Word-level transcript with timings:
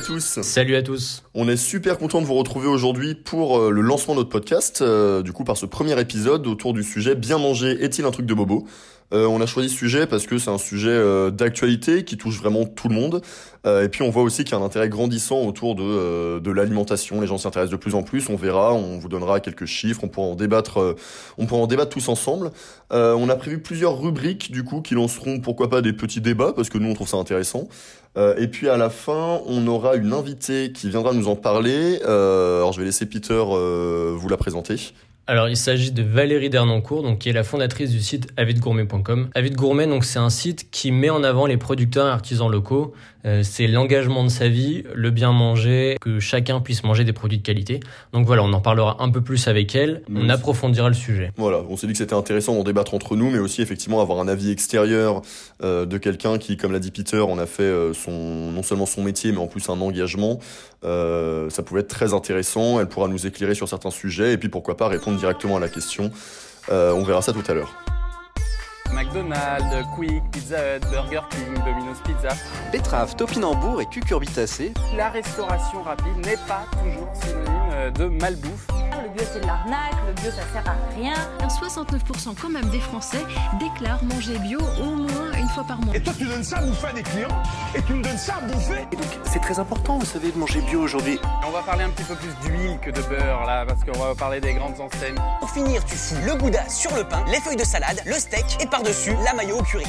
Salut 0.00 0.14
à 0.14 0.16
tous. 0.16 0.40
Salut 0.42 0.76
à 0.76 0.82
tous. 0.82 1.22
On 1.34 1.46
est 1.46 1.58
super 1.58 1.98
content 1.98 2.22
de 2.22 2.26
vous 2.26 2.34
retrouver 2.34 2.68
aujourd'hui 2.68 3.14
pour 3.14 3.58
euh, 3.58 3.70
le 3.70 3.82
lancement 3.82 4.14
de 4.14 4.20
notre 4.20 4.30
podcast. 4.30 4.80
euh, 4.80 5.20
du 5.20 5.32
coup, 5.34 5.44
par 5.44 5.58
ce 5.58 5.66
premier 5.66 5.98
épisode 6.00 6.46
autour 6.46 6.72
du 6.72 6.82
sujet 6.82 7.14
Bien 7.14 7.36
manger 7.36 7.72
est-il 7.84 8.06
un 8.06 8.10
truc 8.10 8.24
de 8.24 8.32
bobo? 8.32 8.66
Euh, 9.12 9.26
On 9.26 9.40
a 9.40 9.46
choisi 9.46 9.68
ce 9.68 9.76
sujet 9.76 10.06
parce 10.06 10.26
que 10.26 10.38
c'est 10.38 10.50
un 10.50 10.58
sujet 10.58 10.90
euh, 10.90 11.30
d'actualité 11.30 12.04
qui 12.04 12.16
touche 12.16 12.38
vraiment 12.38 12.64
tout 12.64 12.88
le 12.88 12.94
monde. 12.94 13.22
Euh, 13.66 13.84
et 13.84 13.88
puis 13.88 14.02
on 14.02 14.10
voit 14.10 14.22
aussi 14.22 14.44
qu'il 14.44 14.52
y 14.52 14.58
a 14.58 14.62
un 14.62 14.64
intérêt 14.64 14.88
grandissant 14.88 15.42
autour 15.42 15.74
de, 15.74 15.82
euh, 15.82 16.40
de 16.40 16.50
l'alimentation. 16.50 17.20
Les 17.20 17.26
gens 17.26 17.36
s'y 17.36 17.46
intéressent 17.46 17.72
de 17.72 17.76
plus 17.76 17.94
en 17.94 18.02
plus. 18.02 18.28
On 18.30 18.36
verra, 18.36 18.72
on 18.72 18.98
vous 18.98 19.08
donnera 19.08 19.40
quelques 19.40 19.66
chiffres. 19.66 20.00
On 20.04 20.08
pourra 20.08 20.28
en 20.28 20.34
débattre. 20.36 20.78
euh, 20.80 20.96
on 21.38 21.46
pourra 21.46 21.62
en 21.62 21.66
débattre 21.66 21.90
tous 21.90 22.08
ensemble. 22.08 22.52
Euh, 22.92 23.14
on 23.14 23.28
a 23.28 23.36
prévu 23.36 23.60
plusieurs 23.60 24.00
rubriques 24.00 24.50
du 24.52 24.64
coup 24.64 24.80
qui 24.80 24.94
lanceront 24.94 25.40
pourquoi 25.40 25.68
pas 25.68 25.82
des 25.82 25.92
petits 25.92 26.20
débats 26.20 26.52
parce 26.54 26.68
que 26.68 26.78
nous 26.78 26.88
on 26.90 26.94
trouve 26.94 27.08
ça 27.08 27.16
intéressant. 27.16 27.68
Et 28.38 28.48
puis 28.48 28.68
à 28.68 28.76
la 28.76 28.90
fin, 28.90 29.40
on 29.46 29.64
aura 29.68 29.94
une 29.94 30.12
invitée 30.12 30.72
qui 30.72 30.90
viendra 30.90 31.12
nous 31.12 31.28
en 31.28 31.36
parler. 31.36 32.00
Alors 32.02 32.72
je 32.72 32.80
vais 32.80 32.84
laisser 32.86 33.06
Peter 33.06 33.40
vous 33.40 34.28
la 34.28 34.36
présenter. 34.36 34.92
Alors, 35.26 35.48
il 35.48 35.56
s'agit 35.56 35.92
de 35.92 36.02
Valérie 36.02 36.50
Dernancourt, 36.50 37.04
donc, 37.04 37.20
qui 37.20 37.28
est 37.28 37.32
la 37.32 37.44
fondatrice 37.44 37.90
du 37.90 38.00
site 38.00 38.26
avidgourmet.com. 38.36 39.28
Avid 39.36 39.54
Gourmet, 39.54 39.86
donc, 39.86 40.04
c'est 40.04 40.18
un 40.18 40.30
site 40.30 40.70
qui 40.72 40.90
met 40.90 41.10
en 41.10 41.22
avant 41.22 41.46
les 41.46 41.56
producteurs 41.56 42.06
et 42.08 42.10
artisans 42.10 42.50
locaux. 42.50 42.92
Euh, 43.26 43.42
c'est 43.44 43.66
l'engagement 43.68 44.24
de 44.24 44.28
sa 44.30 44.48
vie, 44.48 44.82
le 44.92 45.10
bien 45.10 45.30
manger, 45.30 45.96
que 46.00 46.18
chacun 46.18 46.60
puisse 46.60 46.82
manger 46.82 47.04
des 47.04 47.12
produits 47.12 47.36
de 47.38 47.42
qualité. 47.42 47.78
Donc 48.14 48.26
voilà, 48.26 48.42
on 48.42 48.52
en 48.54 48.60
parlera 48.62 48.96
un 49.00 49.10
peu 49.10 49.20
plus 49.20 49.46
avec 49.46 49.74
elle. 49.76 50.02
On 50.10 50.22
Oui. 50.22 50.30
approfondira 50.30 50.88
le 50.88 50.94
sujet. 50.94 51.30
Voilà, 51.36 51.62
on 51.68 51.76
s'est 51.76 51.86
dit 51.86 51.92
que 51.92 51.98
c'était 51.98 52.14
intéressant 52.14 52.54
d'en 52.54 52.64
débattre 52.64 52.94
entre 52.94 53.16
nous, 53.16 53.30
mais 53.30 53.38
aussi 53.38 53.60
effectivement 53.60 54.00
avoir 54.00 54.20
un 54.20 54.26
avis 54.26 54.50
extérieur 54.50 55.20
euh, 55.62 55.84
de 55.84 55.98
quelqu'un 55.98 56.38
qui, 56.38 56.56
comme 56.56 56.72
l'a 56.72 56.78
dit 56.78 56.90
Peter, 56.90 57.20
en 57.20 57.38
a 57.38 57.44
fait 57.44 57.62
euh, 57.62 57.92
son 57.92 58.10
non 58.10 58.62
seulement 58.62 58.86
son 58.86 59.02
métier, 59.04 59.32
mais 59.32 59.38
en 59.38 59.46
plus 59.48 59.68
un 59.68 59.80
engagement. 59.82 60.40
Euh, 60.84 61.50
ça 61.50 61.62
pouvait 61.62 61.80
être 61.80 61.88
très 61.88 62.14
intéressant. 62.14 62.80
Elle 62.80 62.88
pourra 62.88 63.08
nous 63.08 63.26
éclairer 63.26 63.54
sur 63.54 63.68
certains 63.68 63.90
sujets 63.90 64.32
et 64.32 64.38
puis 64.38 64.48
pourquoi 64.48 64.76
pas 64.76 64.88
répondre 64.88 65.18
directement 65.18 65.56
à 65.56 65.60
la 65.60 65.68
question. 65.68 66.10
Euh, 66.70 66.92
on 66.92 67.02
verra 67.02 67.22
ça 67.22 67.32
tout 67.32 67.44
à 67.48 67.54
l'heure. 67.54 67.74
McDonald's, 68.92 69.86
Quick, 69.94 70.22
Pizza 70.32 70.76
Hut, 70.76 70.80
Burger 70.90 71.20
King, 71.30 71.54
Domino's 71.64 72.00
Pizza. 72.04 72.34
Betterave, 72.72 73.14
topinambour 73.14 73.80
et 73.80 73.86
cucurbitacée. 73.86 74.72
La 74.96 75.10
restauration 75.10 75.82
rapide 75.82 76.16
n'est 76.24 76.38
pas 76.48 76.64
toujours 76.72 77.08
synonyme 77.14 77.70
euh, 77.72 77.90
de 77.90 78.04
malbouffe. 78.06 78.66
Le 79.02 79.08
bio 79.16 79.24
c'est 79.32 79.40
de 79.40 79.46
l'arnaque, 79.46 79.94
le 80.06 80.12
bio 80.20 80.30
ça 80.30 80.42
sert 80.52 80.68
à 80.68 80.76
rien. 80.96 81.14
69% 81.46 82.34
quand 82.40 82.48
même 82.50 82.68
des 82.70 82.80
Français 82.80 83.24
déclarent 83.58 84.02
manger 84.04 84.38
bio 84.38 84.60
au 84.80 84.96
moins 84.96 85.32
une 85.38 85.39
fois 85.50 85.64
par 85.64 85.80
mois. 85.80 85.94
Et 85.94 86.00
toi, 86.00 86.12
tu 86.16 86.24
donnes 86.24 86.44
ça 86.44 86.58
à 86.58 86.62
bouffer 86.62 86.86
à 86.86 86.92
des 86.92 87.02
clients 87.02 87.42
et 87.74 87.82
tu 87.82 87.94
me 87.94 88.02
donnes 88.02 88.18
ça 88.18 88.36
à 88.36 88.40
bouffer 88.40 88.86
Et 88.92 88.96
donc, 88.96 89.06
c'est 89.24 89.40
très 89.40 89.58
important, 89.58 89.98
vous 89.98 90.06
savez, 90.06 90.30
de 90.32 90.38
manger 90.38 90.60
bio 90.62 90.80
aujourd'hui. 90.80 91.18
On 91.46 91.50
va 91.50 91.62
parler 91.62 91.84
un 91.84 91.90
petit 91.90 92.04
peu 92.04 92.14
plus 92.14 92.48
d'huile 92.48 92.78
que 92.80 92.90
de 92.90 93.00
beurre 93.02 93.44
là, 93.46 93.64
parce 93.66 93.84
qu'on 93.84 93.98
va 93.98 94.14
parler 94.14 94.40
des 94.40 94.54
grandes 94.54 94.80
enseignes. 94.80 95.16
Pour 95.40 95.50
finir, 95.50 95.84
tu 95.84 95.94
fous 95.94 96.16
le 96.24 96.34
gouda 96.36 96.68
sur 96.68 96.94
le 96.96 97.04
pain, 97.04 97.24
les 97.30 97.40
feuilles 97.40 97.56
de 97.56 97.64
salade, 97.64 98.00
le 98.06 98.14
steak 98.14 98.44
et 98.60 98.66
par-dessus 98.66 99.14
la 99.24 99.34
mayo 99.34 99.58
au 99.58 99.62
curry. 99.62 99.86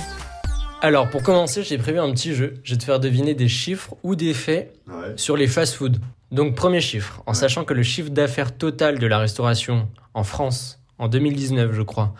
Alors, 0.83 1.09
pour 1.09 1.21
commencer, 1.21 1.61
j'ai 1.61 1.77
prévu 1.77 1.99
un 1.99 2.11
petit 2.11 2.33
jeu. 2.33 2.55
Je 2.63 2.73
vais 2.73 2.79
te 2.79 2.83
faire 2.83 2.99
deviner 2.99 3.35
des 3.35 3.47
chiffres 3.47 3.95
ou 4.01 4.15
des 4.15 4.33
faits 4.33 4.73
sur 5.15 5.37
les 5.37 5.47
fast-foods. 5.47 5.99
Donc, 6.31 6.55
premier 6.55 6.81
chiffre, 6.81 7.21
en 7.27 7.35
sachant 7.35 7.65
que 7.65 7.73
le 7.73 7.83
chiffre 7.83 8.09
d'affaires 8.09 8.57
total 8.57 8.97
de 8.97 9.05
la 9.05 9.19
restauration 9.19 9.87
en 10.15 10.23
France, 10.23 10.79
en 10.97 11.07
2019, 11.07 11.73
je 11.73 11.81
crois, 11.83 12.15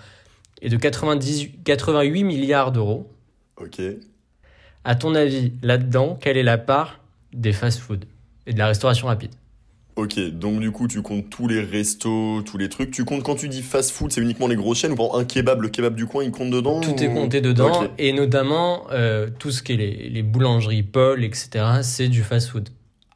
est 0.62 0.70
de 0.70 0.78
98 0.78 1.64
88 1.64 2.24
milliards 2.24 2.72
d'euros. 2.72 3.10
Ok. 3.62 3.82
À 4.84 4.96
ton 4.96 5.14
avis, 5.16 5.54
là-dedans, 5.62 6.18
quelle 6.20 6.38
est 6.38 6.44
la 6.44 6.58
part 6.58 7.00
des 7.34 7.54
fast-foods 7.54 8.06
et 8.48 8.54
de 8.54 8.58
la 8.58 8.68
restauration 8.68 9.08
rapide? 9.08 9.32
Ok, 9.98 10.18
donc 10.32 10.62
du 10.62 10.72
coup 10.72 10.88
tu 10.88 11.02
comptes 11.02 11.30
tous 11.30 11.48
les 11.48 11.62
restos, 11.62 12.42
tous 12.44 12.58
les 12.58 12.70
trucs. 12.70 12.92
Tu 12.92 13.04
comptes 13.04 13.24
quand 13.24 13.36
tu 13.36 13.50
dis 13.50 13.62
fast 13.62 13.92
food, 13.92 14.12
c'est 14.12 14.22
uniquement 14.22 14.48
les 14.48 14.56
grosses 14.56 14.80
chaînes 14.80 14.94
ou 14.94 14.96
par 14.96 15.16
un 15.16 15.26
kebab, 15.26 15.62
le 15.62 15.70
kebab 15.70 15.96
du 15.96 16.06
coin, 16.06 16.24
il 16.24 16.32
compte 16.32 16.50
dedans 16.50 16.80
Tout 16.80 17.04
est 17.04 17.14
compté 17.14 17.42
dedans, 17.42 17.88
et 17.98 18.14
notamment 18.14 18.88
euh, 18.92 19.30
tout 19.38 19.52
ce 19.52 19.62
qui 19.62 19.74
est 19.74 19.78
les, 19.78 20.10
les 20.10 20.24
boulangeries, 20.24 20.84
Paul, 20.84 21.24
etc., 21.24 21.50
c'est 21.84 22.08
du 22.08 22.24
fast-food. 22.24 22.70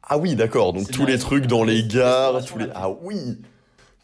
Ah 0.08 0.18
oui, 0.18 0.36
d'accord. 0.36 0.72
Donc 0.72 0.90
tous 0.90 1.06
les 1.06 1.18
trucs 1.18 1.46
dans 1.46 1.64
les 1.64 1.82
gares, 1.84 2.44
tous 2.44 2.58
les. 2.58 2.66
Ah 2.74 2.90
oui 3.02 3.38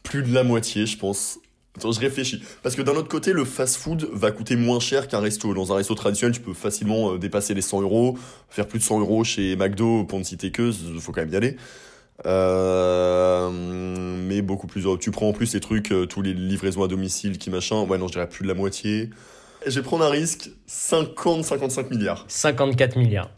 Plus 0.02 0.22
de 0.22 0.34
la 0.34 0.42
moitié, 0.42 0.86
je 0.86 0.98
pense. 0.98 1.38
Attends, 1.76 1.92
je 1.92 2.00
réfléchis. 2.00 2.42
Parce 2.62 2.76
que 2.76 2.82
d'un 2.82 2.92
autre 2.92 3.08
côté, 3.08 3.32
le 3.32 3.44
fast-food 3.44 4.08
va 4.12 4.30
coûter 4.30 4.56
moins 4.56 4.78
cher 4.78 5.08
qu'un 5.08 5.20
resto. 5.20 5.54
Dans 5.54 5.72
un 5.72 5.76
resto 5.76 5.94
traditionnel, 5.94 6.34
tu 6.34 6.42
peux 6.42 6.52
facilement 6.52 7.14
euh, 7.14 7.18
dépasser 7.18 7.54
les 7.54 7.62
100 7.62 7.80
euros, 7.82 8.18
faire 8.50 8.66
plus 8.66 8.78
de 8.78 8.84
100 8.84 9.00
euros 9.00 9.24
chez 9.24 9.56
McDo, 9.56 10.04
pour 10.04 10.18
ne 10.18 10.24
citer 10.24 10.50
que, 10.50 10.70
il 10.70 11.00
faut 11.00 11.12
quand 11.12 11.22
même 11.22 11.32
y 11.32 11.36
aller. 11.36 11.56
Euh, 12.26 13.50
mais 13.50 14.42
beaucoup 14.42 14.66
plus. 14.66 14.84
Tu 15.00 15.10
prends 15.10 15.28
en 15.28 15.32
plus 15.32 15.54
les 15.54 15.60
trucs, 15.60 15.92
euh, 15.92 16.06
tous 16.06 16.22
les 16.22 16.34
livraisons 16.34 16.82
à 16.82 16.88
domicile 16.88 17.38
qui 17.38 17.50
machin. 17.50 17.86
Ouais, 17.86 17.98
non, 17.98 18.06
je 18.06 18.12
dirais 18.12 18.28
plus 18.28 18.42
de 18.42 18.48
la 18.48 18.54
moitié. 18.54 19.10
Et 19.64 19.70
je 19.70 19.80
vais 19.80 19.82
prendre 19.82 20.04
un 20.04 20.10
risque 20.10 20.50
50-55 20.68 21.88
milliards. 21.90 22.24
54 22.28 22.96
milliards. 22.96 23.30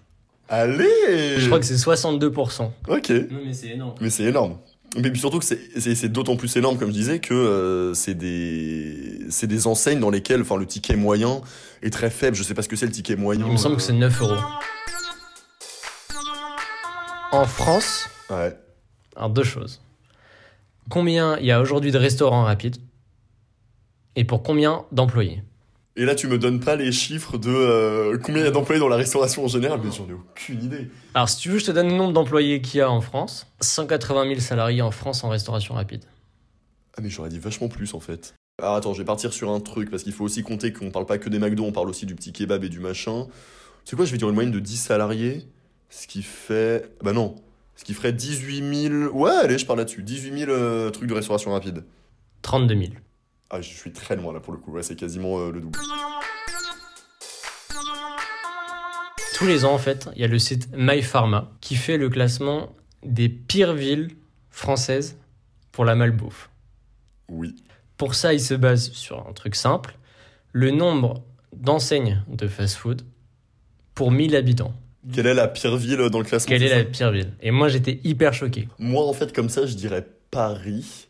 Allez 0.49 1.39
Je 1.39 1.47
crois 1.47 1.59
que 1.59 1.67
c'est 1.67 1.75
62%. 1.75 2.71
Ok. 2.89 3.11
Non 3.11 3.41
mais 3.45 3.53
c'est 3.53 3.69
énorme. 3.69 3.95
Mais 4.01 4.11
c'est 4.11 4.25
énorme. 4.25 4.59
Mais 4.97 5.11
puis 5.11 5.19
surtout 5.21 5.39
que 5.41 5.45
c'est- 5.45 5.61
c'est 5.81 5.95
c'est 5.95 6.09
d'autant 6.09 6.37
plus 6.37 6.55
énorme, 6.57 6.79
comme 6.79 6.89
je 6.89 6.95
disais, 6.95 7.19
que 7.19 7.35
euh, 7.35 7.95
c'est 7.95 8.15
des, 8.15 9.21
c'est 9.29 9.47
des 9.47 9.67
enseignes 9.67 9.99
dans 10.01 10.11
lesquelles 10.11 10.41
enfin, 10.43 10.57
le 10.57 10.67
ticket 10.67 10.97
moyen 10.97 11.41
est 11.83 11.91
très 11.91 12.11
faible. 12.11 12.37
Je 12.37 12.43
sais 12.43 12.55
pas 12.55 12.63
ce 12.63 12.69
que 12.69 12.77
c'est 12.77 12.87
le 12.87 12.93
ticket 12.93 13.17
moyen. 13.17 13.45
Il 13.47 13.53
me 13.53 13.57
semble 13.57 13.77
que 13.77 13.83
c'est 13.83 13.93
9 13.93 14.21
euros. 14.23 14.37
En 17.33 17.47
France, 17.47 18.09
Ouais. 18.31 18.57
alors 19.17 19.31
deux 19.31 19.43
choses. 19.43 19.81
Combien 20.91 21.37
il 21.39 21.47
y 21.47 21.51
a 21.51 21.61
aujourd'hui 21.61 21.91
de 21.91 21.99
restaurants 21.99 22.45
rapides 22.45 22.77
Et 24.17 24.25
pour 24.25 24.43
combien 24.43 24.85
d'employés? 24.93 25.43
Et 25.97 26.05
là, 26.05 26.17
tu 26.17 26.27
me 26.27 26.39
donnes 26.39 26.59
pas 26.59 26.75
les 26.75 26.91
chiffres 26.91 27.39
de 27.39 27.51
euh, 27.51 28.19
combien 28.19 28.43
il 28.43 28.45
y 28.45 28.49
a 28.49 28.51
d'employés 28.51 28.81
dans 28.81 28.89
la 28.89 28.97
restauration 28.97 29.45
en 29.45 29.49
général, 29.49 29.81
mais 29.83 29.93
j'en 29.93 30.09
ai 30.09 30.13
aucune 30.13 30.63
idée. 30.63 30.91
Alors 31.15 31.29
si 31.29 31.39
tu 31.39 31.51
veux, 31.51 31.59
je 31.59 31.67
te 31.67 31.71
donne 31.71 31.89
le 31.89 31.95
nombre 31.95 32.13
d'employés 32.13 32.61
qu'il 32.61 32.79
y 32.79 32.81
a 32.81 32.91
en 32.91 33.01
France. 33.01 33.47
180 33.61 34.27
000 34.29 34.41
salariés 34.41 34.83
en 34.83 34.91
France 34.91 35.23
en 35.23 35.29
restauration 35.29 35.75
rapide. 35.75 36.05
Ah, 36.97 37.01
mais 37.01 37.11
j'aurais 37.11 37.29
dit 37.29 37.39
vachement 37.39 37.69
plus 37.69 37.95
en 37.95 38.01
fait. 38.01 38.35
Alors 38.61 38.75
attends, 38.75 38.93
je 38.93 38.99
vais 38.99 39.05
partir 39.05 39.33
sur 39.33 39.51
un 39.51 39.61
truc, 39.61 39.91
parce 39.91 40.03
qu'il 40.03 40.13
faut 40.13 40.25
aussi 40.25 40.43
compter 40.43 40.73
qu'on 40.73 40.91
parle 40.91 41.07
pas 41.07 41.19
que 41.19 41.29
des 41.29 41.39
McDo, 41.39 41.65
on 41.65 41.73
parle 41.73 41.89
aussi 41.89 42.07
du 42.07 42.15
petit 42.15 42.33
kebab 42.33 42.63
et 42.65 42.69
du 42.69 42.81
machin. 42.81 43.27
C'est 43.85 43.97
quoi, 43.97 44.05
je 44.05 44.13
vais 44.13 44.19
dire 44.19 44.29
une 44.29 44.35
moyenne 44.35 44.53
de 44.53 44.61
10 44.61 44.77
salariés, 44.77 45.47
ce 45.91 46.07
qui 46.07 46.23
fait. 46.23 46.89
Bah 47.03 47.13
non, 47.13 47.37
ce 47.77 47.85
qui 47.85 47.95
ferait 47.95 48.13
18 48.13 48.89
000. 48.89 48.95
Ouais, 49.13 49.31
allez, 49.31 49.59
je 49.59 49.67
parle 49.67 49.81
là-dessus. 49.81 50.03
18 50.03 50.39
000 50.39 50.51
euh, 50.51 50.91
trucs 50.91 51.09
de 51.09 51.15
restauration 51.15 51.53
rapide. 51.53 51.85
32 52.43 52.75
000. 52.75 52.93
Ah, 53.51 53.61
je 53.61 53.69
suis 53.69 53.93
très 53.93 54.17
loin 54.17 54.33
là 54.33 54.41
pour 54.41 54.53
le 54.53 54.59
coup, 54.59 54.73
ouais, 54.73 54.83
c'est 54.83 54.97
quasiment 54.97 55.39
euh, 55.39 55.53
le 55.53 55.61
double. 55.61 55.79
Tous 59.35 59.47
les 59.47 59.65
ans, 59.65 59.75
en 59.75 59.79
fait, 59.79 60.09
il 60.15 60.23
y 60.23 60.25
a 60.25 60.29
le 60.29 60.39
site 60.39 60.69
MyPharma 60.77 61.53
qui 61.61 61.75
fait 61.75 61.97
le 61.97 62.09
classement 62.09 62.75
des 63.05 63.29
pires 63.29 63.75
villes 63.75 64.11
françaises 64.51 65.19
pour 65.73 65.85
la 65.85 65.95
malbouffe. 65.95 66.51
Oui. 67.29 67.57
Pour 67.97 68.15
ça, 68.15 68.33
il 68.33 68.41
se 68.41 68.55
base 68.55 68.91
sur 68.93 69.27
un 69.29 69.33
truc 69.33 69.55
simple 69.55 69.99
le 70.53 70.71
nombre 70.71 71.25
d'enseignes 71.53 72.23
de 72.29 72.47
fast-food 72.47 73.03
pour 73.95 74.11
1000 74.11 74.37
habitants. 74.37 74.73
Quelle 75.13 75.27
est 75.27 75.35
la 75.35 75.49
pire 75.49 75.77
ville 75.77 76.09
dans 76.11 76.19
le 76.19 76.25
classement 76.25 76.49
Quelle 76.49 76.63
est 76.63 76.69
la 76.69 76.85
pire 76.85 77.11
ville? 77.11 77.35
Et 77.43 77.51
moi, 77.51 77.69
j'étais 77.69 78.01
hyper 78.05 78.33
choqué. 78.33 78.69
Moi, 78.79 79.05
en 79.05 79.13
fait, 79.13 79.35
comme 79.35 79.49
ça, 79.49 79.67
je 79.67 79.75
dirais 79.75 80.07
Paris. 80.31 81.09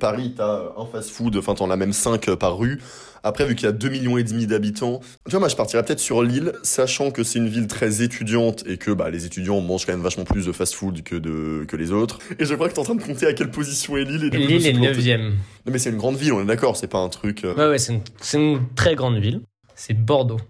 Paris, 0.00 0.32
t'as 0.36 0.72
un 0.76 0.86
fast-food, 0.86 1.36
enfin, 1.36 1.54
t'en 1.54 1.70
as 1.70 1.76
même 1.76 1.92
5 1.92 2.34
par 2.36 2.56
rue. 2.56 2.80
Après, 3.22 3.44
vu 3.46 3.54
qu'il 3.54 3.66
y 3.66 3.68
a 3.68 3.72
2 3.72 3.88
millions 3.88 4.16
et 4.18 4.24
demi 4.24 4.46
d'habitants, 4.46 5.00
tu 5.26 5.30
vois, 5.30 5.38
moi, 5.40 5.48
je 5.48 5.54
partirais 5.54 5.84
peut-être 5.84 6.00
sur 6.00 6.22
Lille, 6.24 6.54
sachant 6.64 7.10
que 7.12 7.22
c'est 7.22 7.38
une 7.38 7.48
ville 7.48 7.68
très 7.68 8.02
étudiante 8.02 8.64
et 8.66 8.78
que 8.78 8.90
bah, 8.90 9.10
les 9.10 9.26
étudiants 9.26 9.60
mangent 9.60 9.86
quand 9.86 9.92
même 9.92 10.00
vachement 10.02 10.24
plus 10.24 10.46
de 10.46 10.52
fast-food 10.52 11.02
que, 11.02 11.14
de, 11.14 11.64
que 11.68 11.76
les 11.76 11.92
autres. 11.92 12.18
Et 12.40 12.46
je 12.46 12.54
crois 12.54 12.68
que 12.68 12.74
t'es 12.74 12.80
en 12.80 12.84
train 12.84 12.94
de 12.96 13.02
compter 13.02 13.26
à 13.26 13.32
quelle 13.34 13.50
position 13.50 13.96
est 13.96 14.04
Lille. 14.04 14.30
Et 14.32 14.38
Lille 14.38 14.66
est 14.66 14.72
planté. 14.72 14.92
9e. 14.92 15.18
Non, 15.28 15.32
mais 15.66 15.78
c'est 15.78 15.90
une 15.90 15.98
grande 15.98 16.16
ville, 16.16 16.32
on 16.32 16.42
est 16.42 16.46
d'accord, 16.46 16.76
c'est 16.76 16.88
pas 16.88 16.98
un 16.98 17.08
truc. 17.10 17.44
euh, 17.44 17.54
Ouais, 17.54 17.68
ouais, 17.68 17.78
c'est 17.78 18.38
une, 18.38 18.74
très 18.74 18.96
grande 18.96 19.18
ville. 19.18 19.42
C'est 19.76 19.94
Bordeaux. 19.94 20.40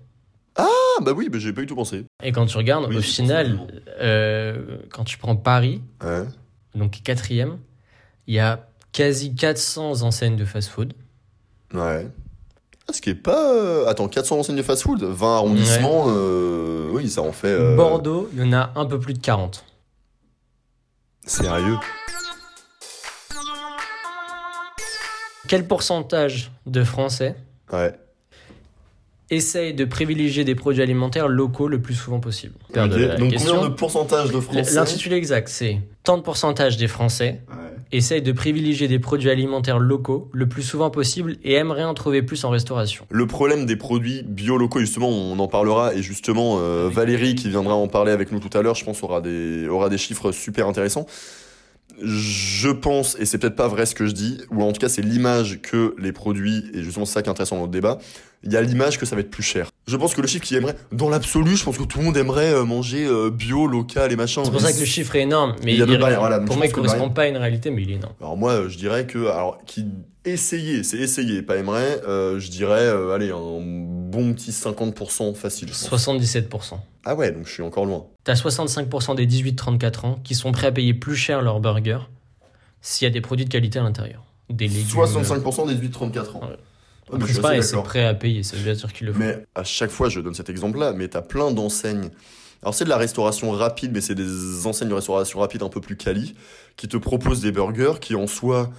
Ah, 0.56 0.68
bah 1.02 1.12
oui, 1.14 1.28
bah, 1.28 1.38
j'ai 1.38 1.52
pas 1.52 1.60
du 1.62 1.66
tout 1.66 1.74
pensé. 1.76 2.04
Et 2.22 2.30
quand 2.32 2.46
tu 2.46 2.56
regardes, 2.56 2.86
Oui, 2.88 2.96
au 2.96 3.02
final, 3.02 3.60
euh, 4.00 4.78
quand 4.90 5.04
tu 5.04 5.18
prends 5.18 5.36
Paris, 5.36 5.82
Ouais. 6.02 6.22
donc 6.74 7.00
quatrième, 7.02 7.58
il 8.26 8.34
y 8.34 8.38
a 8.38 8.68
quasi 8.92 9.34
400 9.34 10.02
enseignes 10.02 10.36
de 10.36 10.44
fast-food. 10.44 10.92
Ouais. 11.74 12.06
Ah, 12.88 12.92
ce 12.92 13.00
qui 13.00 13.10
est 13.10 13.14
pas. 13.14 13.52
euh, 13.54 13.86
Attends, 13.86 14.08
400 14.08 14.38
enseignes 14.40 14.56
de 14.56 14.62
fast-food, 14.62 15.02
20 15.02 15.36
arrondissements, 15.36 16.04
euh, 16.08 16.88
oui, 16.92 17.08
ça 17.08 17.22
en 17.22 17.32
fait. 17.32 17.48
euh, 17.48 17.76
Bordeaux, 17.76 18.28
il 18.34 18.40
y 18.40 18.42
en 18.42 18.52
a 18.52 18.72
un 18.76 18.84
peu 18.86 18.98
plus 19.00 19.14
de 19.14 19.20
40. 19.20 19.64
Sérieux? 21.24 21.76
Quel 25.48 25.66
pourcentage 25.66 26.50
de 26.66 26.84
Français 26.84 27.36
Ouais. 27.72 27.92
essaye 29.30 29.72
de 29.74 29.84
privilégier 29.84 30.44
des 30.44 30.54
produits 30.54 30.82
alimentaires 30.82 31.28
locaux 31.28 31.68
le 31.68 31.80
plus 31.80 31.94
souvent 31.94 32.20
possible? 32.20 32.54
Donc 32.74 32.90
question. 33.30 33.54
combien 33.54 33.68
de 33.68 33.74
pourcentage 33.74 34.30
de 34.30 34.40
Français 34.40 34.74
L'intitulé 34.74 35.16
exact, 35.16 35.48
c'est 35.48 35.80
tant 36.04 36.16
de 36.18 36.22
pourcentage 36.22 36.76
des 36.76 36.88
Français 36.88 37.40
Ouais. 37.48 37.71
Essayent 37.92 38.22
de 38.22 38.32
privilégier 38.32 38.88
des 38.88 38.98
produits 38.98 39.30
alimentaires 39.30 39.78
locaux 39.78 40.30
le 40.32 40.48
plus 40.48 40.62
souvent 40.62 40.90
possible 40.90 41.36
et 41.44 41.54
aimeraient 41.54 41.84
en 41.84 41.94
trouver 41.94 42.22
plus 42.22 42.44
en 42.44 42.50
restauration. 42.50 43.06
Le 43.10 43.26
problème 43.26 43.66
des 43.66 43.76
produits 43.76 44.22
bio 44.22 44.56
locaux, 44.56 44.80
justement, 44.80 45.08
on 45.08 45.38
en 45.38 45.48
parlera 45.48 45.94
et 45.94 46.02
justement 46.02 46.58
euh, 46.58 46.88
Valérie 46.90 47.34
qui 47.34 47.48
viendra 47.48 47.74
en 47.74 47.88
parler 47.88 48.12
avec 48.12 48.32
nous 48.32 48.40
tout 48.40 48.56
à 48.56 48.62
l'heure, 48.62 48.74
je 48.74 48.84
pense 48.84 49.02
aura 49.02 49.20
des 49.20 49.68
aura 49.68 49.88
des 49.88 49.98
chiffres 49.98 50.32
super 50.32 50.66
intéressants. 50.66 51.06
Je 52.02 52.70
pense, 52.70 53.16
et 53.20 53.26
c'est 53.26 53.38
peut-être 53.38 53.54
pas 53.54 53.68
vrai 53.68 53.84
ce 53.84 53.94
que 53.94 54.06
je 54.06 54.12
dis, 54.12 54.38
ou 54.50 54.62
en 54.62 54.72
tout 54.72 54.80
cas 54.80 54.88
c'est 54.88 55.02
l'image 55.02 55.60
que 55.60 55.94
les 55.98 56.12
produits, 56.12 56.64
et 56.72 56.82
justement 56.82 57.04
c'est 57.04 57.12
ça 57.12 57.22
qui 57.22 57.28
est 57.28 57.30
intéressant 57.30 57.56
dans 57.56 57.62
notre 57.62 57.72
débat, 57.72 57.98
il 58.44 58.52
y 58.52 58.56
a 58.56 58.62
l'image 58.62 58.98
que 58.98 59.06
ça 59.06 59.14
va 59.16 59.20
être 59.20 59.30
plus 59.30 59.42
cher. 59.42 59.70
Je 59.86 59.96
pense 59.96 60.14
que 60.14 60.20
le 60.20 60.26
chiffre 60.28 60.44
qui 60.44 60.54
aimerait, 60.56 60.76
dans 60.92 61.08
l'absolu, 61.08 61.56
je 61.56 61.64
pense 61.64 61.76
que 61.78 61.82
tout 61.84 61.98
le 61.98 62.04
monde 62.04 62.16
aimerait 62.16 62.52
euh, 62.52 62.64
manger 62.64 63.04
euh, 63.06 63.30
bio, 63.30 63.66
local 63.66 64.10
et 64.12 64.16
machin. 64.16 64.42
C'est 64.44 64.50
pour 64.50 64.60
ça 64.60 64.72
que 64.72 64.78
le 64.78 64.84
chiffre 64.84 65.14
est 65.16 65.22
énorme, 65.22 65.54
mais 65.64 65.72
Il 65.72 65.78
y 65.78 65.82
a 65.82 65.84
il- 65.84 65.88
deux 65.90 65.98
barrières, 65.98 66.20
voilà, 66.20 66.40
pour 66.40 66.56
moi 66.56 66.66
il 66.66 66.72
correspond 66.72 66.98
barrière- 66.98 67.14
pas 67.14 67.22
à 67.22 67.26
une 67.28 67.36
réalité, 67.36 67.70
mais 67.70 67.82
il 67.82 67.90
est 67.90 67.94
énorme. 67.94 68.14
Alors 68.20 68.36
moi, 68.36 68.68
je 68.68 68.76
dirais 68.78 69.06
que, 69.06 69.26
alors, 69.26 69.58
qui 69.66 69.86
essayer, 70.24 70.82
c'est 70.84 70.98
essayer, 70.98 71.42
pas 71.42 71.56
aimerait, 71.56 72.00
euh, 72.06 72.38
je 72.38 72.50
dirais, 72.50 72.80
euh, 72.82 73.12
allez, 73.14 73.30
un 73.30 73.60
bon 74.10 74.32
petit 74.34 74.52
50% 74.52 75.34
facile. 75.34 75.68
je 75.68 75.72
pense. 75.72 75.88
77%. 75.88 76.80
Ah 77.04 77.14
ouais, 77.16 77.32
donc 77.32 77.46
je 77.46 77.52
suis 77.52 77.62
encore 77.62 77.84
loin. 77.86 78.06
T'as 78.24 78.34
65% 78.34 79.16
des 79.16 79.26
18-34 79.26 80.04
ans 80.06 80.20
qui 80.22 80.34
sont 80.36 80.52
prêts 80.52 80.68
à 80.68 80.72
payer 80.72 80.94
plus 80.94 81.16
cher 81.16 81.42
leur 81.42 81.58
burger 81.60 81.98
s'il 82.80 83.06
y 83.06 83.10
a 83.10 83.12
des 83.12 83.20
produits 83.20 83.44
de 83.44 83.50
qualité 83.50 83.78
à 83.78 83.82
l'intérieur. 83.82 84.22
Des 84.50 84.68
légumes. 84.68 84.86
65% 84.86 85.66
des 85.66 85.74
8-34 85.74 86.36
ans. 86.36 86.40
Ouais. 86.42 86.56
Je 87.20 87.26
suis 87.26 87.34
c'est 87.34 87.62
c'est 87.62 87.82
prêt 87.82 88.04
à 88.04 88.14
payer, 88.14 88.42
ça 88.42 88.56
veut 88.56 88.74
dire 88.74 88.92
qu'ils 88.92 89.06
le 89.06 89.12
font. 89.12 89.18
Mais 89.18 89.44
à 89.54 89.64
chaque 89.64 89.90
fois, 89.90 90.08
je 90.08 90.20
donne 90.20 90.34
cet 90.34 90.48
exemple-là, 90.48 90.92
mais 90.92 91.08
t'as 91.08 91.22
plein 91.22 91.50
d'enseignes. 91.50 92.10
Alors 92.62 92.74
c'est 92.74 92.84
de 92.84 92.88
la 92.88 92.96
restauration 92.96 93.50
rapide, 93.50 93.90
mais 93.92 94.00
c'est 94.00 94.14
des 94.14 94.66
enseignes 94.66 94.88
de 94.88 94.94
restauration 94.94 95.40
rapide 95.40 95.62
un 95.62 95.68
peu 95.68 95.80
plus 95.80 95.96
quali, 95.96 96.34
qui 96.76 96.88
te 96.88 96.96
proposent 96.96 97.40
des 97.40 97.52
burgers 97.52 97.94
qui 98.00 98.14
en 98.14 98.26
soi, 98.26 98.70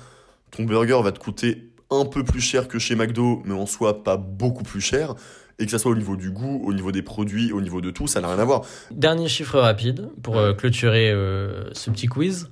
ton 0.51 0.63
burger 0.63 1.01
va 1.03 1.11
te 1.11 1.19
coûter 1.19 1.69
un 1.91 2.05
peu 2.05 2.23
plus 2.23 2.41
cher 2.41 2.67
que 2.67 2.79
chez 2.79 2.95
McDo, 2.95 3.41
mais 3.45 3.53
en 3.53 3.65
soi 3.65 4.03
pas 4.03 4.17
beaucoup 4.17 4.63
plus 4.63 4.81
cher. 4.81 5.15
Et 5.59 5.65
que 5.65 5.71
ça 5.71 5.77
soit 5.77 5.91
au 5.91 5.95
niveau 5.95 6.15
du 6.15 6.31
goût, 6.31 6.63
au 6.65 6.73
niveau 6.73 6.91
des 6.91 7.03
produits, 7.03 7.51
au 7.51 7.61
niveau 7.61 7.79
de 7.79 7.91
tout, 7.91 8.07
ça 8.07 8.21
n'a 8.21 8.27
rien 8.27 8.39
à 8.39 8.45
voir. 8.45 8.63
Dernier 8.89 9.27
chiffre 9.27 9.59
rapide 9.59 10.09
pour 10.23 10.37
euh, 10.37 10.53
clôturer 10.53 11.11
euh, 11.11 11.69
ce 11.73 11.91
petit 11.91 12.07
quiz. 12.07 12.49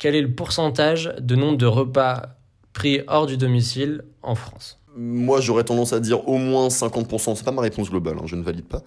Quel 0.00 0.16
est 0.16 0.20
le 0.20 0.34
pourcentage 0.34 1.14
de 1.20 1.36
nombre 1.36 1.58
de 1.58 1.66
repas 1.66 2.36
pris 2.72 3.02
hors 3.06 3.26
du 3.26 3.36
domicile 3.36 4.02
en 4.22 4.34
France? 4.34 4.79
Moi, 5.02 5.40
j'aurais 5.40 5.64
tendance 5.64 5.94
à 5.94 6.00
dire 6.00 6.28
au 6.28 6.36
moins 6.36 6.68
50%, 6.68 7.34
c'est 7.34 7.44
pas 7.44 7.52
ma 7.52 7.62
réponse 7.62 7.88
globale, 7.88 8.16
hein, 8.18 8.26
je 8.26 8.36
ne 8.36 8.42
valide 8.42 8.66
pas, 8.66 8.82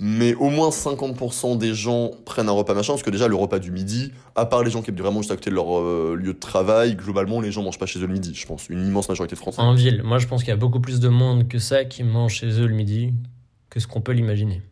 mais 0.00 0.34
au 0.34 0.50
moins 0.50 0.70
50% 0.70 1.56
des 1.56 1.72
gens 1.72 2.10
prennent 2.24 2.48
un 2.48 2.52
repas 2.52 2.74
machin, 2.74 2.94
parce 2.94 3.04
que 3.04 3.10
déjà, 3.10 3.28
le 3.28 3.36
repas 3.36 3.60
du 3.60 3.70
midi, 3.70 4.12
à 4.34 4.44
part 4.44 4.64
les 4.64 4.70
gens 4.72 4.82
qui 4.82 4.90
habitent 4.90 5.02
vraiment 5.02 5.20
juste 5.20 5.30
à 5.30 5.36
côté 5.36 5.50
de 5.50 5.54
leur 5.54 5.78
euh, 5.78 6.16
lieu 6.18 6.32
de 6.32 6.38
travail, 6.38 6.96
globalement, 6.96 7.40
les 7.40 7.52
gens 7.52 7.62
mangent 7.62 7.78
pas 7.78 7.86
chez 7.86 8.00
eux 8.00 8.06
le 8.06 8.12
midi, 8.12 8.34
je 8.34 8.44
pense, 8.44 8.68
une 8.70 8.84
immense 8.84 9.08
majorité 9.08 9.36
de 9.36 9.40
Français. 9.40 9.60
En 9.60 9.74
ville, 9.74 10.02
moi 10.02 10.18
je 10.18 10.26
pense 10.26 10.42
qu'il 10.42 10.48
y 10.48 10.52
a 10.52 10.56
beaucoup 10.56 10.80
plus 10.80 10.98
de 10.98 11.08
monde 11.08 11.46
que 11.46 11.58
ça 11.58 11.84
qui 11.84 12.02
mange 12.02 12.32
chez 12.32 12.60
eux 12.60 12.66
le 12.66 12.74
midi 12.74 13.12
que 13.70 13.78
ce 13.78 13.86
qu'on 13.86 14.00
peut 14.00 14.12
l'imaginer. 14.12 14.62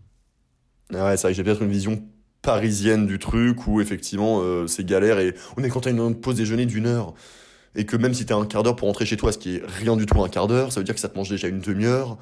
Ah 0.92 1.04
ouais, 1.04 1.16
c'est 1.16 1.22
vrai 1.22 1.32
que 1.32 1.36
j'ai 1.36 1.44
peut-être 1.44 1.62
une 1.62 1.70
vision 1.70 2.02
parisienne 2.42 3.06
du 3.06 3.18
truc, 3.18 3.66
où 3.66 3.80
effectivement, 3.80 4.40
euh, 4.42 4.66
c'est 4.66 4.84
galère, 4.84 5.18
et 5.18 5.34
on 5.56 5.62
est 5.62 5.68
quand 5.68 5.80
t'as 5.82 5.90
une 5.90 6.14
pause 6.14 6.36
déjeuner 6.36 6.66
d'une 6.66 6.86
heure, 6.86 7.14
et 7.74 7.86
que 7.86 7.96
même 7.96 8.14
si 8.14 8.26
t'as 8.26 8.36
un 8.36 8.46
quart 8.46 8.62
d'heure 8.62 8.76
pour 8.76 8.88
rentrer 8.88 9.06
chez 9.06 9.16
toi, 9.16 9.32
ce 9.32 9.38
qui 9.38 9.56
est 9.56 9.62
rien 9.66 9.96
du 9.96 10.06
tout 10.06 10.22
un 10.22 10.28
quart 10.28 10.48
d'heure, 10.48 10.72
ça 10.72 10.80
veut 10.80 10.84
dire 10.84 10.94
que 10.94 11.00
ça 11.00 11.08
te 11.08 11.16
mange 11.16 11.28
déjà 11.28 11.48
une 11.48 11.60
demi-heure, 11.60 12.18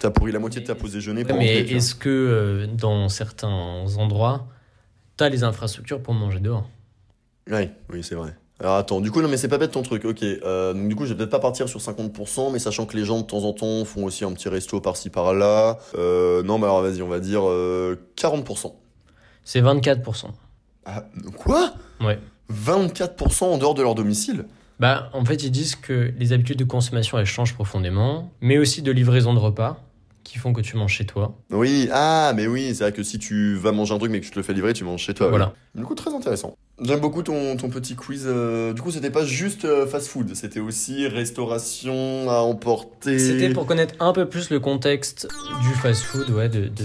t'as 0.00 0.10
pourri 0.10 0.32
la 0.32 0.38
moitié 0.38 0.60
de 0.60 0.66
ta 0.66 0.74
pause 0.74 0.92
déjeuner 0.92 1.24
pour 1.24 1.36
Ouais, 1.36 1.44
mais 1.44 1.58
est-ce 1.60 1.94
que 1.94 2.08
euh, 2.08 2.66
dans 2.66 3.08
certains 3.08 3.48
endroits, 3.98 4.46
t'as 5.16 5.28
les 5.28 5.44
infrastructures 5.44 6.02
pour 6.02 6.14
manger 6.14 6.40
dehors? 6.40 6.68
Ouais, 7.50 7.72
oui, 7.90 8.02
c'est 8.02 8.14
vrai. 8.14 8.36
Alors 8.60 8.76
attends, 8.76 9.00
du 9.00 9.10
coup, 9.10 9.20
non, 9.22 9.28
mais 9.28 9.36
c'est 9.36 9.48
pas 9.48 9.58
bête 9.58 9.72
ton 9.72 9.82
truc, 9.82 10.04
ok. 10.04 10.22
Euh, 10.22 10.72
donc 10.72 10.88
du 10.88 10.94
coup, 10.94 11.04
je 11.04 11.10
vais 11.10 11.16
peut-être 11.16 11.30
pas 11.30 11.40
partir 11.40 11.68
sur 11.68 11.80
50%, 11.80 12.52
mais 12.52 12.60
sachant 12.60 12.86
que 12.86 12.96
les 12.96 13.04
gens 13.04 13.18
de 13.20 13.26
temps 13.26 13.42
en 13.42 13.52
temps 13.52 13.84
font 13.84 14.04
aussi 14.04 14.24
un 14.24 14.32
petit 14.32 14.48
resto 14.48 14.80
par-ci 14.80 15.10
par-là. 15.10 15.78
Euh, 15.96 16.44
non, 16.44 16.58
mais 16.58 16.64
alors 16.64 16.80
vas-y, 16.80 17.02
on 17.02 17.08
va 17.08 17.18
dire 17.18 17.42
euh, 17.44 17.96
40%. 18.16 18.72
C'est 19.42 19.60
24%. 19.60 20.26
Ah, 20.84 21.04
quoi? 21.36 21.74
Ouais. 22.00 22.20
24% 22.52 23.44
en 23.44 23.58
dehors 23.58 23.74
de 23.74 23.82
leur 23.82 23.96
domicile? 23.96 24.44
Bah, 24.80 25.10
en 25.12 25.24
fait, 25.24 25.42
ils 25.44 25.50
disent 25.50 25.76
que 25.76 26.12
les 26.18 26.32
habitudes 26.32 26.58
de 26.58 26.64
consommation, 26.64 27.18
elles 27.18 27.26
changent 27.26 27.54
profondément, 27.54 28.32
mais 28.40 28.58
aussi 28.58 28.82
de 28.82 28.90
livraison 28.92 29.32
de 29.34 29.38
repas 29.38 29.80
qui 30.24 30.38
font 30.38 30.52
que 30.52 30.60
tu 30.60 30.76
manges 30.76 30.92
chez 30.92 31.04
toi. 31.04 31.36
Oui, 31.50 31.88
ah, 31.92 32.32
mais 32.36 32.46
oui, 32.46 32.74
c'est 32.74 32.84
vrai 32.84 32.92
que 32.92 33.02
si 33.02 33.18
tu 33.18 33.54
vas 33.56 33.72
manger 33.72 33.92
un 33.94 33.98
truc 33.98 34.10
mais 34.12 34.20
que 34.20 34.24
tu 34.24 34.30
te 34.30 34.38
le 34.38 34.44
fais 34.44 34.52
livrer, 34.54 34.72
tu 34.72 34.84
manges 34.84 35.00
chez 35.02 35.14
toi. 35.14 35.26
oui. 35.26 35.30
Voilà. 35.30 35.52
Du 35.74 35.82
coup, 35.82 35.94
très 35.96 36.14
intéressant. 36.14 36.54
J'aime 36.80 37.00
beaucoup 37.00 37.22
ton, 37.24 37.56
ton 37.56 37.68
petit 37.68 37.96
quiz. 37.96 38.24
euh, 38.26 38.72
du 38.72 38.80
coup, 38.82 38.90
c'était 38.92 39.10
pas 39.10 39.24
juste 39.24 39.64
euh, 39.64 39.84
fast-food, 39.86 40.34
c'était 40.34 40.60
aussi 40.60 41.06
restauration 41.08 42.30
à 42.30 42.38
emporter. 42.38 43.18
C'était 43.18 43.50
pour 43.50 43.66
connaître 43.66 43.94
un 44.00 44.12
peu 44.12 44.26
plus 44.28 44.50
le 44.50 44.60
contexte 44.60 45.28
du 45.62 45.74
fast-food, 45.74 46.30
ouais, 46.30 46.48
de, 46.48 46.66
de, 46.68 46.84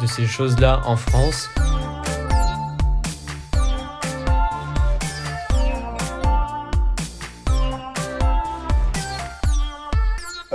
de 0.00 0.06
ces 0.06 0.26
choses-là 0.26 0.80
en 0.86 0.96
France. 0.96 1.48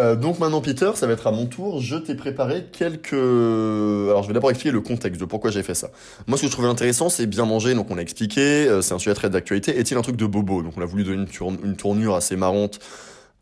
Euh, 0.02 0.16
donc 0.16 0.40
maintenant 0.40 0.62
Peter, 0.62 0.92
ça 0.96 1.06
va 1.06 1.14
être 1.14 1.28
à 1.28 1.32
mon 1.32 1.46
tour. 1.46 1.80
Je 1.80 1.96
t'ai 1.96 2.16
préparé 2.16 2.66
quelques. 2.72 3.14
Alors 3.14 4.24
je 4.24 4.28
vais 4.28 4.34
d'abord 4.34 4.50
expliquer 4.50 4.72
le 4.72 4.82
contexte 4.82 5.22
de 5.22 5.26
pourquoi 5.26 5.52
j'ai 5.52 5.62
fait 5.62 5.76
ça. 5.76 5.92
Moi 6.28 6.38
ce 6.38 6.44
que 6.44 6.48
je 6.48 6.52
trouvais 6.52 6.68
intéressant 6.68 7.10
c'est 7.10 7.28
bien 7.28 7.46
manger, 7.46 7.76
donc 7.76 7.92
on 7.92 7.96
l'a 7.96 8.02
expliqué, 8.02 8.42
euh, 8.42 8.82
c'est 8.82 8.94
un 8.94 9.00
sujet 9.00 9.14
très 9.14 9.30
d'actualité. 9.30 9.78
Est-il 9.78 9.98
un 9.98 10.02
truc 10.02 10.16
de 10.16 10.26
bobo? 10.26 10.64
Donc 10.64 10.74
on 10.76 10.82
a 10.82 10.86
voulu 10.86 11.04
donner 11.04 11.24
une, 11.24 11.58
une 11.64 11.76
tournure 11.76 12.16
assez 12.16 12.36
marrante 12.36 12.80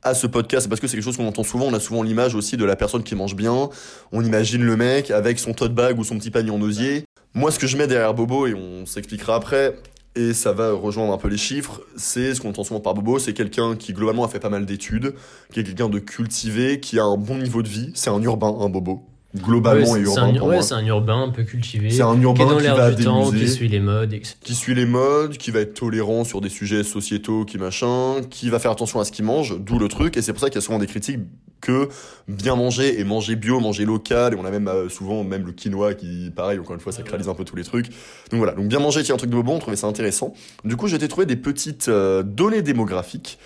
à 0.03 0.13
ce 0.13 0.27
podcast 0.27 0.67
parce 0.67 0.81
que 0.81 0.87
c'est 0.87 0.97
quelque 0.97 1.05
chose 1.05 1.17
qu'on 1.17 1.27
entend 1.27 1.43
souvent. 1.43 1.65
On 1.65 1.73
a 1.73 1.79
souvent 1.79 2.03
l'image 2.03 2.35
aussi 2.35 2.57
de 2.57 2.65
la 2.65 2.75
personne 2.75 3.03
qui 3.03 3.15
mange 3.15 3.35
bien. 3.35 3.69
On 4.11 4.23
imagine 4.23 4.63
le 4.63 4.75
mec 4.75 5.11
avec 5.11 5.39
son 5.39 5.53
tote 5.53 5.73
bag 5.73 5.97
ou 5.97 6.03
son 6.03 6.17
petit 6.17 6.31
panier 6.31 6.51
en 6.51 6.61
osier. 6.61 7.05
Moi 7.33 7.51
ce 7.51 7.59
que 7.59 7.67
je 7.67 7.77
mets 7.77 7.87
derrière 7.87 8.13
bobo 8.13 8.47
et 8.47 8.53
on 8.53 8.85
s'expliquera 8.85 9.35
après. 9.35 9.75
Et 10.15 10.33
ça 10.33 10.53
va 10.53 10.71
rejoindre 10.73 11.13
un 11.13 11.17
peu 11.17 11.27
les 11.27 11.37
chiffres. 11.37 11.81
C'est 11.95 12.33
ce 12.33 12.41
qu'on 12.41 12.49
entend 12.49 12.63
souvent 12.63 12.79
par 12.79 12.93
Bobo, 12.93 13.19
c'est 13.19 13.33
quelqu'un 13.33 13.75
qui 13.75 13.93
globalement 13.93 14.25
a 14.25 14.27
fait 14.27 14.39
pas 14.39 14.49
mal 14.49 14.65
d'études, 14.65 15.13
qui 15.53 15.59
est 15.59 15.63
quelqu'un 15.63 15.89
de 15.89 15.99
cultivé, 15.99 16.79
qui 16.79 16.99
a 16.99 17.03
un 17.03 17.17
bon 17.17 17.37
niveau 17.37 17.61
de 17.61 17.67
vie. 17.67 17.91
C'est 17.93 18.09
un 18.09 18.21
urbain, 18.21 18.55
un 18.59 18.69
Bobo. 18.69 19.05
Globalement 19.37 19.91
Ouais, 19.91 20.01
et 20.01 20.05
c'est 20.05 20.09
urbain 20.09 20.23
un, 20.23 20.33
pour 20.39 20.47
ouais, 20.47 20.55
moi. 20.55 20.63
c'est 20.63 20.73
un 20.73 20.85
urbain 20.87 21.23
un 21.23 21.29
peu 21.29 21.43
cultivé, 21.43 21.91
C'est 21.91 22.01
un 22.01 22.13
qui 22.15 22.21
est 22.21 22.23
urbain 22.23 22.45
dans 22.45 22.57
qui 22.57 22.65
à 22.67 22.89
du 22.89 22.95
des 22.95 23.03
temps, 23.03 23.31
musées, 23.31 23.45
qui 23.45 23.51
suit 23.51 23.67
les 23.67 23.79
modes, 23.79 24.11
etc. 24.13 24.35
qui 24.41 24.55
suit 24.55 24.73
les 24.73 24.87
modes, 24.87 25.37
qui 25.37 25.51
va 25.51 25.59
être 25.59 25.75
tolérant 25.75 26.23
sur 26.23 26.41
des 26.41 26.49
sujets 26.49 26.83
sociétaux, 26.83 27.45
qui 27.45 27.59
machin, 27.59 28.21
qui 28.31 28.49
va 28.49 28.57
faire 28.57 28.71
attention 28.71 28.99
à 28.99 29.05
ce 29.05 29.11
qu'il 29.11 29.25
mange, 29.25 29.59
d'où 29.59 29.77
le 29.77 29.87
truc. 29.87 30.17
Et 30.17 30.23
c'est 30.23 30.33
pour 30.33 30.41
ça 30.41 30.47
qu'il 30.49 30.55
y 30.55 30.57
a 30.57 30.61
souvent 30.61 30.79
des 30.79 30.87
critiques 30.87 31.19
que 31.61 31.89
bien 32.27 32.55
manger 32.55 32.99
et 32.99 33.03
manger 33.03 33.35
bio, 33.35 33.59
manger 33.59 33.85
local, 33.85 34.33
et 34.33 34.37
on 34.37 34.45
a 34.45 34.49
même 34.49 34.67
euh, 34.67 34.89
souvent 34.89 35.23
même 35.23 35.45
le 35.45 35.51
quinoa 35.51 35.93
qui, 35.93 36.31
pareil, 36.35 36.57
encore 36.57 36.73
une 36.73 36.81
fois, 36.81 36.91
sacralise 36.91 37.29
un 37.29 37.35
peu 37.35 37.43
tous 37.45 37.55
les 37.55 37.63
trucs. 37.65 37.89
Donc 38.31 38.37
voilà, 38.39 38.53
donc 38.53 38.67
bien 38.67 38.79
manger, 38.79 39.03
tiens, 39.03 39.13
un 39.13 39.17
truc 39.19 39.29
de 39.29 39.39
bon, 39.41 39.57
on 39.57 39.59
trouvait 39.59 39.75
ça 39.75 39.85
intéressant. 39.85 40.33
Du 40.63 40.75
coup, 40.75 40.87
j'ai 40.87 40.95
été 40.95 41.07
trouvé 41.07 41.27
des 41.27 41.35
petites 41.35 41.87
euh, 41.89 42.23
données 42.23 42.63
démographiques. 42.63 43.37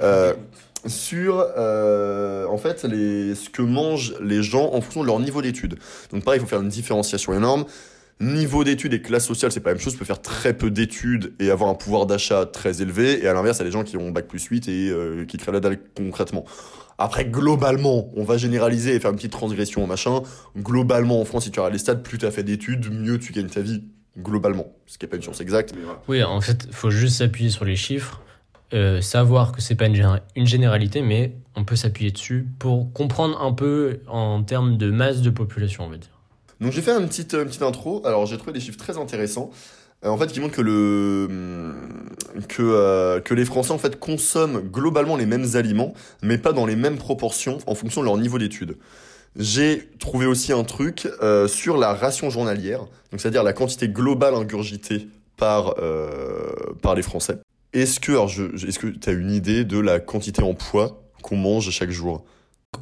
euh, 0.00 0.32
sur 0.88 1.44
euh, 1.56 2.46
en 2.46 2.58
fait 2.58 2.80
ce 2.80 3.50
que 3.50 3.62
mangent 3.62 4.14
les 4.20 4.42
gens 4.42 4.72
en 4.72 4.80
fonction 4.80 5.02
de 5.02 5.06
leur 5.06 5.20
niveau 5.20 5.42
d'études. 5.42 5.78
Donc 6.12 6.24
pareil, 6.24 6.40
il 6.40 6.42
faut 6.42 6.48
faire 6.48 6.62
une 6.62 6.68
différenciation 6.68 7.34
énorme. 7.34 7.64
Niveau 8.18 8.64
d'études 8.64 8.94
et 8.94 9.02
classe 9.02 9.26
sociale, 9.26 9.52
c'est 9.52 9.60
pas 9.60 9.70
la 9.70 9.74
même 9.74 9.82
chose. 9.82 9.92
Tu 9.92 9.98
peux 9.98 10.06
faire 10.06 10.22
très 10.22 10.54
peu 10.54 10.70
d'études 10.70 11.34
et 11.38 11.50
avoir 11.50 11.68
un 11.68 11.74
pouvoir 11.74 12.06
d'achat 12.06 12.46
très 12.46 12.80
élevé. 12.80 13.22
Et 13.22 13.28
à 13.28 13.34
l'inverse, 13.34 13.58
il 13.58 13.60
y 13.60 13.62
a 13.62 13.66
des 13.66 13.72
gens 13.72 13.84
qui 13.84 13.98
ont 13.98 14.10
bac 14.10 14.26
plus 14.26 14.42
8 14.42 14.68
et 14.68 14.88
euh, 14.88 15.26
qui 15.26 15.36
crèvent 15.36 15.52
la 15.52 15.60
dalle 15.60 15.78
concrètement. 15.94 16.46
Après, 16.96 17.26
globalement, 17.26 18.10
on 18.16 18.24
va 18.24 18.38
généraliser 18.38 18.94
et 18.94 19.00
faire 19.00 19.10
une 19.10 19.16
petite 19.16 19.32
transgression 19.32 19.86
machin. 19.86 20.22
Globalement, 20.56 21.20
en 21.20 21.26
France, 21.26 21.44
si 21.44 21.50
tu 21.50 21.60
as 21.60 21.68
les 21.68 21.76
stades, 21.76 22.02
plus 22.02 22.16
tu 22.16 22.24
as 22.24 22.30
fait 22.30 22.42
d'études, 22.42 22.90
mieux 22.90 23.18
tu 23.18 23.34
gagnes 23.34 23.48
ta 23.48 23.60
vie. 23.60 23.84
Globalement. 24.18 24.72
Ce 24.86 24.96
qui 24.96 25.04
n'est 25.04 25.10
pas 25.10 25.16
une 25.16 25.22
science 25.22 25.42
exacte. 25.42 25.74
Mais 25.76 25.82
voilà. 25.82 26.00
Oui, 26.08 26.22
en 26.22 26.40
fait, 26.40 26.64
il 26.66 26.72
faut 26.72 26.90
juste 26.90 27.16
s'appuyer 27.16 27.50
sur 27.50 27.66
les 27.66 27.76
chiffres, 27.76 28.22
euh, 28.74 29.00
savoir 29.00 29.52
que 29.52 29.60
c'est 29.60 29.74
pas 29.74 29.86
une, 29.86 29.94
géné- 29.94 30.20
une 30.34 30.46
généralité, 30.46 31.02
mais 31.02 31.32
on 31.54 31.64
peut 31.64 31.76
s'appuyer 31.76 32.10
dessus 32.10 32.46
pour 32.58 32.92
comprendre 32.92 33.40
un 33.40 33.52
peu 33.52 34.00
en 34.08 34.42
termes 34.42 34.76
de 34.76 34.90
masse 34.90 35.20
de 35.22 35.30
population, 35.30 35.84
on 35.84 35.88
va 35.88 35.96
dire. 35.96 36.10
Donc 36.60 36.72
j'ai 36.72 36.82
fait 36.82 36.90
une 36.90 37.06
petite, 37.06 37.34
une 37.34 37.46
petite 37.46 37.62
intro. 37.62 38.02
Alors 38.04 38.26
j'ai 38.26 38.36
trouvé 38.36 38.52
des 38.52 38.60
chiffres 38.60 38.78
très 38.78 38.98
intéressants. 38.98 39.50
Euh, 40.04 40.08
en 40.08 40.18
fait, 40.18 40.26
qui 40.26 40.40
montrent 40.40 40.54
que 40.54 40.62
le 40.62 41.74
que 42.48 42.62
euh, 42.62 43.20
que 43.20 43.34
les 43.34 43.44
Français 43.44 43.72
en 43.72 43.78
fait 43.78 43.98
consomment 43.98 44.60
globalement 44.60 45.16
les 45.16 45.26
mêmes 45.26 45.46
aliments, 45.54 45.94
mais 46.22 46.36
pas 46.36 46.52
dans 46.52 46.66
les 46.66 46.76
mêmes 46.76 46.98
proportions 46.98 47.58
en 47.66 47.74
fonction 47.74 48.02
de 48.02 48.06
leur 48.06 48.16
niveau 48.18 48.38
d'études. 48.38 48.76
J'ai 49.36 49.90
trouvé 49.98 50.26
aussi 50.26 50.52
un 50.52 50.64
truc 50.64 51.08
sur 51.46 51.76
la 51.76 51.92
ration 51.92 52.30
journalière, 52.30 52.80
donc 52.80 53.20
c'est-à-dire 53.20 53.42
la 53.42 53.52
quantité 53.52 53.86
globale 53.86 54.34
ingurgitée 54.34 55.08
par 55.36 55.74
par 56.80 56.94
les 56.94 57.02
Français. 57.02 57.38
Est-ce 57.76 58.00
que 58.00 58.12
alors 58.12 58.28
je, 58.28 58.44
est-ce 58.66 58.78
que 58.78 58.86
tu 58.86 59.10
as 59.10 59.12
une 59.12 59.30
idée 59.30 59.64
de 59.64 59.78
la 59.78 60.00
quantité 60.00 60.42
en 60.42 60.54
poids 60.54 61.02
qu'on 61.22 61.36
mange 61.36 61.70
chaque 61.70 61.90
jour? 61.90 62.24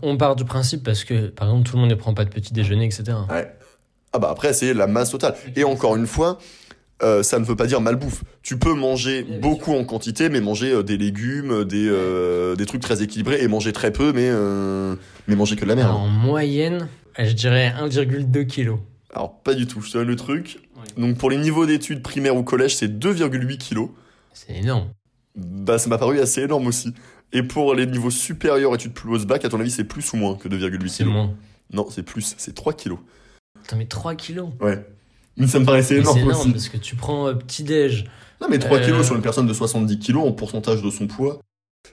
On 0.02 0.16
part 0.16 0.36
du 0.36 0.44
principe 0.44 0.84
parce 0.84 1.02
que, 1.02 1.26
par 1.28 1.48
exemple, 1.48 1.68
tout 1.68 1.76
le 1.76 1.80
monde 1.80 1.90
ne 1.90 1.96
prend 1.96 2.14
pas 2.14 2.24
de 2.24 2.30
petit 2.30 2.52
déjeuner, 2.52 2.84
etc. 2.84 3.04
Ouais. 3.28 3.52
Ah 4.12 4.20
bah 4.20 4.28
après, 4.30 4.52
c'est 4.52 4.72
la 4.72 4.86
masse 4.86 5.10
totale. 5.10 5.34
Et 5.56 5.64
encore 5.64 5.96
une 5.96 6.06
fois, 6.06 6.38
euh, 7.02 7.24
ça 7.24 7.40
ne 7.40 7.44
veut 7.44 7.56
pas 7.56 7.66
dire 7.66 7.80
malbouffe. 7.80 8.22
Tu 8.42 8.56
peux 8.56 8.72
manger 8.74 9.24
beaucoup 9.24 9.72
en 9.72 9.84
quantité, 9.84 10.28
mais 10.28 10.40
manger 10.40 10.70
euh, 10.70 10.82
des 10.84 10.96
légumes, 10.96 11.64
des, 11.64 11.88
euh, 11.88 12.54
des 12.54 12.64
trucs 12.64 12.80
très 12.80 13.02
équilibrés, 13.02 13.42
et 13.42 13.48
manger 13.48 13.72
très 13.72 13.92
peu, 13.92 14.12
mais, 14.12 14.28
euh, 14.30 14.94
mais 15.26 15.34
manger 15.34 15.56
que 15.56 15.62
de 15.62 15.70
la 15.70 15.74
merde. 15.74 15.90
En 15.90 16.06
moyenne, 16.06 16.86
je 17.18 17.32
dirais 17.32 17.74
1,2 17.80 18.44
kg. 18.44 18.76
Alors 19.12 19.40
pas 19.42 19.54
du 19.54 19.66
tout, 19.66 19.80
je 19.80 19.90
te 19.90 19.98
donne 19.98 20.06
le 20.06 20.16
truc. 20.16 20.60
Donc 20.96 21.18
pour 21.18 21.30
les 21.30 21.38
niveaux 21.38 21.66
d'études 21.66 22.02
primaires 22.02 22.36
ou 22.36 22.44
collège, 22.44 22.76
c'est 22.76 22.88
2,8 22.88 23.58
kilos. 23.58 23.88
C'est 24.34 24.54
énorme. 24.56 24.90
Bah 25.36 25.78
ça 25.78 25.88
m'a 25.88 25.98
paru 25.98 26.20
assez 26.20 26.42
énorme 26.42 26.66
aussi. 26.66 26.92
Et 27.32 27.42
pour 27.42 27.74
les 27.74 27.86
niveaux 27.86 28.10
supérieurs 28.10 28.74
études 28.74 28.92
plus 28.92 29.10
haut 29.10 29.24
bac, 29.26 29.44
à 29.44 29.48
ton 29.48 29.58
avis, 29.58 29.70
c'est 29.70 29.84
plus 29.84 30.12
ou 30.12 30.16
moins 30.16 30.36
que 30.36 30.48
2,8 30.48 30.88
C'est 30.88 30.98
kilos 30.98 31.12
moins. 31.12 31.34
Non, 31.72 31.88
c'est 31.90 32.02
plus, 32.02 32.34
c'est 32.38 32.54
3 32.54 32.74
kilos. 32.74 32.98
Putain, 33.62 33.76
mais 33.76 33.86
3 33.86 34.14
kilos. 34.14 34.50
Ouais. 34.60 34.86
Mais 35.36 35.46
ça 35.48 35.58
me 35.58 35.64
paraissait 35.64 35.96
énorme, 35.96 36.14
C'est 36.16 36.22
énorme 36.24 36.40
aussi. 36.42 36.50
parce 36.52 36.68
que 36.68 36.76
tu 36.76 36.94
prends 36.94 37.26
euh, 37.28 37.34
petit-déj. 37.34 38.04
Non, 38.40 38.46
mais 38.50 38.58
3 38.58 38.76
Euh, 38.78 38.84
kilos 38.84 39.06
sur 39.06 39.16
une 39.16 39.22
personne 39.22 39.46
de 39.46 39.52
70 39.54 39.98
kilos 39.98 40.24
en 40.24 40.32
pourcentage 40.32 40.82
de 40.82 40.90
son 40.90 41.06
poids. 41.08 41.40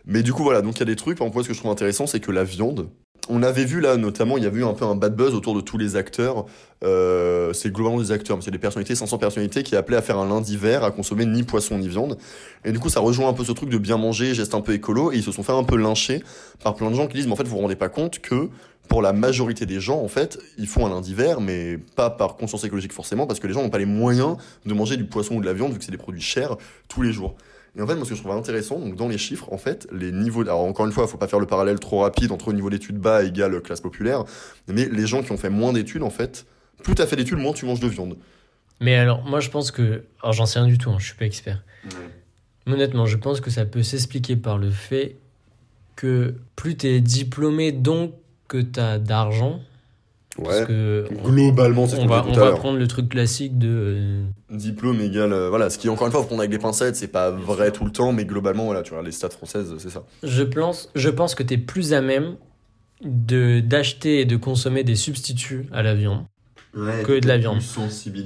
Mais 0.05 0.21
du 0.21 0.33
coup, 0.33 0.43
voilà, 0.43 0.62
donc 0.62 0.75
il 0.75 0.79
y 0.79 0.83
a 0.83 0.86
des 0.86 0.95
trucs. 0.95 1.17
Par 1.17 1.25
exemple, 1.27 1.43
ce 1.43 1.48
que 1.50 1.53
je 1.55 1.60
trouve 1.60 1.71
intéressant, 1.71 2.05
c'est 2.05 2.19
que 2.19 2.31
la 2.31 2.43
viande. 2.43 2.89
On 3.33 3.43
avait 3.43 3.63
vu 3.63 3.79
là, 3.79 3.95
notamment, 3.95 4.38
il 4.38 4.43
y 4.43 4.45
avait 4.45 4.59
eu 4.59 4.65
un 4.65 4.73
peu 4.73 4.83
un 4.83 4.93
bad 4.93 5.15
buzz 5.15 5.33
autour 5.33 5.55
de 5.55 5.61
tous 5.61 5.77
les 5.77 5.95
acteurs. 5.95 6.45
Euh, 6.83 7.53
c'est 7.53 7.71
globalement 7.71 8.01
des 8.01 8.11
acteurs, 8.11 8.35
mais 8.35 8.43
c'est 8.43 8.51
des 8.51 8.57
personnalités, 8.57 8.93
500 8.93 9.17
personnalités 9.19 9.63
qui 9.63 9.77
appelaient 9.77 9.95
à 9.95 10.01
faire 10.01 10.17
un 10.17 10.27
lundi 10.27 10.57
vert, 10.57 10.83
à 10.83 10.91
consommer 10.91 11.25
ni 11.25 11.43
poisson 11.43 11.77
ni 11.77 11.88
viande. 11.88 12.17
Et 12.65 12.73
du 12.73 12.79
coup, 12.79 12.89
ça 12.89 13.00
rejoint 13.00 13.29
un 13.29 13.33
peu 13.33 13.45
ce 13.45 13.53
truc 13.53 13.69
de 13.69 13.77
bien 13.77 13.95
manger, 13.95 14.33
geste 14.33 14.53
un 14.53 14.59
peu 14.59 14.73
écolo. 14.73 15.13
Et 15.13 15.15
ils 15.15 15.23
se 15.23 15.31
sont 15.31 15.43
fait 15.43 15.53
un 15.53 15.63
peu 15.63 15.77
lyncher 15.77 16.21
par 16.61 16.75
plein 16.75 16.91
de 16.91 16.95
gens 16.95 17.07
qui 17.07 17.15
disent, 17.15 17.25
mais 17.25 17.31
en 17.31 17.38
fait, 17.38 17.45
vous 17.45 17.55
vous 17.55 17.61
rendez 17.61 17.77
pas 17.77 17.88
compte 17.88 18.19
que 18.19 18.50
pour 18.89 19.01
la 19.01 19.13
majorité 19.13 19.65
des 19.65 19.79
gens, 19.79 20.01
en 20.01 20.09
fait, 20.09 20.38
ils 20.57 20.67
font 20.67 20.85
un 20.85 20.89
lundi 20.89 21.13
vert, 21.13 21.39
mais 21.39 21.77
pas 21.95 22.09
par 22.09 22.35
conscience 22.35 22.65
écologique 22.65 22.91
forcément, 22.91 23.27
parce 23.27 23.39
que 23.39 23.47
les 23.47 23.53
gens 23.53 23.63
n'ont 23.63 23.69
pas 23.69 23.77
les 23.77 23.85
moyens 23.85 24.35
de 24.65 24.73
manger 24.73 24.97
du 24.97 25.05
poisson 25.05 25.35
ou 25.35 25.39
de 25.39 25.45
la 25.45 25.53
viande, 25.53 25.71
vu 25.71 25.79
que 25.79 25.85
c'est 25.85 25.91
des 25.91 25.97
produits 25.97 26.19
chers 26.19 26.57
tous 26.89 27.01
les 27.01 27.13
jours. 27.13 27.38
Et 27.78 27.82
en 27.82 27.88
fait, 27.88 27.96
moi, 27.96 28.04
ce 28.04 28.10
que 28.10 28.16
je 28.16 28.22
trouve 28.22 28.36
intéressant, 28.36 28.80
donc 28.80 28.96
dans 28.96 29.08
les 29.08 29.18
chiffres, 29.18 29.51
en 29.54 29.58
fait, 29.58 29.88
les 29.92 30.12
niveaux. 30.12 30.42
Alors, 30.42 30.62
encore 30.62 30.86
une 30.86 30.92
fois, 30.92 31.06
il 31.06 31.10
faut 31.10 31.18
pas 31.18 31.28
faire 31.28 31.40
le 31.40 31.46
parallèle 31.46 31.80
trop 31.80 32.01
rapide 32.01 32.32
entre 32.32 32.51
niveau 32.51 32.70
d'études 32.70 32.98
bas 32.98 33.24
égale 33.24 33.62
classe 33.62 33.82
populaire, 33.82 34.25
mais 34.68 34.90
les 34.90 35.08
gens 35.08 35.24
qui 35.24 35.32
ont 35.32 35.38
fait 35.38 35.50
moins 35.50 35.72
d'études, 35.72 36.04
en 36.04 36.10
fait, 36.10 36.46
plus 36.84 36.96
tu 36.96 37.01
as 37.01 37.08
fait 37.08 37.16
d'études, 37.16 37.38
moins 37.38 37.54
tu 37.54 37.66
manges 37.66 37.80
de 37.80 37.88
viande. 37.88 38.18
Mais 38.82 38.96
alors, 38.96 39.24
moi, 39.24 39.40
je 39.40 39.50
pense 39.50 39.72
que. 39.72 40.04
Alors, 40.22 40.34
j'en 40.34 40.46
sais 40.46 40.60
rien 40.60 40.68
du 40.68 40.78
tout, 40.78 40.90
hein, 40.90 40.98
je 41.00 41.06
suis 41.06 41.16
pas 41.16 41.25
expert. 41.25 41.63
Mais 42.68 42.74
honnêtement, 42.74 43.06
je 43.06 43.18
pense 43.18 43.40
que 43.40 43.50
ça 43.50 43.66
peut 43.66 43.84
s'expliquer 43.84 44.36
par 44.36 44.58
le 44.58 44.70
fait 44.70 45.18
que 45.96 46.36
plus 46.56 46.75
tu 46.75 46.88
es 46.88 47.00
diplômé, 47.00 47.72
donc 47.72 48.13
que 48.48 48.58
tu 48.62 48.80
as 48.80 49.00
d'argent. 49.00 49.62
Parce 50.38 50.59
Ouais. 50.61 50.65
que. 50.65 51.07
Globalement, 51.25 51.88
c'est 51.88 51.97
ce 51.97 52.01
On 52.01 52.07
va, 52.07 52.25
on 52.27 52.31
va 52.33 52.51
prendre 52.53 52.77
le 52.77 52.88
truc 52.88 53.09
classique 53.09 53.57
de. 53.57 53.67
euh, 53.69 54.23
Diplôme 54.50 55.01
égale. 55.01 55.33
euh, 55.33 55.50
voilà, 55.50 55.69
ce 55.69 55.77
qui, 55.77 55.89
encore 55.89 56.07
une 56.07 56.11
fois, 56.11 56.21
faut 56.21 56.27
prendre 56.27 56.41
avec 56.41 56.51
des 56.51 56.57
pincettes, 56.59 56.95
c'est 56.95 57.07
pas 57.09 57.31
vrai 57.31 57.71
tout 57.71 57.85
le 57.85 57.91
temps, 57.91 58.11
mais 58.13 58.25
globalement, 58.25 58.65
voilà, 58.65 58.81
tu 58.81 58.93
vois, 58.93 59.03
les 59.03 59.11
stats 59.11 59.29
françaises, 59.29 59.73
c'est 59.77 59.89
ça. 59.89 60.03
Je 60.23 60.43
pense, 60.43 60.89
je 60.95 61.09
pense 61.09 61.35
que 61.35 61.43
tu 61.43 61.55
es 61.55 61.57
plus 61.57 61.93
à 61.93 62.01
même 62.01 62.35
de 63.03 63.59
d'acheter 63.61 64.21
et 64.21 64.25
de 64.25 64.35
consommer 64.38 64.83
des 64.83 64.95
substituts 64.95 65.67
à 65.71 65.81
la 65.83 65.95
viande. 65.95 66.23
Que 66.73 67.19
de 67.19 67.27
la 67.27 67.38
viande. 67.38 67.59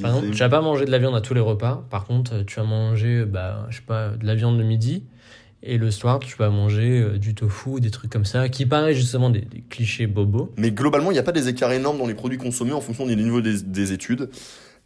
Par 0.02 0.12
exemple, 0.12 0.30
tu 0.32 0.38
vas 0.40 0.50
pas 0.50 0.62
manger 0.62 0.86
de 0.86 0.92
la 0.92 1.00
viande 1.00 1.16
à 1.16 1.22
tous 1.22 1.34
les 1.34 1.40
repas. 1.42 1.84
Par 1.90 2.06
contre, 2.06 2.44
tu 2.46 2.58
vas 2.58 2.64
manger, 2.66 3.26
bah, 3.26 3.66
je 3.72 3.78
sais 3.78 3.84
pas, 3.86 4.10
de 4.10 4.26
la 4.26 4.36
viande 4.36 4.60
le 4.60 4.64
midi. 4.64 5.04
Et 5.68 5.80
le 5.80 5.90
soir, 5.90 6.20
tu 6.20 6.36
vas 6.38 6.50
manger 6.52 7.02
euh, 7.02 7.18
du 7.18 7.34
tofu, 7.34 7.80
des 7.80 7.90
trucs 7.90 8.12
comme 8.12 8.24
ça, 8.24 8.50
qui 8.50 8.68
paraissent 8.68 8.98
justement 8.98 9.32
des, 9.32 9.48
clichés 9.70 10.06
bobos. 10.06 10.54
Mais 10.58 10.70
globalement, 10.70 11.10
il 11.10 11.16
n'y 11.16 11.20
a 11.20 11.24
pas 11.24 11.32
des 11.32 11.48
écarts 11.50 11.72
énormes 11.72 11.98
dans 11.98 12.06
les 12.06 12.14
produits 12.14 12.38
consommés 12.38 12.72
en 12.72 12.82
fonction 12.82 13.08
des, 13.08 13.16
des 13.64 13.92
études. 13.92 14.30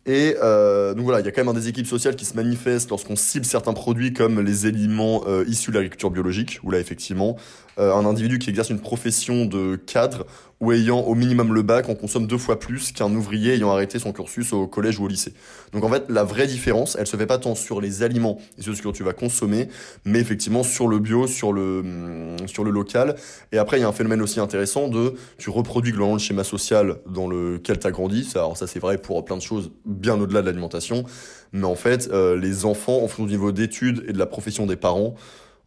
Et 0.05 0.35
euh, 0.41 0.93
donc 0.93 1.03
voilà, 1.03 1.19
il 1.19 1.25
y 1.25 1.29
a 1.29 1.31
quand 1.31 1.41
même 1.41 1.49
un 1.49 1.53
déséquilibre 1.53 1.89
social 1.89 2.15
qui 2.15 2.25
se 2.25 2.35
manifeste 2.35 2.89
lorsqu'on 2.89 3.15
cible 3.15 3.45
certains 3.45 3.73
produits 3.73 4.13
comme 4.13 4.39
les 4.39 4.65
aliments 4.65 5.23
euh, 5.27 5.43
issus 5.47 5.71
de 5.71 5.75
l'agriculture 5.75 6.09
biologique, 6.09 6.59
où 6.63 6.71
là 6.71 6.79
effectivement, 6.79 7.35
euh, 7.79 7.93
un 7.93 8.05
individu 8.05 8.39
qui 8.39 8.49
exerce 8.49 8.69
une 8.69 8.79
profession 8.79 9.45
de 9.45 9.75
cadre 9.75 10.25
ou 10.59 10.73
ayant 10.73 10.99
au 10.99 11.15
minimum 11.15 11.53
le 11.53 11.61
bac 11.61 11.87
en 11.87 11.95
consomme 11.95 12.27
deux 12.27 12.37
fois 12.37 12.59
plus 12.59 12.91
qu'un 12.91 13.13
ouvrier 13.15 13.53
ayant 13.53 13.71
arrêté 13.71 13.97
son 13.97 14.11
cursus 14.11 14.51
au 14.51 14.67
collège 14.67 14.99
ou 14.99 15.05
au 15.05 15.07
lycée. 15.07 15.33
Donc 15.71 15.85
en 15.85 15.89
fait, 15.89 16.03
la 16.09 16.25
vraie 16.25 16.47
différence, 16.47 16.97
elle 16.99 17.07
se 17.07 17.15
fait 17.15 17.25
pas 17.25 17.37
tant 17.37 17.55
sur 17.55 17.79
les 17.79 18.03
aliments 18.03 18.39
et 18.57 18.61
sur 18.61 18.75
ce 18.75 18.81
que 18.81 18.89
tu 18.89 19.03
vas 19.03 19.13
consommer, 19.13 19.69
mais 20.03 20.19
effectivement 20.19 20.63
sur 20.63 20.89
le 20.89 20.99
bio, 20.99 21.27
sur 21.27 21.53
le, 21.53 21.79
hum, 21.79 22.47
sur 22.47 22.65
le 22.65 22.71
local. 22.71 23.15
Et 23.53 23.57
après, 23.57 23.77
il 23.77 23.81
y 23.81 23.83
a 23.83 23.87
un 23.87 23.93
phénomène 23.93 24.21
aussi 24.21 24.41
intéressant 24.41 24.89
de 24.89 25.13
tu 25.37 25.49
reproduis 25.49 25.91
globalement 25.91 26.15
le 26.15 26.19
schéma 26.19 26.43
social 26.43 26.97
dans 27.07 27.29
lequel 27.29 27.79
tu 27.79 27.87
as 27.87 27.91
grandi. 27.91 28.29
Alors 28.35 28.57
ça, 28.57 28.67
c'est 28.67 28.79
vrai 28.79 28.97
pour 28.97 29.23
plein 29.23 29.37
de 29.37 29.41
choses 29.41 29.71
bien 29.89 30.19
au-delà 30.19 30.41
de 30.41 30.45
l'alimentation. 30.45 31.03
Mais 31.51 31.65
en 31.65 31.75
fait, 31.75 32.09
euh, 32.11 32.37
les 32.37 32.65
enfants, 32.65 32.97
en 33.03 33.07
fonction 33.07 33.25
du 33.25 33.31
niveau 33.31 33.51
d'études 33.51 34.05
et 34.07 34.13
de 34.13 34.17
la 34.19 34.25
profession 34.27 34.65
des 34.65 34.75
parents, 34.77 35.15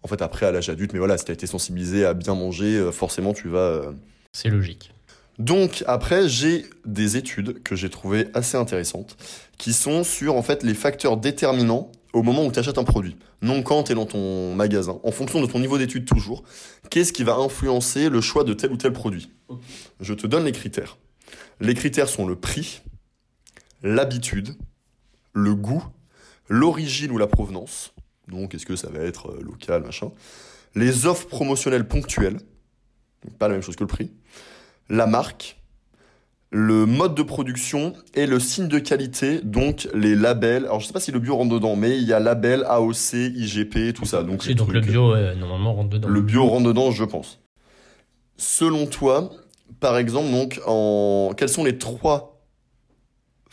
en 0.02 0.08
fait, 0.08 0.22
après, 0.22 0.46
à 0.46 0.52
l'âge 0.52 0.68
adulte, 0.68 0.92
mais 0.92 0.98
voilà, 0.98 1.18
si 1.18 1.24
tu 1.24 1.30
as 1.30 1.34
été 1.34 1.46
sensibilisé 1.46 2.04
à 2.04 2.14
bien 2.14 2.34
manger, 2.34 2.76
euh, 2.76 2.90
forcément, 2.92 3.32
tu 3.34 3.48
vas... 3.48 3.58
euh, 3.58 3.92
C'est 4.32 4.48
logique. 4.48 4.92
donc 5.38 5.84
après, 5.86 6.28
j'ai 6.28 6.66
des 6.86 7.16
études 7.16 7.62
que 7.62 7.76
j'ai 7.76 7.90
trouvées 7.90 8.28
assez 8.34 8.56
intéressantes, 8.56 9.16
qui 9.58 9.72
sont 9.72 10.02
sur 10.04 10.34
en 10.36 10.42
fait 10.42 10.62
les 10.62 10.74
facteurs 10.74 11.16
déterminants 11.16 11.90
au 12.12 12.22
moment 12.22 12.44
où 12.44 12.52
tu 12.52 12.58
achètes 12.58 12.78
un 12.78 12.84
produit. 12.84 13.16
Non 13.40 13.62
quand 13.62 13.84
tu 13.84 13.92
es 13.92 13.94
dans 13.94 14.06
ton 14.06 14.54
magasin, 14.54 14.98
en 15.02 15.10
fonction 15.12 15.40
de 15.40 15.46
ton 15.46 15.58
niveau 15.60 15.78
d'études 15.78 16.04
toujours, 16.04 16.42
qu'est-ce 16.90 17.12
qui 17.12 17.24
va 17.24 17.34
influencer 17.36 18.08
le 18.10 18.20
choix 18.20 18.44
de 18.44 18.52
tel 18.54 18.70
ou 18.72 18.76
tel 18.76 18.92
produit? 18.92 19.30
Je 20.00 20.12
te 20.14 20.26
donne 20.26 20.44
les 20.44 20.52
critères. 20.52 20.98
Les 21.60 21.74
critères 21.74 22.08
sont 22.08 22.26
le 22.26 22.36
prix, 22.36 22.82
l'habitude, 23.82 24.54
le 25.32 25.54
goût, 25.54 25.84
l'origine 26.48 27.10
ou 27.10 27.18
la 27.18 27.26
provenance. 27.26 27.94
Donc 28.28 28.54
est-ce 28.54 28.66
que 28.66 28.76
ça 28.76 28.88
va 28.90 29.00
être 29.00 29.30
euh, 29.30 29.40
local, 29.42 29.82
machin. 29.82 30.10
Les 30.74 31.06
offres 31.06 31.28
promotionnelles 31.28 31.86
ponctuelles. 31.86 32.38
Pas 33.38 33.48
la 33.48 33.54
même 33.54 33.62
chose 33.62 33.76
que 33.76 33.84
le 33.84 33.88
prix 33.88 34.12
la 34.92 35.06
marque, 35.06 35.58
le 36.50 36.84
mode 36.84 37.14
de 37.14 37.22
production 37.22 37.94
et 38.14 38.26
le 38.26 38.38
signe 38.38 38.68
de 38.68 38.78
qualité, 38.78 39.40
donc 39.40 39.88
les 39.94 40.14
labels. 40.14 40.64
Alors 40.66 40.80
je 40.80 40.86
sais 40.86 40.92
pas 40.92 41.00
si 41.00 41.10
le 41.10 41.18
bio 41.18 41.36
rentre 41.36 41.54
dedans, 41.54 41.76
mais 41.76 41.96
il 41.96 42.04
y 42.04 42.12
a 42.12 42.20
label, 42.20 42.64
AOC, 42.68 43.14
IGP, 43.34 43.94
tout 43.94 44.04
ça. 44.04 44.22
Donc, 44.22 44.46
donc 44.52 44.72
le 44.72 44.80
bio, 44.80 45.14
euh, 45.14 45.34
normalement, 45.34 45.74
rentre 45.74 45.90
dedans. 45.90 46.08
le 46.08 46.20
bio 46.20 46.46
rentre 46.46 46.66
dedans, 46.66 46.90
je 46.90 47.04
pense. 47.04 47.40
Selon 48.36 48.86
toi, 48.86 49.30
par 49.80 49.96
exemple, 49.96 50.30
donc, 50.30 50.60
en... 50.66 51.32
quels 51.36 51.48
sont 51.48 51.64
les 51.64 51.78
trois 51.78 52.31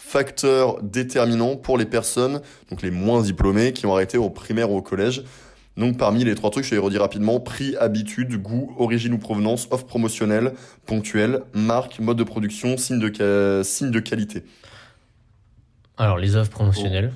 facteurs 0.09 0.81
déterminants 0.81 1.55
pour 1.55 1.77
les 1.77 1.85
personnes, 1.85 2.41
donc 2.71 2.81
les 2.81 2.89
moins 2.89 3.21
diplômées, 3.21 3.73
qui 3.73 3.85
ont 3.85 3.93
arrêté 3.93 4.17
au 4.17 4.31
primaire 4.31 4.71
ou 4.71 4.77
au 4.77 4.81
collège. 4.81 5.23
Donc 5.77 5.97
parmi 5.97 6.23
les 6.23 6.33
trois 6.33 6.49
trucs, 6.49 6.65
je 6.65 6.71
vais 6.71 6.77
les 6.77 6.81
redire 6.81 7.01
rapidement, 7.01 7.39
prix, 7.39 7.75
habitude, 7.75 8.41
goût, 8.41 8.75
origine 8.79 9.13
ou 9.13 9.19
provenance, 9.19 9.67
offre 9.69 9.85
promotionnelle, 9.85 10.53
ponctuelle, 10.87 11.41
marque, 11.53 11.99
mode 11.99 12.17
de 12.17 12.23
production, 12.23 12.75
signe 12.75 12.99
de, 12.99 13.61
signe 13.63 13.91
de 13.91 13.99
qualité. 13.99 14.43
Alors, 15.97 16.17
les 16.17 16.35
offres 16.35 16.51
promotionnelles, 16.51 17.13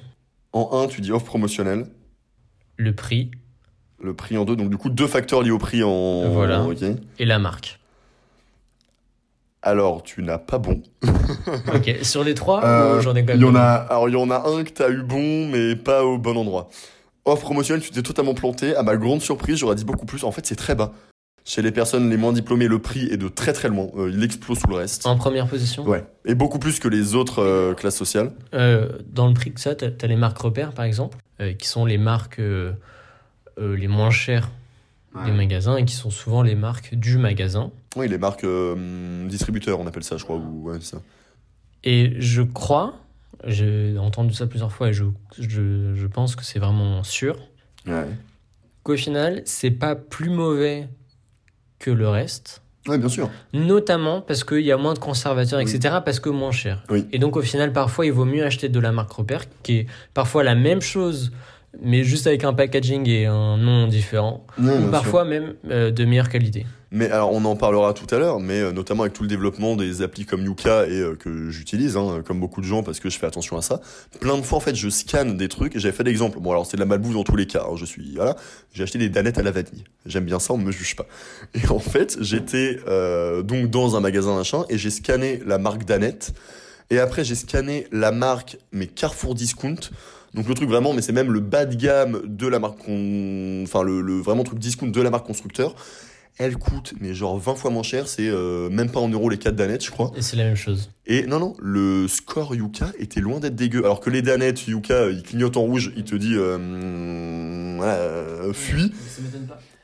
En 0.52 0.84
un, 0.84 0.88
tu 0.88 1.02
dis 1.02 1.12
offre 1.12 1.26
promotionnelle, 1.26 1.88
le 2.78 2.94
prix. 2.94 3.32
Le 4.02 4.14
prix 4.14 4.38
en 4.38 4.46
deux, 4.46 4.56
donc 4.56 4.70
du 4.70 4.78
coup 4.78 4.90
deux 4.90 5.08
facteurs 5.08 5.42
liés 5.42 5.52
au 5.52 5.58
prix 5.58 5.82
en... 5.84 6.30
Voilà. 6.30 6.64
et 7.18 7.26
la 7.26 7.40
marque. 7.40 7.80
Alors, 9.66 10.04
tu 10.04 10.22
n'as 10.22 10.38
pas 10.38 10.58
bon. 10.58 10.82
ok, 11.74 12.00
sur 12.02 12.24
les 12.24 12.34
trois, 12.34 12.64
Euh, 12.66 13.00
j'en 13.02 13.16
ai 13.16 13.26
quand 13.26 13.34
Il 13.34 13.40
même 13.40 13.42
y 13.42 13.50
en 13.50 13.54
deux 13.54 13.58
a, 13.58 13.76
alors 13.76 14.10
il 14.10 14.12
y 14.12 14.18
en 14.18 14.30
a 14.30 14.46
un 14.50 14.64
que 14.66 14.70
t'as 14.72 14.90
eu 14.90 15.02
bon, 15.04 15.48
mais 15.48 15.78
pas 15.78 16.04
au 16.04 16.18
bon 16.18 16.36
endroit. 16.38 16.70
Offre 17.24 17.44
promotionnelle, 17.44 17.82
tu 17.82 17.90
t'es 17.92 18.02
totalement 18.02 18.34
planté. 18.34 18.76
À 18.76 18.84
ma 18.84 18.98
grande 18.98 19.22
surprise, 19.22 19.58
j'aurais 19.58 19.76
dit 19.76 19.86
beaucoup 19.86 20.06
plus. 20.06 20.26
En 20.26 20.32
fait, 20.32 20.46
c'est 20.46 20.58
très 20.58 20.76
bas. 20.76 20.92
Chez 21.46 21.62
les 21.62 21.72
personnes 21.72 22.10
les 22.10 22.18
moins 22.18 22.34
diplômées, 22.34 22.68
le 22.68 22.80
prix 22.80 23.06
est 23.06 23.18
de 23.18 23.30
très 23.30 23.54
très 23.54 23.70
loin. 23.70 23.88
Euh, 23.98 24.12
il 24.14 24.22
explose 24.24 24.60
sous 24.60 24.68
le 24.68 24.76
reste. 24.76 25.06
En 25.06 25.16
première 25.16 25.48
position 25.48 25.86
Ouais. 25.86 26.04
Et 26.26 26.36
beaucoup 26.36 26.60
plus 26.60 26.80
que 26.80 26.90
les 26.90 27.16
autres 27.16 27.42
euh, 27.42 27.74
classes 27.74 27.98
sociales. 27.98 28.32
Dans 28.52 29.28
le 29.28 29.34
prix 29.34 29.54
que 29.54 29.62
ça, 29.62 29.76
tu 29.76 29.86
as, 29.86 30.08
les 30.08 30.16
marques 30.18 30.40
repères, 30.40 30.74
par 30.74 30.84
exemple, 30.84 31.18
qui 31.58 31.68
sont 31.68 31.86
les 31.86 31.98
marques 31.98 32.42
les 33.58 33.88
moins 33.88 34.10
chères 34.12 34.50
des 35.26 35.32
magasins 35.32 35.76
et 35.78 35.86
qui 35.86 35.94
sont 35.96 36.10
souvent 36.10 36.42
les 36.42 36.56
marques 36.56 36.96
du 36.96 37.18
magasin. 37.18 37.72
Oui, 37.96 38.08
les 38.08 38.18
marques 38.18 38.44
euh, 38.44 39.28
distributeurs, 39.28 39.80
on 39.80 39.86
appelle 39.88 40.04
ça, 40.04 40.18
je 40.18 40.24
crois. 40.24 40.38
Ou, 40.38 40.70
ouais, 40.70 40.80
ça. 40.82 40.98
Et 41.84 42.14
je 42.20 42.42
crois, 42.42 42.96
j'ai 43.46 43.96
entendu 44.00 44.34
ça 44.34 44.48
plusieurs 44.48 44.72
fois 44.72 44.90
et 44.90 44.94
je, 44.94 45.04
je, 45.38 45.94
je 45.96 46.08
pense 46.08 46.36
que 46.36 46.44
c'est 46.44 46.60
vraiment 46.60 47.04
sûr, 47.04 47.38
Ouais. 47.86 48.06
qu'au 48.84 48.96
final, 48.96 49.42
c'est 49.46 49.72
pas 49.72 49.96
plus 49.96 50.30
mauvais 50.30 50.88
que 51.80 51.92
le 51.92 52.08
reste. 52.10 52.62
Ouais, 52.88 52.98
bien 52.98 53.10
sûr. 53.10 53.30
Notamment 53.54 54.22
parce 54.22 54.44
qu'il 54.44 54.62
y 54.62 54.72
a 54.72 54.78
moins 54.78 54.94
de 54.94 55.00
conservateurs, 55.00 55.60
Oui. 55.60 55.66
etc., 55.74 55.98
parce 56.04 56.20
que 56.20 56.30
moins 56.30 56.52
cher. 56.52 56.84
Oui. 56.90 57.06
Et 57.12 57.20
donc, 57.20 57.38
au 57.38 57.42
final, 57.42 57.72
parfois, 57.72 58.06
il 58.06 58.12
vaut 58.12 58.26
mieux 58.26 58.44
acheter 58.46 58.68
de 58.70 58.80
la 58.80 58.92
marque 58.92 59.12
repère, 59.12 59.44
qui 59.64 59.78
est 59.80 59.88
parfois 60.14 60.44
la 60.44 60.56
même 60.56 60.82
chose, 60.82 61.32
mais 61.82 62.04
juste 62.04 62.28
avec 62.28 62.44
un 62.44 62.54
packaging 62.54 63.08
et 63.10 63.26
un 63.26 63.58
nom 63.58 63.88
différent, 63.88 64.46
ou 64.60 64.90
parfois 64.92 65.26
même 65.26 65.56
euh, 65.70 65.92
de 65.92 66.06
meilleure 66.06 66.30
qualité. 66.30 66.66
Mais 66.92 67.10
alors, 67.10 67.34
on 67.34 67.44
en 67.46 67.56
parlera 67.56 67.94
tout 67.94 68.14
à 68.14 68.20
l'heure, 68.20 68.40
mais 68.40 68.60
euh, 68.60 68.72
notamment 68.72 69.02
avec 69.02 69.14
tout 69.14 69.24
le 69.24 69.28
développement 69.30 69.76
des 69.76 70.04
applis 70.04 70.26
comme 70.26 70.46
Yuka 70.46 70.86
et 70.86 71.00
euh, 71.00 71.16
que 71.16 71.50
j'utilise, 71.50 71.98
hein, 71.98 72.22
comme 72.24 72.40
beaucoup 72.40 72.62
de 72.62 72.68
gens 72.68 72.84
parce 72.84 73.00
que 73.00 73.10
je 73.10 73.18
fais 73.18 73.26
attention 73.26 73.58
à 73.58 73.64
ça. 73.64 73.82
Plein 74.20 74.38
de 74.38 74.44
fois, 74.44 74.60
en 74.60 74.62
fait, 74.62 74.76
je 74.76 74.90
scanne 74.90 75.36
des 75.36 75.48
trucs 75.48 75.76
et 75.76 75.80
j'avais 75.80 75.96
fait 75.96 76.04
l'exemple. 76.04 76.40
Bon, 76.40 76.52
alors 76.52 76.68
c'est 76.68 76.78
de 76.78 76.82
la 76.82 76.86
malbouffe 76.86 77.16
dans 77.16 77.24
tous 77.24 77.36
les 77.36 77.48
cas. 77.48 77.66
hein, 77.68 77.76
je 77.76 77.86
suis 77.86 78.14
voilà, 78.16 78.36
j'ai 78.74 78.84
acheté 78.84 79.00
des 79.00 79.10
danettes 79.10 79.40
à 79.40 79.44
la 79.44 79.50
vanille. 79.50 79.86
J'aime 80.06 80.26
bien 80.26 80.38
ça, 80.38 80.54
on 80.54 80.58
me 80.58 80.72
juge 80.72 80.96
pas. 80.96 81.08
Et 81.56 81.68
en 81.70 81.80
fait, 81.80 82.18
j'étais 82.22 82.78
donc 83.44 83.72
dans 83.72 83.96
un 83.96 84.00
magasin 84.00 84.36
machin 84.36 84.66
et 84.70 84.78
j'ai 84.78 84.92
scanné 84.92 85.40
la 85.46 85.58
marque 85.58 85.86
Danette. 85.86 86.34
Et 86.92 87.00
après, 87.00 87.24
j'ai 87.24 87.36
scanné 87.36 87.88
la 87.92 88.12
marque, 88.12 88.58
mais 88.72 88.86
Carrefour 88.86 89.34
Discount. 89.34 89.78
Donc 90.34 90.48
le 90.48 90.54
truc 90.56 90.68
vraiment, 90.70 90.94
mais 90.94 91.02
c'est 91.02 91.12
même 91.14 91.32
le 91.32 91.40
bas 91.40 91.66
de 91.66 91.76
gamme 91.76 92.22
de 92.26 92.48
la 92.48 92.60
marque, 92.60 92.80
con- 92.80 93.62
enfin 93.64 93.84
le, 93.84 94.02
le 94.02 94.14
vraiment 94.20 94.44
truc 94.44 94.60
discount 94.60 94.88
de 94.88 95.02
la 95.02 95.10
marque 95.10 95.26
constructeur. 95.28 95.76
Elle 96.40 96.58
coûte, 96.58 96.96
mais 97.00 97.14
genre 97.14 97.38
20 97.38 97.54
fois 97.54 97.70
moins 97.70 97.84
cher, 97.84 98.08
c'est 98.08 98.28
euh, 98.28 98.68
même 98.72 98.90
pas 98.90 99.00
en 99.00 99.08
euros 99.08 99.30
les 99.30 99.38
4 99.38 99.56
danettes, 99.56 99.86
je 99.86 99.92
crois. 99.92 100.12
Et 100.18 100.24
c'est 100.24 100.36
la 100.36 100.46
même 100.46 100.56
chose. 100.56 100.90
Et 101.06 101.28
non, 101.28 101.38
non, 101.40 101.54
le 101.62 102.08
score 102.08 102.56
Yuka 102.56 102.92
était 102.98 103.20
loin 103.20 103.40
d'être 103.40 103.54
dégueu. 103.56 103.86
Alors 103.86 104.00
que 104.00 104.10
les 104.10 104.24
danettes 104.24 104.66
Yuka, 104.66 105.12
il 105.12 105.22
clignote 105.22 105.58
en 105.58 105.62
rouge, 105.62 105.94
il 105.96 106.04
te 106.06 106.16
dit 106.16 106.34
euh, 106.34 106.56
hum, 106.56 107.80
euh, 107.84 108.52
fuis. 108.54 108.92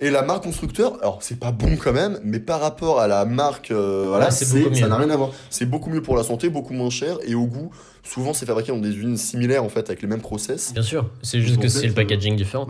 Et 0.01 0.09
la 0.11 0.21
marque 0.21 0.43
constructeur, 0.43 0.93
alors 1.01 1.21
c'est 1.21 1.39
pas 1.39 1.51
bon 1.51 1.75
quand 1.75 1.91
même, 1.91 2.19
mais 2.23 2.39
par 2.39 2.61
rapport 2.61 3.01
à 3.01 3.07
la 3.07 3.25
marque, 3.25 3.71
euh, 3.71 4.05
voilà, 4.07 4.31
c'est 4.31 4.45
c'est- 4.45 4.59
beaucoup 4.59 4.69
mieux. 4.69 4.75
ça 4.79 4.87
n'a 4.87 4.95
rien 4.95 5.09
à 5.09 5.17
voir. 5.17 5.31
C'est 5.49 5.65
beaucoup 5.65 5.89
mieux 5.89 6.01
pour 6.01 6.15
la 6.15 6.23
santé, 6.23 6.49
beaucoup 6.49 6.73
moins 6.73 6.89
cher, 6.89 7.17
et 7.25 7.35
au 7.35 7.45
goût, 7.45 7.69
souvent 8.01 8.33
c'est 8.33 8.45
fabriqué 8.45 8.71
dans 8.71 8.77
des 8.79 8.95
usines 8.95 9.17
similaires 9.17 9.61
en 9.63 9.67
fait, 9.67 9.89
avec 9.89 10.01
les 10.01 10.07
mêmes 10.07 10.21
process. 10.21 10.73
Bien 10.73 10.83
sûr, 10.83 11.09
c'est 11.21 11.41
juste 11.41 11.59
que 11.61 11.67
c'est 11.67 11.85
le 11.85 11.91
euh, 11.91 11.95
packaging 11.95 12.37
différent. 12.37 12.65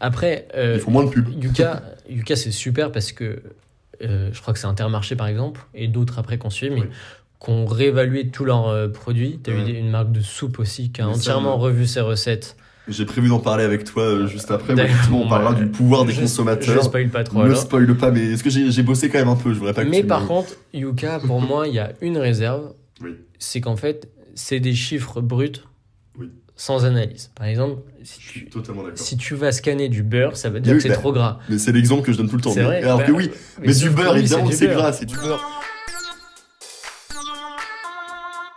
Après, 0.00 0.46
euh, 0.54 0.74
Il 0.74 0.80
faut 0.80 0.90
moins 0.90 1.04
de 1.04 1.08
pub. 1.10 1.26
Yuka, 1.42 1.82
Yuka 2.10 2.36
c'est 2.36 2.50
super 2.50 2.92
parce 2.92 3.12
que 3.12 3.42
euh, 4.02 4.28
je 4.32 4.40
crois 4.42 4.52
que 4.52 4.60
c'est 4.60 4.66
Intermarché 4.66 5.16
par 5.16 5.26
exemple, 5.28 5.62
et 5.74 5.88
d'autres 5.88 6.18
après 6.18 6.36
qu'on 6.36 6.50
suit, 6.50 6.68
mais 6.68 6.80
Oui. 6.82 6.86
qu'on 7.38 7.64
réévalué 7.64 8.28
tous 8.28 8.44
leurs 8.44 8.92
produits. 8.92 9.40
Tu 9.42 9.50
as 9.50 9.54
Ouais. 9.54 9.70
eu 9.70 9.78
une 9.78 9.90
marque 9.90 10.12
de 10.12 10.20
soupe 10.20 10.58
aussi 10.58 10.90
qui 10.92 11.00
a 11.00 11.06
Mais 11.06 11.12
entièrement 11.14 11.56
revu 11.56 11.86
ses 11.86 12.00
recettes. 12.02 12.56
J'ai 12.86 13.06
prévu 13.06 13.28
d'en 13.28 13.38
parler 13.38 13.64
avec 13.64 13.84
toi 13.84 14.02
euh, 14.02 14.26
juste 14.26 14.50
après. 14.50 14.74
Mais 14.74 14.82
effectivement, 14.84 15.22
on 15.22 15.28
parlera 15.28 15.54
du 15.54 15.66
pouvoir 15.66 16.04
des 16.04 16.12
Je- 16.12 16.16
Je 16.16 16.20
consommateurs. 16.22 16.84
spoil 16.84 17.08
pas 17.08 17.24
trop 17.24 17.38
Ne 17.40 17.44
alors. 17.46 17.56
spoil 17.56 17.96
pas, 17.96 18.10
mais 18.10 18.32
est-ce 18.32 18.44
que 18.44 18.50
j'ai 18.50 18.82
bossé 18.82 19.08
quand 19.08 19.18
même 19.18 19.28
un 19.28 19.36
peu 19.36 19.54
Je 19.54 19.58
voudrais 19.58 19.72
pas 19.72 19.84
que 19.84 19.88
Mais 19.90 20.02
par 20.02 20.22
me- 20.22 20.26
contre, 20.26 20.50
Yuka, 20.74 21.20
pour 21.20 21.40
moi, 21.40 21.66
il 21.66 21.74
y 21.74 21.78
a 21.78 21.92
une 22.02 22.18
réserve. 22.18 22.72
Oui. 23.02 23.14
C'est 23.38 23.60
qu'en 23.62 23.76
fait, 23.76 24.08
c'est 24.34 24.60
des 24.60 24.74
chiffres 24.74 25.20
bruts 25.22 25.52
Oui. 26.18 26.28
sans 26.56 26.84
analyse. 26.84 27.30
Par 27.34 27.46
exemple, 27.46 27.80
si 28.02 28.18
tu, 28.18 28.48
si 28.96 29.16
tu 29.16 29.34
vas 29.34 29.50
scanner 29.52 29.88
du 29.88 30.02
beurre, 30.02 30.36
ça 30.36 30.50
veut 30.50 30.60
dire 30.60 30.72
Oui, 30.72 30.76
que 30.78 30.82
c'est 30.82 30.88
bah, 30.90 30.96
trop 30.96 31.12
gras. 31.12 31.38
Mais 31.48 31.56
c'est 31.58 31.72
l'exemple 31.72 32.02
que 32.02 32.12
je 32.12 32.18
donne 32.18 32.28
tout 32.28 32.36
le 32.36 32.42
temps. 32.42 32.50
C'est 32.52 32.60
mais- 32.60 32.66
vrai. 32.66 32.82
Alors 32.82 32.98
Bah, 32.98 33.04
que 33.04 33.12
oui, 33.12 33.30
mais, 33.62 33.68
du 33.68 33.74
sauf 33.74 33.88
que 33.90 33.94
beurre, 33.96 34.16
évidemment, 34.18 34.46
du 34.48 34.52
c'est 34.54 34.66
gras, 34.68 34.92
c'est 34.92 35.06
du 35.06 35.14
beurre. 35.16 35.42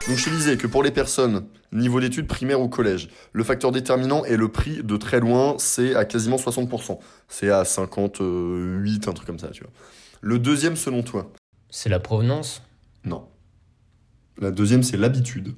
Donc 0.08 0.18
je 0.18 0.24
te 0.26 0.30
disais 0.30 0.56
que 0.58 0.68
pour 0.68 0.84
les 0.84 0.92
personnes, 0.92 1.46
niveau 1.74 2.00
d'études 2.00 2.28
primaires 2.28 2.62
ou 2.62 2.70
collège, 2.70 3.10
le 3.34 3.44
facteur 3.44 3.72
déterminant 3.74 4.24
est 4.24 4.38
le 4.38 4.48
prix 4.48 4.82
de 4.84 4.96
très 4.96 5.20
loin, 5.20 5.56
c'est 5.58 5.96
à 5.96 6.06
quasiment 6.06 6.38
60%. 6.38 6.98
C'est 7.28 7.50
à 7.50 7.66
58, 7.66 9.08
un 9.08 9.14
truc 9.14 9.28
comme 9.28 9.40
ça, 9.40 9.50
tu 9.50 9.64
vois. 9.64 9.72
Le 10.22 10.40
deuxième, 10.40 10.76
selon 10.78 11.04
toi? 11.04 11.30
C'est 11.70 11.90
la 11.90 12.00
provenance? 12.00 12.62
Non. 13.04 13.26
La 14.40 14.52
deuxième, 14.52 14.82
c'est 14.84 14.98
l'habitude. 14.98 15.56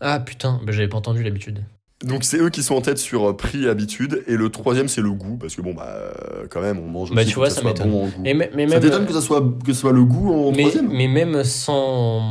Ah 0.00 0.20
putain, 0.20 0.60
bah, 0.64 0.72
j'avais 0.72 0.88
pas 0.88 0.96
entendu 0.96 1.22
l'habitude. 1.22 1.62
Donc 2.02 2.24
c'est 2.24 2.38
eux 2.38 2.50
qui 2.50 2.62
sont 2.64 2.74
en 2.74 2.80
tête 2.80 2.98
sur 2.98 3.28
euh, 3.30 3.36
prix 3.36 3.64
et 3.64 3.68
habitude. 3.68 4.24
Et 4.26 4.36
le 4.36 4.48
troisième, 4.48 4.88
c'est 4.88 5.02
le 5.02 5.12
goût. 5.12 5.36
Parce 5.36 5.54
que 5.54 5.60
bon, 5.62 5.74
bah, 5.74 6.12
quand 6.50 6.60
même, 6.62 6.78
on 6.78 6.88
mange 6.88 7.12
Bah, 7.12 7.20
aussi 7.22 7.30
tu 7.30 7.36
vois, 7.36 7.48
que 7.48 7.52
ça 7.54 7.60
soit 7.60 7.70
m'étonne. 7.70 7.90
bon 7.90 8.04
en 8.06 8.08
goût. 8.08 8.22
Mais 8.22 8.32
Ça 8.40 8.56
même, 8.56 8.80
t'étonne 8.80 9.06
que 9.06 9.12
ça 9.12 9.20
soit, 9.20 9.40
que 9.64 9.72
ce 9.72 9.80
soit 9.80 9.92
le 9.92 10.02
goût 10.04 10.32
en 10.32 10.50
mais, 10.50 10.62
troisième? 10.62 10.88
mais 10.90 11.06
même 11.06 11.44
sans, 11.44 12.22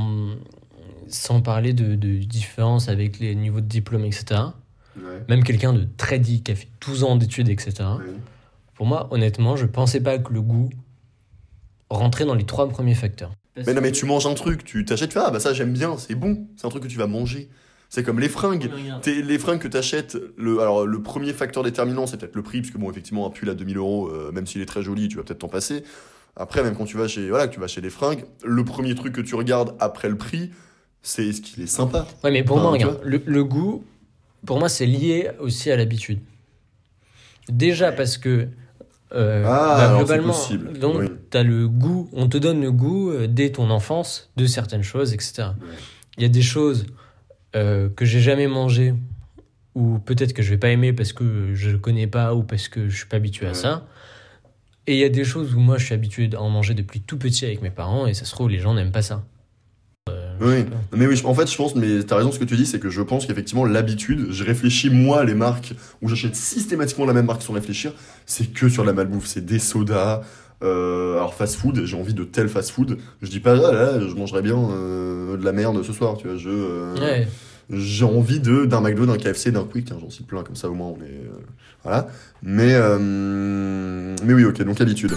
sans 1.13 1.41
parler 1.41 1.74
de, 1.74 1.95
de 1.95 2.17
différence 2.17 2.89
avec 2.89 3.19
les 3.19 3.36
niveaux 3.36 3.62
de 3.62 3.65
diplôme, 3.67 4.06
etc. 4.06 4.41
Ouais. 4.97 5.24
Même 5.30 5.43
quelqu'un 5.43 5.74
de 5.74 5.88
très 5.97 6.19
dit, 6.19 6.41
qui 6.43 6.52
a 6.52 6.56
fait 6.56 6.67
12 6.86 7.04
ans 7.04 7.15
d'études, 7.15 7.50
etc. 7.50 7.74
Ouais. 8.00 8.06
Pour 8.76 8.86
moi, 8.86 9.08
honnêtement, 9.12 9.56
je 9.56 9.65
pensais 9.65 10.02
pas 10.02 10.17
que 10.17 10.34
le 10.34 10.41
goût 10.41 10.69
rentrait 11.89 12.26
dans 12.26 12.36
les 12.36 12.45
trois 12.45 12.67
premiers 12.69 12.95
facteurs. 12.95 13.32
Mais 13.67 13.74
non, 13.74 13.82
mais 13.82 13.91
tu 13.91 14.06
manges 14.06 14.26
un 14.26 14.34
truc, 14.34 14.63
tu 14.63 14.86
t'achètes, 14.86 15.10
tu 15.10 15.13
fais, 15.15 15.26
ah 15.26 15.30
bah 15.30 15.41
ça 15.41 15.54
j'aime 15.54 15.74
bien, 15.74 15.97
c'est 15.97 16.15
bon, 16.15 16.47
c'est 16.56 16.65
un 16.65 16.69
truc 16.69 16.84
que 16.84 16.88
tu 16.88 16.97
vas 16.97 17.08
manger. 17.08 17.50
C'est 17.89 18.04
comme 18.04 18.21
les 18.21 18.30
fringues. 18.30 18.71
T'es- 19.02 19.21
les 19.21 19.38
fringues 19.38 19.60
que 19.60 19.67
t'achètes, 19.67 20.17
le, 20.38 20.62
alors 20.62 20.86
le 20.88 21.02
premier 21.04 21.34
facteur 21.34 21.62
déterminant 21.62 22.08
c'est 22.08 22.15
peut-être 22.15 22.36
le 22.38 22.43
prix, 22.43 22.62
parce 22.62 22.71
que 22.71 22.78
bon, 22.78 22.89
effectivement, 22.89 23.28
un 23.28 23.30
pull 23.30 23.50
à 23.50 23.54
2000 23.54 23.76
euros, 23.78 24.08
euh, 24.08 24.32
même 24.32 24.47
s'il 24.47 24.62
est 24.62 24.65
très 24.65 24.82
joli, 24.82 25.10
tu 25.10 25.17
vas 25.17 25.24
peut-être 25.24 25.39
t'en 25.39 25.50
passer. 25.50 25.84
Après, 26.38 26.63
même 26.63 26.76
quand 26.78 26.86
tu 26.86 26.95
vas 26.95 27.10
chez, 27.10 27.28
voilà, 27.28 27.50
que 27.50 27.54
tu 27.54 27.60
vas 27.60 27.67
chez 27.67 27.82
des 27.82 27.89
fringues, 27.89 28.24
le 28.45 28.63
premier 28.63 28.95
truc 28.95 29.13
que 29.13 29.19
tu 29.19 29.36
regardes 29.36 29.76
après 29.82 30.08
le 30.08 30.17
prix, 30.17 30.52
c'est 31.02 31.28
est-ce 31.28 31.42
qu'il 31.42 31.64
est 31.64 31.68
sympa. 31.68 32.08
Ouais, 32.24 32.32
mais 32.32 32.44
pour 32.44 32.58
Enfin, 32.58 32.64
moi, 32.64 32.72
regarde, 32.74 33.00
le, 33.04 33.22
le 33.26 33.44
goût, 33.44 33.84
pour 34.46 34.60
moi, 34.60 34.70
c'est 34.70 34.86
lié 34.86 35.30
aussi 35.40 35.72
à 35.72 35.76
l'habitude. 35.78 36.20
Déjà 37.50 37.92
parce 37.92 38.18
que 38.18 38.48
euh, 39.14 39.44
Ah, 39.46 39.76
bah, 39.92 39.98
globalement, 39.98 40.28
possible, 40.28 40.78
donc 40.80 40.96
oui. 41.00 41.08
t'as 41.30 41.44
le 41.44 41.68
goût, 41.68 42.10
on 42.14 42.28
te 42.30 42.38
donne 42.38 42.62
le 42.62 42.72
goût 42.72 43.12
euh, 43.12 43.28
dès 43.28 43.52
ton 43.52 43.70
enfance 43.70 44.32
de 44.38 44.46
certaines 44.46 44.84
choses, 44.84 45.14
etc. 45.14 45.50
Il 46.18 46.24
y 46.24 46.26
a 46.26 46.30
des 46.30 46.42
choses 46.42 46.86
euh, 47.56 47.90
que 47.90 48.06
j'ai 48.06 48.22
jamais 48.22 48.48
mangées 48.48 48.94
ou 49.76 50.00
peut-être 50.00 50.34
que 50.34 50.42
je 50.42 50.50
vais 50.52 50.58
pas 50.58 50.70
aimer 50.70 50.94
parce 50.94 51.12
que 51.14 51.54
je 51.54 51.76
connais 51.76 52.08
pas 52.08 52.34
ou 52.36 52.44
parce 52.44 52.68
que 52.70 52.88
je 52.90 52.96
suis 52.96 53.06
pas 53.08 53.18
habitué 53.18 53.48
à 53.48 53.54
ça. 53.54 53.86
Et 54.88 54.94
il 54.94 55.00
y 55.00 55.04
a 55.04 55.10
des 55.10 55.24
choses 55.26 55.56
où 55.56 55.60
moi 55.60 55.78
je 55.78 55.86
suis 55.86 55.94
habitué 55.94 56.30
à 56.34 56.42
en 56.42 56.50
manger 56.50 56.74
depuis 56.74 57.02
tout 57.02 57.18
petit 57.18 57.46
avec 57.46 57.62
mes 57.62 57.70
parents 57.70 58.08
et 58.08 58.14
ça 58.14 58.24
se 58.26 58.32
trouve 58.32 58.50
les 58.50 58.60
gens 58.60 58.74
n'aiment 58.74 58.92
pas 58.92 59.02
ça. 59.02 59.24
Oui, 60.42 60.66
mais 60.96 61.06
oui, 61.06 61.22
en 61.24 61.34
fait, 61.36 61.50
je 61.50 61.56
pense, 61.56 61.76
mais 61.76 62.02
t'as 62.04 62.16
raison 62.18 62.32
ce 62.32 62.40
que 62.40 62.46
tu 62.46 62.56
dis, 62.56 62.66
c'est 62.66 62.80
que 62.80 62.90
je 62.90 63.02
pense 63.02 63.26
qu'effectivement, 63.28 63.64
l'habitude, 63.64 64.28
je 64.32 64.44
réfléchis, 64.44 64.90
moi, 64.90 65.24
les 65.24 65.36
marques 65.36 65.74
où 66.02 66.10
j'achète 66.10 66.36
systématiquement 66.36 67.06
la 67.06 67.14
même 67.14 67.28
marque 67.28 67.44
sans 67.44 67.54
réfléchir, 67.54 67.94
c'est 68.26 68.52
que 68.52 68.68
sur 68.68 68.84
la 68.84 68.92
malbouffe, 68.94 69.28
c'est 69.28 69.46
des 69.46 69.60
sodas, 69.60 70.22
euh, 70.64 71.14
alors 71.14 71.36
fast 71.36 71.56
food, 71.56 71.86
j'ai 71.86 71.96
envie 71.96 72.14
de 72.16 72.24
tel 72.24 72.50
fast 72.50 72.72
food, 72.72 72.98
je 73.22 73.30
dis 73.30 73.40
pas, 73.40 73.54
ah 73.54 73.72
là, 73.72 74.00
je 74.00 74.16
mangerais 74.16 74.42
bien 74.42 74.58
euh, 74.58 75.38
de 75.38 75.46
la 75.46 75.52
merde 75.52 75.84
ce 75.84 75.94
soir, 75.94 76.18
tu 76.18 76.28
vois, 76.28 76.38
je, 76.38 76.50
euh, 76.50 76.96
Ouais. 77.00 77.28
j'ai 77.70 78.06
envie 78.06 78.40
de, 78.40 78.66
d'un 78.66 78.82
McDo, 78.82 79.06
d'un 79.06 79.18
KFC, 79.18 79.52
d'un 79.52 79.64
Quick, 79.64 79.86
tiens, 79.86 79.98
j'en 80.02 80.10
cite 80.10 80.26
plein, 80.28 80.44
comme 80.44 80.56
ça 80.56 80.70
au 80.70 80.74
moins 80.74 80.88
on 80.88 81.02
est, 81.04 81.22
voilà, 81.84 82.08
mais, 82.42 82.74
mais 84.24 84.34
oui, 84.34 84.44
ok, 84.46 84.62
donc 84.64 84.82
habitude. 84.82 85.12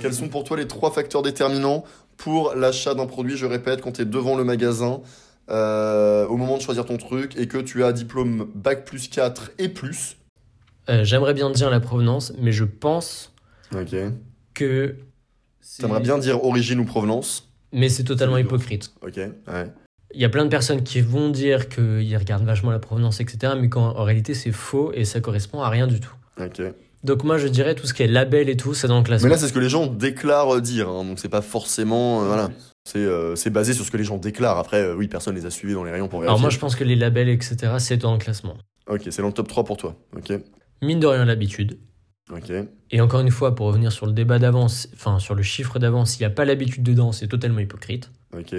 Quels 0.00 0.14
sont 0.14 0.28
pour 0.28 0.44
toi 0.44 0.56
les 0.56 0.66
trois 0.66 0.90
facteurs 0.90 1.22
déterminants 1.22 1.84
pour 2.16 2.54
l'achat 2.54 2.94
d'un 2.94 3.06
produit 3.06 3.36
Je 3.36 3.46
répète, 3.46 3.82
quand 3.82 3.92
tu 3.92 4.02
es 4.02 4.04
devant 4.04 4.36
le 4.36 4.44
magasin, 4.44 5.00
euh, 5.50 6.26
au 6.26 6.36
moment 6.36 6.56
de 6.56 6.62
choisir 6.62 6.84
ton 6.86 6.96
truc 6.96 7.36
et 7.36 7.46
que 7.46 7.58
tu 7.58 7.84
as 7.84 7.92
diplôme 7.92 8.48
bac 8.54 8.84
plus 8.84 9.08
4 9.08 9.52
et 9.58 9.68
plus? 9.68 10.16
Euh, 10.88 11.04
J'aimerais 11.04 11.34
bien 11.34 11.50
dire 11.50 11.70
la 11.70 11.80
provenance, 11.80 12.32
mais 12.38 12.52
je 12.52 12.64
pense 12.64 13.34
que. 14.54 14.96
T'aimerais 15.78 16.00
bien 16.00 16.18
dire 16.18 16.44
origine 16.44 16.80
ou 16.80 16.84
provenance? 16.84 17.48
Mais 17.72 17.88
c'est 17.88 18.04
totalement 18.04 18.38
hypocrite. 18.38 18.92
Ok. 19.02 19.16
Ouais. 19.16 19.66
Il 20.12 20.20
y 20.20 20.24
a 20.24 20.28
plein 20.28 20.44
de 20.44 20.50
personnes 20.50 20.82
qui 20.82 21.00
vont 21.00 21.28
dire 21.28 21.68
qu'ils 21.68 22.16
regardent 22.16 22.44
vachement 22.44 22.72
la 22.72 22.80
provenance, 22.80 23.20
etc. 23.20 23.52
Mais 23.60 23.68
quand 23.68 23.96
en 23.96 24.02
réalité 24.02 24.34
c'est 24.34 24.50
faux 24.50 24.92
et 24.92 25.04
ça 25.04 25.20
correspond 25.20 25.60
à 25.60 25.68
rien 25.68 25.86
du 25.86 26.00
tout. 26.00 26.14
Ok. 26.40 26.62
Donc 27.02 27.24
moi 27.24 27.38
je 27.38 27.48
dirais 27.48 27.74
tout 27.74 27.86
ce 27.86 27.94
qui 27.94 28.02
est 28.02 28.06
label 28.06 28.48
et 28.48 28.56
tout, 28.56 28.74
c'est 28.74 28.88
dans 28.88 28.98
le 28.98 29.04
classement. 29.04 29.28
Mais 29.28 29.34
là, 29.34 29.38
c'est 29.38 29.48
ce 29.48 29.52
que 29.52 29.58
les 29.58 29.70
gens 29.70 29.86
déclarent 29.86 30.56
euh, 30.56 30.60
dire, 30.60 30.88
hein, 30.88 31.04
donc 31.04 31.18
c'est 31.18 31.28
pas 31.30 31.40
forcément. 31.42 32.22
euh, 32.22 32.26
voilà. 32.26 32.50
C'est 32.84 32.98
euh, 32.98 33.36
c'est 33.36 33.50
basé 33.50 33.72
sur 33.74 33.84
ce 33.84 33.90
que 33.90 33.96
les 33.96 34.04
gens 34.04 34.18
déclarent. 34.18 34.58
Après, 34.58 34.82
euh, 34.82 34.94
oui, 34.94 35.08
personne 35.08 35.34
les 35.34 35.46
a 35.46 35.50
suivis 35.50 35.74
dans 35.74 35.84
les 35.84 35.90
rayons 35.90 36.08
pour 36.08 36.20
vérifier. 36.20 36.30
Alors 36.30 36.40
moi 36.40 36.50
je 36.50 36.58
pense 36.58 36.76
que 36.76 36.84
les 36.84 36.96
labels, 36.96 37.28
etc. 37.28 37.56
c'est 37.78 37.96
dans 37.96 38.12
le 38.12 38.18
classement. 38.18 38.56
Ok, 38.88 39.02
c'est 39.10 39.22
dans 39.22 39.28
le 39.28 39.34
top 39.34 39.48
3 39.48 39.64
pour 39.64 39.76
toi. 39.76 39.96
Ok. 40.16 40.32
Mine 40.82 41.00
de 41.00 41.06
rien 41.06 41.24
l'habitude. 41.24 41.78
Ok. 42.32 42.52
Et 42.90 43.00
encore 43.00 43.20
une 43.20 43.30
fois, 43.30 43.54
pour 43.54 43.66
revenir 43.66 43.92
sur 43.92 44.06
le 44.06 44.12
débat 44.12 44.38
d'avance, 44.38 44.88
enfin 44.94 45.18
sur 45.18 45.34
le 45.34 45.42
chiffre 45.42 45.78
d'avance, 45.78 46.12
s'il 46.12 46.20
n'y 46.20 46.26
a 46.32 46.34
pas 46.34 46.44
l'habitude 46.44 46.82
dedans, 46.82 47.12
c'est 47.12 47.28
totalement 47.28 47.60
hypocrite. 47.60 48.10
Ok. 48.36 48.54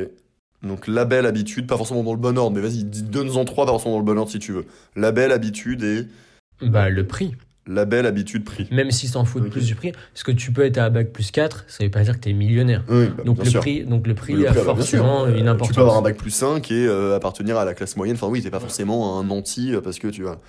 Donc 0.64 0.88
label, 0.88 1.26
habitude, 1.26 1.68
pas 1.68 1.78
forcément 1.78 2.04
dans 2.04 2.12
le 2.14 2.20
bon 2.20 2.38
ordre, 2.38 2.56
mais 2.56 2.62
vas-y, 2.62 2.84
donne-en 2.84 3.46
trois, 3.46 3.66
pas 3.66 3.72
forcément 3.72 3.96
dans 3.96 4.00
le 4.00 4.06
bon 4.06 4.18
ordre 4.18 4.32
si 4.32 4.40
tu 4.40 4.52
veux. 4.52 4.66
Label, 4.96 5.32
habitude 5.32 5.84
et 5.84 6.08
Bah 6.62 6.90
le 6.90 7.08
prix. 7.08 7.34
Label, 7.68 8.06
habitude, 8.06 8.44
prix. 8.44 8.68
Même 8.72 8.92
si 8.92 9.10
t'en 9.12 9.24
fous 9.26 9.40
Ok. 9.40 9.50
plus 9.50 9.66
du 9.68 9.76
prix, 9.76 9.92
parce 9.92 10.24
que 10.24 10.32
tu 10.32 10.52
peux 10.52 10.64
être 10.66 10.78
à 10.80 10.90
bac 10.90 11.12
plus 11.12 11.32
4, 11.32 11.66
ça 11.68 11.84
veut 11.84 11.92
pas 11.92 12.02
dire 12.04 12.16
que 12.16 12.20
t'es 12.20 12.34
millionnaire. 12.34 12.84
Oui, 12.90 13.08
bah, 13.16 13.24
Donc 13.24 13.44
le, 13.44 13.52
prix, 13.52 13.84
donc 13.86 14.08
le 14.08 14.16
prix 14.16 14.34
Le 14.34 14.48
a 14.48 14.52
prix, 14.52 14.60
ah 14.62 14.66
bah, 14.66 14.76
forcément 14.76 15.26
Euh, 15.26 15.36
une 15.36 15.48
importance. 15.48 15.68
Tu 15.70 15.74
peux 15.76 15.82
avoir 15.82 15.98
un 15.98 16.02
bac 16.02 16.18
plus 16.18 16.32
5 16.32 16.72
et 16.72 16.86
euh, 16.88 17.16
appartenir 17.16 17.58
à 17.58 17.66
la 17.66 17.74
classe 17.74 17.96
moyenne. 17.98 18.16
Enfin 18.16 18.28
oui, 18.28 18.42
t'es 18.42 18.50
pas 18.50 18.60
forcément 18.60 19.20
un 19.20 19.30
anti 19.30 19.74
euh, 19.76 19.82
parce 19.82 20.00
que 20.00 20.08
tu 20.08 20.24
vois. 20.24 20.40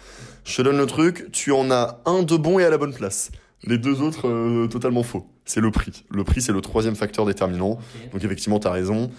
Je 0.45 0.57
te 0.57 0.63
donne 0.63 0.79
le 0.79 0.87
truc, 0.87 1.29
tu 1.33 1.53
en 1.53 1.71
as 1.71 2.01
un 2.07 2.23
de 2.23 2.37
bon 2.37 2.59
et 2.59 2.65
à 2.65 2.71
la 2.71 2.79
bonne 2.79 2.95
place. 2.95 3.31
Les 3.65 3.79
deux 3.79 4.01
autres, 4.01 4.27
euh, 4.29 4.67
totalement 4.67 5.03
faux. 5.05 5.27
C'est 5.45 5.61
le 5.61 5.71
prix. 5.71 6.05
Le 6.11 6.25
prix, 6.25 6.41
c'est 6.41 6.51
le 6.53 6.61
troisième 6.61 6.97
facteur 6.97 7.27
déterminant. 7.27 7.79
Donc 8.13 8.25
effectivement, 8.25 8.59
t'as 8.59 8.71
raison. 8.73 9.11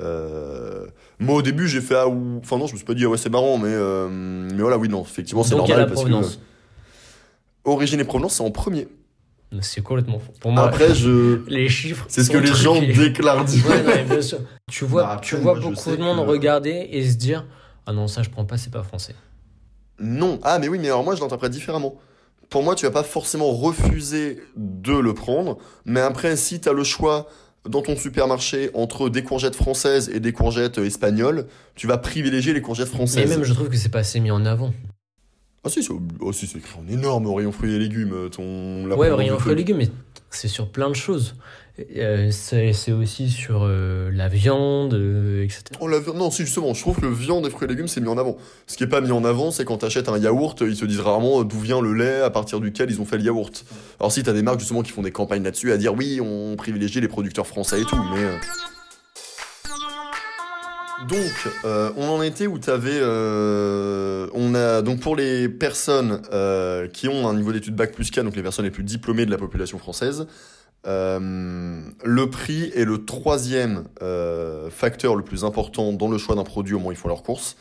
Euh, 0.00 0.86
Moi, 1.20 1.36
au 1.36 1.42
début, 1.42 1.68
j'ai 1.68 1.80
fait 1.80 1.94
ah 1.96 2.08
ou... 2.08 2.40
Enfin 2.42 2.56
non, 2.58 2.66
je 2.66 2.72
me 2.72 2.76
suis 2.78 2.86
pas 2.86 2.94
dit 2.94 3.04
ah 3.04 3.08
ouais 3.10 3.18
c'est 3.18 3.30
marrant, 3.30 3.58
mais 3.58 3.68
euh, 3.68 4.08
mais 4.10 4.60
voilà, 4.62 4.78
oui 4.78 4.88
non, 4.88 5.02
effectivement 5.02 5.42
c'est 5.44 5.54
normal 5.54 5.78
la 5.78 5.84
parce 5.86 6.00
provenance. 6.00 6.36
que 6.36 6.42
origine 7.64 8.00
et 8.00 8.04
provenance, 8.04 8.34
c'est 8.34 8.42
en 8.42 8.50
premier. 8.50 8.88
C'est 9.60 9.82
complètement 9.82 10.18
faux. 10.18 10.32
Pour 10.40 10.50
moi, 10.52 10.64
Après, 10.64 10.94
je. 10.94 11.42
les 11.48 11.68
chiffres. 11.68 12.06
C'est 12.08 12.24
ce 12.24 12.30
que 12.30 12.38
les 12.38 12.54
gens 12.54 12.80
déclarent. 12.80 13.44
Ouais, 13.44 13.82
non, 13.82 13.90
mais 13.94 14.04
bien 14.04 14.22
sûr. 14.22 14.38
Tu 14.70 14.84
vois, 14.86 15.02
Bah, 15.02 15.10
après, 15.12 15.26
tu 15.26 15.36
vois 15.36 15.54
moi, 15.54 15.70
beaucoup 15.70 15.90
de 15.90 16.02
monde 16.02 16.24
que- 16.24 16.30
regarder 16.30 16.88
et 16.90 17.06
se 17.08 17.16
dire 17.16 17.44
Ah 17.86 17.92
non, 17.92 18.06
ça 18.08 18.22
je 18.22 18.30
prends 18.30 18.46
pas, 18.46 18.56
c'est 18.56 18.70
pas 18.72 18.82
français. 18.82 19.14
Non. 19.98 20.40
Ah, 20.42 20.58
mais 20.58 20.68
oui, 20.68 20.78
mais 20.78 20.86
alors 20.86 21.04
moi, 21.04 21.14
je 21.14 21.20
l'interprète 21.20 21.52
différemment. 21.52 21.96
Pour 22.48 22.62
moi, 22.62 22.74
tu 22.74 22.84
vas 22.86 22.90
pas 22.90 23.02
forcément 23.02 23.50
refuser 23.52 24.40
de 24.56 24.92
le 24.94 25.14
prendre, 25.14 25.58
mais 25.84 26.00
après, 26.00 26.36
si 26.36 26.60
tu 26.60 26.68
as 26.68 26.72
le 26.72 26.84
choix 26.84 27.28
dans 27.68 27.80
ton 27.82 27.96
supermarché 27.96 28.70
entre 28.74 29.08
des 29.08 29.22
courgettes 29.22 29.54
françaises 29.54 30.10
et 30.12 30.18
des 30.20 30.32
courgettes 30.32 30.78
espagnoles, 30.78 31.46
tu 31.76 31.86
vas 31.86 31.96
privilégier 31.98 32.52
les 32.52 32.60
courgettes 32.62 32.88
françaises. 32.88 33.28
même, 33.28 33.44
je 33.44 33.52
trouve 33.54 33.68
que 33.68 33.76
c'est 33.76 33.88
pas 33.90 34.00
assez 34.00 34.18
mis 34.20 34.30
en 34.30 34.44
avant. 34.44 34.72
Ah 35.64 35.68
si, 35.68 35.82
c'est 35.82 35.92
oh, 36.20 36.32
si, 36.32 36.48
c'est 36.48 36.58
écrit 36.58 36.74
en 36.76 36.92
énorme 36.92 37.26
au 37.26 37.34
rayon 37.34 37.52
fruits 37.52 37.72
et 37.74 37.78
légumes. 37.78 38.12
euh, 38.12 38.28
Ton... 38.28 38.86
la 38.86 38.96
ouais, 38.96 39.24
du 39.24 39.30
fruits 39.38 39.52
et 39.52 39.56
légumes, 39.56 39.76
mais 39.76 39.88
c'est 40.30 40.48
sur 40.48 40.68
plein 40.68 40.90
de 40.90 40.96
choses. 40.96 41.36
Euh, 41.96 42.30
c'est 42.32 42.92
aussi 42.92 43.30
sur 43.30 43.62
euh, 43.62 44.10
la 44.12 44.28
viande, 44.28 44.94
euh, 44.94 45.44
etc. 45.44 45.62
Oh, 45.80 45.86
la 45.86 46.00
Non, 46.00 46.32
si, 46.32 46.42
justement, 46.44 46.74
je 46.74 46.80
trouve 46.80 46.96
que 46.96 47.06
le 47.06 47.12
viande 47.12 47.46
et 47.46 47.50
fruits 47.50 47.66
et 47.66 47.70
légumes, 47.70 47.86
c'est 47.86 48.00
mis 48.00 48.08
en 48.08 48.18
avant. 48.18 48.36
Ce 48.66 48.76
qui 48.76 48.82
est 48.82 48.88
pas 48.88 49.00
mis 49.00 49.12
en 49.12 49.24
avant, 49.24 49.52
c'est 49.52 49.64
quand 49.64 49.78
t'achètes 49.78 50.08
un 50.08 50.18
yaourt, 50.18 50.60
ils 50.62 50.76
te 50.76 50.84
disent 50.84 51.00
rarement 51.00 51.44
d'où 51.44 51.60
vient 51.60 51.80
le 51.80 51.94
lait 51.94 52.20
à 52.20 52.30
partir 52.30 52.60
duquel 52.60 52.90
ils 52.90 53.00
ont 53.00 53.04
fait 53.04 53.16
le 53.16 53.24
yaourt. 53.24 53.64
Alors 54.00 54.10
si 54.10 54.22
t'as 54.24 54.32
des 54.32 54.42
marques, 54.42 54.58
justement, 54.58 54.82
qui 54.82 54.90
font 54.90 55.02
des 55.02 55.12
campagnes 55.12 55.44
là-dessus, 55.44 55.70
à 55.70 55.78
dire 55.78 55.94
oui, 55.94 56.20
on 56.20 56.56
privilégie 56.56 57.00
les 57.00 57.08
producteurs 57.08 57.46
français 57.46 57.80
et 57.80 57.84
tout, 57.84 58.02
mais... 58.12 58.26
Donc, 61.08 61.48
euh, 61.64 61.90
on 61.96 62.08
en 62.08 62.22
était 62.22 62.46
où 62.46 62.58
t'avais... 62.58 62.98
Euh, 63.00 64.28
on 64.34 64.54
a, 64.54 64.82
donc 64.82 65.00
pour 65.00 65.16
les 65.16 65.48
personnes 65.48 66.22
euh, 66.32 66.86
qui 66.86 67.08
ont 67.08 67.28
un 67.28 67.34
niveau 67.34 67.52
d'études 67.52 67.74
Bac 67.74 67.92
plus 67.92 68.10
4, 68.10 68.24
donc 68.24 68.36
les 68.36 68.42
personnes 68.42 68.64
les 68.64 68.70
plus 68.70 68.84
diplômées 68.84 69.26
de 69.26 69.30
la 69.30 69.38
population 69.38 69.78
française, 69.78 70.26
le 70.84 72.24
prix 72.26 72.72
est 72.74 72.84
le 72.84 73.04
troisième 73.04 73.84
facteur 74.70 75.14
le 75.14 75.22
plus 75.22 75.44
important 75.44 75.92
dans 75.92 76.08
le 76.08 76.18
choix 76.18 76.34
d'un 76.34 76.44
produit 76.44 76.74
au 76.74 76.78
moment 76.78 76.90
où 76.90 76.92
ils 76.92 76.98
font 76.98 77.08
leurs 77.08 77.22
courses. 77.22 77.56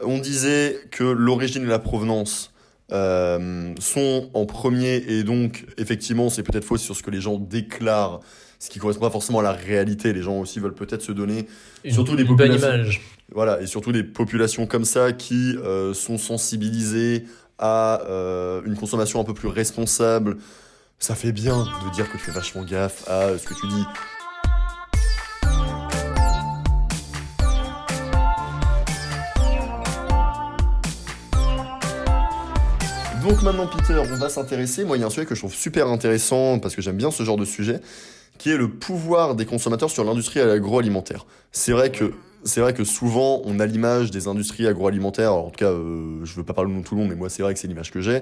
On 0.00 0.18
disait 0.18 0.78
que 0.90 1.04
l'origine 1.04 1.64
et 1.64 1.68
la 1.68 1.80
provenance 1.80 2.52
sont 2.90 4.30
en 4.34 4.46
premier 4.46 4.96
et 5.08 5.24
donc 5.24 5.66
effectivement 5.78 6.30
c'est 6.30 6.44
peut-être 6.44 6.64
faux 6.64 6.76
sur 6.76 6.94
ce 6.94 7.02
que 7.02 7.10
les 7.10 7.20
gens 7.20 7.38
déclarent, 7.38 8.20
ce 8.64 8.70
qui 8.70 8.78
correspond 8.78 9.04
pas 9.04 9.10
forcément 9.10 9.40
à 9.40 9.42
la 9.42 9.52
réalité. 9.52 10.14
Les 10.14 10.22
gens 10.22 10.40
aussi 10.40 10.58
veulent 10.58 10.72
peut-être 10.74 11.02
se 11.02 11.12
donner 11.12 11.46
Une, 11.84 11.92
Surtout 11.92 12.16
des 12.16 12.22
une 12.22 12.34
bonne 12.34 12.54
image. 12.54 13.02
voilà, 13.30 13.60
et 13.60 13.66
surtout 13.66 13.92
des 13.92 14.02
populations 14.02 14.66
comme 14.66 14.86
ça 14.86 15.12
qui 15.12 15.54
euh, 15.58 15.92
sont 15.92 16.16
sensibilisées 16.16 17.26
à 17.58 18.00
euh, 18.08 18.62
une 18.64 18.74
consommation 18.74 19.20
un 19.20 19.24
peu 19.24 19.34
plus 19.34 19.48
responsable. 19.48 20.38
Ça 20.98 21.14
fait 21.14 21.32
bien 21.32 21.58
de 21.58 21.94
dire 21.94 22.10
que 22.10 22.16
tu 22.16 22.24
fais 22.24 22.32
vachement 22.32 22.64
gaffe 22.64 23.04
à 23.06 23.24
euh, 23.24 23.38
ce 23.38 23.44
que 23.44 23.52
tu 23.52 23.66
dis. 23.68 23.84
Donc 33.22 33.42
maintenant 33.42 33.66
Peter, 33.66 33.98
on 33.98 34.16
va 34.16 34.30
s'intéresser, 34.30 34.84
moi 34.84 34.96
il 34.96 35.00
y 35.00 35.02
a 35.02 35.06
un 35.06 35.10
sujet 35.10 35.26
que 35.26 35.34
je 35.34 35.40
trouve 35.40 35.54
super 35.54 35.88
intéressant 35.88 36.58
parce 36.58 36.74
que 36.74 36.80
j'aime 36.80 36.96
bien 36.96 37.10
ce 37.10 37.22
genre 37.22 37.38
de 37.38 37.46
sujet, 37.46 37.80
qui 38.38 38.50
est 38.50 38.56
le 38.56 38.68
pouvoir 38.68 39.34
des 39.34 39.46
consommateurs 39.46 39.90
sur 39.90 40.04
l'industrie 40.04 40.40
agroalimentaire. 40.40 41.26
C'est 41.52 41.72
vrai 41.72 41.90
que 41.90 42.12
c'est 42.44 42.60
vrai 42.60 42.74
que 42.74 42.84
souvent 42.84 43.40
on 43.46 43.58
a 43.60 43.66
l'image 43.66 44.10
des 44.10 44.28
industries 44.28 44.66
agroalimentaires, 44.66 45.32
en 45.32 45.50
tout 45.50 45.56
cas 45.56 45.70
euh, 45.70 46.24
je 46.24 46.34
veux 46.34 46.44
pas 46.44 46.52
parler 46.52 46.74
de 46.74 46.82
tout 46.82 46.94
le 46.94 47.00
monde, 47.00 47.10
mais 47.10 47.16
moi 47.16 47.30
c'est 47.30 47.42
vrai 47.42 47.54
que 47.54 47.60
c'est 47.60 47.68
l'image 47.68 47.90
que 47.90 48.00
j'ai, 48.02 48.20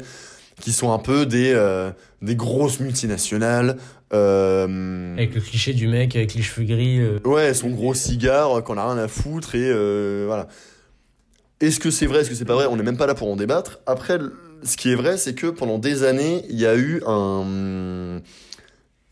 qui 0.60 0.70
sont 0.72 0.92
un 0.92 0.98
peu 0.98 1.26
des, 1.26 1.52
euh, 1.54 1.90
des 2.20 2.36
grosses 2.36 2.78
multinationales. 2.78 3.78
Euh, 4.14 5.14
Avec 5.14 5.34
le 5.34 5.40
cliché 5.40 5.72
du 5.72 5.88
mec 5.88 6.14
avec 6.14 6.34
les 6.34 6.42
cheveux 6.42 6.66
gris. 6.66 7.00
euh, 7.00 7.18
Ouais, 7.24 7.52
son 7.54 7.70
gros 7.70 7.94
cigare, 7.94 8.62
qu'on 8.62 8.76
a 8.78 8.92
rien 8.92 9.02
à 9.02 9.08
foutre 9.08 9.54
et 9.54 9.72
voilà. 10.26 10.46
Est-ce 11.60 11.78
que 11.80 11.90
c'est 11.90 12.06
vrai, 12.06 12.20
est-ce 12.20 12.28
que 12.28 12.34
c'est 12.34 12.44
pas 12.44 12.54
vrai? 12.54 12.66
On 12.66 12.76
n'est 12.76 12.82
même 12.82 12.96
pas 12.96 13.06
là 13.06 13.14
pour 13.14 13.30
en 13.30 13.36
débattre. 13.36 13.80
Après, 13.86 14.18
ce 14.64 14.76
qui 14.76 14.90
est 14.90 14.96
vrai, 14.96 15.16
c'est 15.16 15.34
que 15.34 15.46
pendant 15.46 15.78
des 15.78 16.02
années, 16.02 16.44
il 16.50 16.58
y 16.60 16.66
a 16.66 16.76
eu 16.76 17.00
un, 17.06 18.20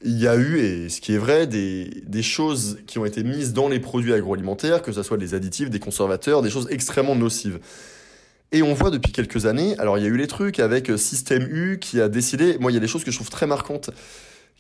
il 0.03 0.19
y 0.19 0.27
a 0.27 0.37
eu 0.37 0.59
et 0.59 0.89
ce 0.89 1.01
qui 1.01 1.15
est 1.15 1.19
vrai 1.19 1.47
des, 1.47 2.03
des 2.07 2.23
choses 2.23 2.79
qui 2.87 2.99
ont 2.99 3.05
été 3.05 3.23
mises 3.23 3.53
dans 3.53 3.69
les 3.69 3.81
produits 3.81 4.15
agroalimentaires, 4.15 4.83
que 4.83 4.93
ce 4.93 5.03
soit 5.03 5.19
des 5.19 5.35
additifs, 5.35 5.69
des 5.69 5.79
conservateurs, 5.79 6.43
des 6.43 6.51
choses 6.51 6.69
extrêmement 6.71 7.15
nocives. 7.15 7.61
Et 8.53 8.63
on 8.63 8.75
voit 8.75 8.91
depuis 8.91 9.13
quelques 9.13 9.47
années, 9.47 9.79
alors 9.79 9.99
il 9.99 10.05
y 10.05 10.07
a 10.07 10.09
eu 10.09 10.17
les 10.17 10.27
trucs 10.27 10.59
avec 10.59 10.91
euh, 10.91 10.97
Système 10.97 11.47
U 11.51 11.79
qui 11.79 12.01
a 12.01 12.09
décidé, 12.09 12.59
moi 12.59 12.73
il 12.73 12.75
y 12.75 12.79
a 12.79 12.81
des 12.81 12.89
choses 12.89 13.05
que 13.05 13.11
je 13.11 13.17
trouve 13.17 13.31
très 13.31 13.47
marquantes, 13.47 13.91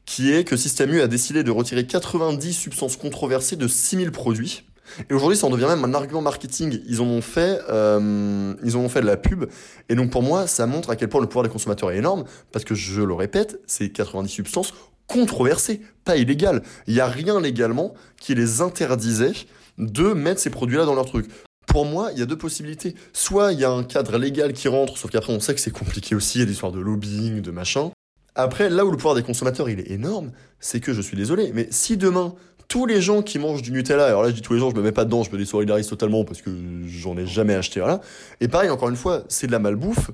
qui 0.06 0.32
est 0.32 0.44
que 0.44 0.56
Système 0.56 0.92
U 0.92 1.00
a 1.00 1.08
décidé 1.08 1.42
de 1.42 1.50
retirer 1.50 1.86
90 1.86 2.52
substances 2.52 2.96
controversées 2.96 3.56
de 3.56 3.66
6000 3.66 4.12
produits. 4.12 4.64
Et 5.08 5.14
aujourd'hui, 5.14 5.36
ça 5.36 5.46
en 5.46 5.50
devient 5.50 5.66
même 5.66 5.84
un 5.84 5.94
argument 5.94 6.20
marketing. 6.20 6.80
Ils 6.88 7.00
en 7.00 7.06
ont 7.06 7.20
fait, 7.20 7.60
euh, 7.68 8.54
ils 8.64 8.76
en 8.76 8.80
ont 8.80 8.88
fait 8.88 9.00
de 9.00 9.06
la 9.06 9.16
pub. 9.16 9.44
Et 9.88 9.94
donc 9.94 10.10
pour 10.10 10.22
moi, 10.22 10.46
ça 10.48 10.66
montre 10.66 10.90
à 10.90 10.96
quel 10.96 11.08
point 11.08 11.20
le 11.20 11.28
pouvoir 11.28 11.44
des 11.44 11.50
consommateurs 11.50 11.92
est 11.92 11.98
énorme, 11.98 12.24
parce 12.52 12.64
que 12.64 12.74
je 12.74 13.02
le 13.02 13.14
répète, 13.14 13.60
c'est 13.66 13.90
90 13.90 14.28
substances 14.28 14.74
controversées, 15.10 15.80
pas 16.04 16.16
illégales. 16.16 16.62
Il 16.86 16.94
n'y 16.94 17.00
a 17.00 17.08
rien 17.08 17.40
légalement 17.40 17.94
qui 18.20 18.34
les 18.34 18.60
interdisait 18.60 19.32
de 19.76 20.12
mettre 20.12 20.40
ces 20.40 20.50
produits-là 20.50 20.84
dans 20.84 20.94
leur 20.94 21.04
truc. 21.04 21.26
Pour 21.66 21.84
moi, 21.84 22.10
il 22.12 22.18
y 22.18 22.22
a 22.22 22.26
deux 22.26 22.38
possibilités. 22.38 22.94
Soit 23.12 23.52
il 23.52 23.60
y 23.60 23.64
a 23.64 23.70
un 23.70 23.82
cadre 23.82 24.18
légal 24.18 24.52
qui 24.52 24.68
rentre, 24.68 24.96
sauf 24.96 25.10
qu'après 25.10 25.32
on 25.32 25.40
sait 25.40 25.54
que 25.54 25.60
c'est 25.60 25.72
compliqué 25.72 26.14
aussi, 26.14 26.38
il 26.38 26.40
y 26.40 26.42
a 26.44 26.46
des 26.46 26.52
histoires 26.52 26.72
de 26.72 26.80
lobbying, 26.80 27.42
de 27.42 27.50
machin. 27.50 27.90
Après, 28.36 28.70
là 28.70 28.84
où 28.84 28.90
le 28.90 28.96
pouvoir 28.96 29.16
des 29.16 29.22
consommateurs 29.22 29.68
il 29.68 29.80
est 29.80 29.90
énorme, 29.90 30.30
c'est 30.60 30.80
que 30.80 30.92
je 30.92 31.00
suis 31.00 31.16
désolé, 31.16 31.50
mais 31.52 31.66
si 31.70 31.96
demain 31.96 32.34
tous 32.68 32.86
les 32.86 33.02
gens 33.02 33.22
qui 33.22 33.40
mangent 33.40 33.62
du 33.62 33.72
Nutella, 33.72 34.06
alors 34.06 34.22
là 34.22 34.28
je 34.28 34.34
dis 34.34 34.42
tous 34.42 34.52
les 34.52 34.60
gens, 34.60 34.70
je 34.70 34.76
me 34.76 34.82
mets 34.82 34.92
pas 34.92 35.04
dedans, 35.04 35.24
je 35.24 35.30
me 35.32 35.36
désolidarise 35.36 35.88
totalement 35.88 36.24
parce 36.24 36.40
que 36.40 36.50
j'en 36.86 37.16
ai 37.16 37.26
jamais 37.26 37.54
acheté, 37.56 37.80
voilà. 37.80 38.00
Et 38.40 38.46
pareil, 38.46 38.70
encore 38.70 38.88
une 38.88 38.96
fois, 38.96 39.24
c'est 39.28 39.48
de 39.48 39.52
la 39.52 39.58
malbouffe. 39.58 40.12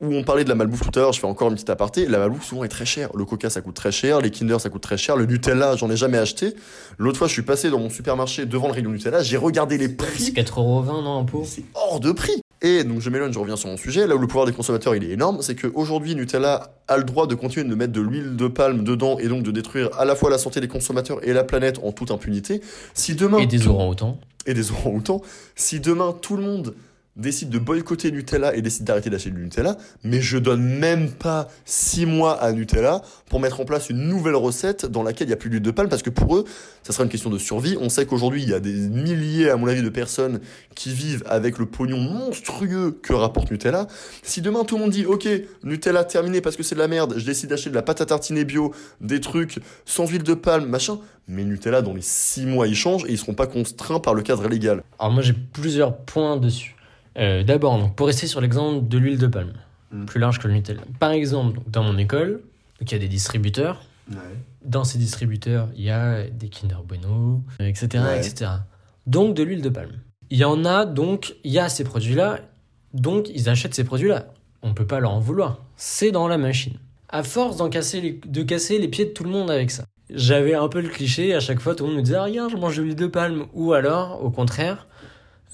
Où 0.00 0.14
on 0.14 0.22
parlait 0.22 0.44
de 0.44 0.48
la 0.48 0.54
malbouffe 0.54 0.82
tout 0.88 0.96
à 0.96 1.02
l'heure, 1.02 1.12
je 1.12 1.18
fais 1.18 1.26
encore 1.26 1.48
une 1.48 1.54
petite 1.54 1.70
aparté. 1.70 2.06
La 2.06 2.18
malbouffe 2.18 2.44
souvent 2.44 2.62
est 2.62 2.68
très 2.68 2.86
chère. 2.86 3.10
Le 3.16 3.24
Coca 3.24 3.50
ça 3.50 3.60
coûte 3.62 3.74
très 3.74 3.90
cher, 3.90 4.20
les 4.20 4.30
Kinder 4.30 4.60
ça 4.60 4.70
coûte 4.70 4.82
très 4.82 4.96
cher, 4.96 5.16
le 5.16 5.26
Nutella 5.26 5.74
j'en 5.74 5.90
ai 5.90 5.96
jamais 5.96 6.18
acheté. 6.18 6.54
L'autre 6.98 7.18
fois 7.18 7.26
je 7.26 7.32
suis 7.32 7.42
passé 7.42 7.68
dans 7.68 7.80
mon 7.80 7.90
supermarché 7.90 8.46
devant 8.46 8.68
le 8.68 8.74
rayon 8.74 8.90
Nutella, 8.90 9.24
j'ai 9.24 9.36
regardé 9.36 9.76
les 9.76 9.88
prix. 9.88 10.22
C'est 10.22 10.36
4,20€ 10.36 11.02
non, 11.02 11.18
un 11.18 11.24
pot 11.24 11.42
C'est 11.44 11.64
hors 11.74 11.98
de 11.98 12.12
prix. 12.12 12.40
Et 12.62 12.84
donc 12.84 13.00
je 13.00 13.10
m'éloigne, 13.10 13.32
je 13.32 13.40
reviens 13.40 13.56
sur 13.56 13.68
mon 13.70 13.76
sujet. 13.76 14.06
Là 14.06 14.14
où 14.14 14.18
le 14.18 14.28
pouvoir 14.28 14.46
des 14.46 14.52
consommateurs 14.52 14.94
il 14.94 15.02
est 15.02 15.10
énorme, 15.10 15.38
c'est 15.42 15.56
qu'aujourd'hui 15.56 16.14
Nutella 16.14 16.70
a 16.86 16.96
le 16.96 17.02
droit 17.02 17.26
de 17.26 17.34
continuer 17.34 17.68
de 17.68 17.74
mettre 17.74 17.92
de 17.92 18.00
l'huile 18.00 18.36
de 18.36 18.46
palme 18.46 18.84
dedans 18.84 19.18
et 19.18 19.26
donc 19.26 19.42
de 19.42 19.50
détruire 19.50 19.90
à 19.98 20.04
la 20.04 20.14
fois 20.14 20.30
la 20.30 20.38
santé 20.38 20.60
des 20.60 20.68
consommateurs 20.68 21.18
et 21.26 21.32
la 21.32 21.42
planète 21.42 21.80
en 21.82 21.90
toute 21.90 22.12
impunité. 22.12 22.60
Si 22.94 23.16
demain 23.16 23.38
Et 23.38 23.46
des 23.46 23.66
orangs-outans. 23.66 24.16
et 24.46 24.54
des 24.54 24.70
orang-outans, 24.70 25.22
si 25.56 25.80
demain 25.80 26.14
tout 26.22 26.36
le 26.36 26.42
monde 26.44 26.74
décide 27.18 27.50
de 27.50 27.58
boycotter 27.58 28.10
Nutella 28.12 28.54
et 28.54 28.62
décide 28.62 28.84
d'arrêter 28.84 29.10
d'acheter 29.10 29.30
du 29.30 29.42
Nutella, 29.42 29.76
mais 30.04 30.22
je 30.22 30.38
donne 30.38 30.62
même 30.62 31.10
pas 31.10 31.48
6 31.66 32.06
mois 32.06 32.40
à 32.40 32.52
Nutella 32.52 33.02
pour 33.28 33.40
mettre 33.40 33.60
en 33.60 33.64
place 33.64 33.90
une 33.90 34.08
nouvelle 34.08 34.36
recette 34.36 34.86
dans 34.86 35.02
laquelle 35.02 35.26
il 35.26 35.30
y 35.30 35.34
a 35.34 35.36
plus 35.36 35.50
d'huile 35.50 35.62
de 35.62 35.70
palme 35.70 35.88
parce 35.88 36.02
que 36.02 36.10
pour 36.10 36.36
eux, 36.36 36.44
ça 36.82 36.92
sera 36.92 37.04
une 37.04 37.10
question 37.10 37.28
de 37.28 37.38
survie. 37.38 37.76
On 37.80 37.88
sait 37.88 38.06
qu'aujourd'hui, 38.06 38.42
il 38.42 38.48
y 38.48 38.54
a 38.54 38.60
des 38.60 38.72
milliers, 38.72 39.50
à 39.50 39.56
mon 39.56 39.66
avis, 39.66 39.82
de 39.82 39.88
personnes 39.88 40.40
qui 40.74 40.92
vivent 40.92 41.24
avec 41.26 41.58
le 41.58 41.66
pognon 41.66 41.98
monstrueux 41.98 42.98
que 43.02 43.12
rapporte 43.12 43.50
Nutella. 43.50 43.88
Si 44.22 44.40
demain 44.40 44.64
tout 44.64 44.76
le 44.76 44.82
monde 44.82 44.92
dit, 44.92 45.04
ok, 45.04 45.28
Nutella 45.64 46.04
terminé 46.04 46.40
parce 46.40 46.56
que 46.56 46.62
c'est 46.62 46.76
de 46.76 46.80
la 46.80 46.88
merde, 46.88 47.14
je 47.16 47.26
décide 47.26 47.50
d'acheter 47.50 47.70
de 47.70 47.74
la 47.74 47.82
pâte 47.82 48.00
à 48.00 48.06
tartiner 48.06 48.44
bio, 48.44 48.72
des 49.00 49.20
trucs 49.20 49.58
sans 49.84 50.06
huile 50.06 50.22
de 50.22 50.34
palme, 50.34 50.68
machin, 50.68 50.98
mais 51.26 51.44
Nutella, 51.44 51.82
dans 51.82 51.94
les 51.94 52.02
6 52.02 52.46
mois, 52.46 52.68
ils 52.68 52.76
changent 52.76 53.04
et 53.06 53.12
ils 53.12 53.18
seront 53.18 53.34
pas 53.34 53.46
contraints 53.46 54.00
par 54.00 54.14
le 54.14 54.22
cadre 54.22 54.48
légal. 54.48 54.82
Alors 54.98 55.12
moi 55.12 55.22
j'ai 55.22 55.34
plusieurs 55.34 55.96
points 55.96 56.36
dessus. 56.36 56.77
Euh, 57.18 57.42
D'abord, 57.42 57.92
pour 57.94 58.06
rester 58.06 58.26
sur 58.26 58.40
l'exemple 58.40 58.86
de 58.88 58.98
l'huile 58.98 59.18
de 59.18 59.26
palme, 59.26 59.52
Mm. 59.90 60.04
plus 60.04 60.20
large 60.20 60.38
que 60.38 60.46
le 60.48 60.54
Nutella. 60.54 60.82
Par 61.00 61.12
exemple, 61.12 61.54
donc, 61.56 61.70
dans 61.70 61.82
mon 61.82 61.96
école, 61.96 62.42
il 62.80 62.90
y 62.92 62.94
a 62.94 62.98
des 62.98 63.08
distributeurs. 63.08 63.80
Dans 64.64 64.84
ces 64.84 64.98
distributeurs, 64.98 65.68
il 65.76 65.82
y 65.84 65.90
a 65.90 66.24
des 66.24 66.48
Kinder 66.48 66.76
Bueno, 66.86 67.42
euh, 67.60 67.66
etc., 67.66 68.04
Ouais. 68.04 68.18
etc. 68.18 68.50
Donc 69.06 69.34
de 69.34 69.42
l'huile 69.42 69.62
de 69.62 69.68
palme. 69.70 69.92
Il 70.30 70.38
y 70.38 70.44
en 70.44 70.64
a 70.66 70.84
donc, 70.84 71.36
il 71.44 71.52
y 71.52 71.58
a 71.58 71.68
ces 71.70 71.84
produits-là, 71.84 72.40
donc 72.92 73.28
ils 73.34 73.48
achètent 73.48 73.74
ces 73.74 73.84
produits-là. 73.84 74.26
On 74.62 74.74
peut 74.74 74.86
pas 74.86 75.00
leur 75.00 75.12
en 75.12 75.20
vouloir. 75.20 75.62
C'est 75.76 76.10
dans 76.10 76.28
la 76.28 76.36
machine. 76.36 76.74
À 77.08 77.22
force 77.22 77.56
d'en 77.56 77.70
casser 77.70 78.00
les, 78.02 78.20
de 78.26 78.42
casser 78.42 78.78
les 78.78 78.88
pieds 78.88 79.06
de 79.06 79.10
tout 79.12 79.24
le 79.24 79.30
monde 79.30 79.50
avec 79.50 79.70
ça. 79.70 79.84
J'avais 80.10 80.54
un 80.54 80.68
peu 80.68 80.80
le 80.82 80.88
cliché, 80.88 81.34
à 81.34 81.40
chaque 81.40 81.60
fois 81.60 81.74
tout 81.74 81.84
le 81.84 81.90
monde 81.90 81.98
me 81.98 82.02
disait 82.04 82.16
ah, 82.16 82.24
regarde, 82.24 82.50
je 82.50 82.56
mange 82.56 82.76
de 82.76 82.82
l'huile 82.82 82.96
de 82.96 83.06
palme. 83.06 83.46
Ou 83.54 83.72
alors, 83.72 84.22
au 84.24 84.30
contraire, 84.30 84.86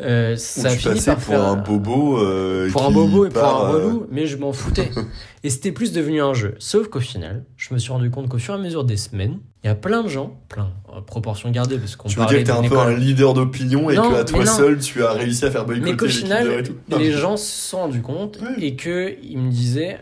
euh, 0.01 0.35
ça 0.37 0.71
Ou 0.71 0.73
tu 0.73 0.79
finit 0.81 1.01
par 1.01 1.15
pour 1.17 1.25
faire 1.25 1.45
un 1.45 1.57
bobo. 1.57 2.19
euh, 2.19 2.69
pour 2.71 2.85
un 2.85 2.91
bobo 2.91 3.27
et 3.27 3.29
pour 3.29 3.45
un 3.45 3.71
euh, 3.71 3.73
relou, 3.87 4.07
mais 4.11 4.27
je 4.27 4.37
m'en 4.37 4.53
foutais. 4.53 4.91
et 5.45 5.51
c'était 5.51 5.71
plus 5.73 5.93
devenu 5.93 6.21
un 6.21 6.35
jeu. 6.35 6.55
Sauf 6.59 6.89
qu'au 6.89 7.01
final, 7.01 7.45
je 7.57 7.73
me 7.75 7.79
suis 7.79 7.93
rendu 7.93 8.11
compte 8.11 8.29
qu'au 8.29 8.39
fur 8.39 8.55
et 8.55 8.59
à 8.59 8.61
mesure 8.61 8.85
des 8.85 8.97
semaines, 8.97 9.39
il 9.63 9.69
y 9.69 9.71
a 9.71 9.75
plein 9.77 10.03
de 10.03 10.09
gens, 10.09 10.37
plein, 10.49 10.71
euh, 10.95 11.01
proportion 11.01 11.51
gardée, 11.51 11.79
parce 11.79 11.95
qu'on 11.97 12.09
Tu 12.09 12.19
veux 12.19 12.27
dire 12.27 12.39
que 12.41 12.45
t'es 12.45 12.51
un 12.51 12.63
peu 12.63 12.79
un 12.79 12.95
leader 12.97 13.35
d'opinion 13.35 13.89
et 13.91 13.95
que 13.95 14.15
à 14.15 14.25
toi 14.25 14.45
seul 14.47 14.79
tu 14.81 15.05
as 15.05 15.13
réussi 15.13 15.45
à 15.45 15.51
faire 15.51 15.65
boycotter 15.65 15.91
Mais 15.93 15.97
qu'au 15.97 16.09
final, 16.09 16.45
Kinder 16.45 16.59
et 16.59 16.63
tout. 16.65 16.75
Non, 16.91 16.99
les 16.99 17.11
mais- 17.11 17.13
gens 17.17 17.37
se 17.37 17.69
sont 17.71 17.79
rendus 17.79 18.03
compte 18.03 18.39
Oui. 18.43 18.65
et 18.65 18.77
qu'ils 18.77 19.39
me 19.39 19.51
disaient, 19.51 19.99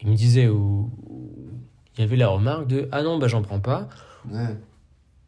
il 0.00 0.08
me 0.10 0.16
disait 0.16 0.48
où 0.48 0.88
il 1.98 2.00
y 2.00 2.04
avait 2.04 2.16
la 2.16 2.28
remarque 2.28 2.66
de 2.68 2.88
ah 2.92 3.02
non 3.02 3.18
bah 3.18 3.28
j'en 3.28 3.42
prends 3.42 3.60
pas 3.60 3.88
Ouais. 4.32 4.56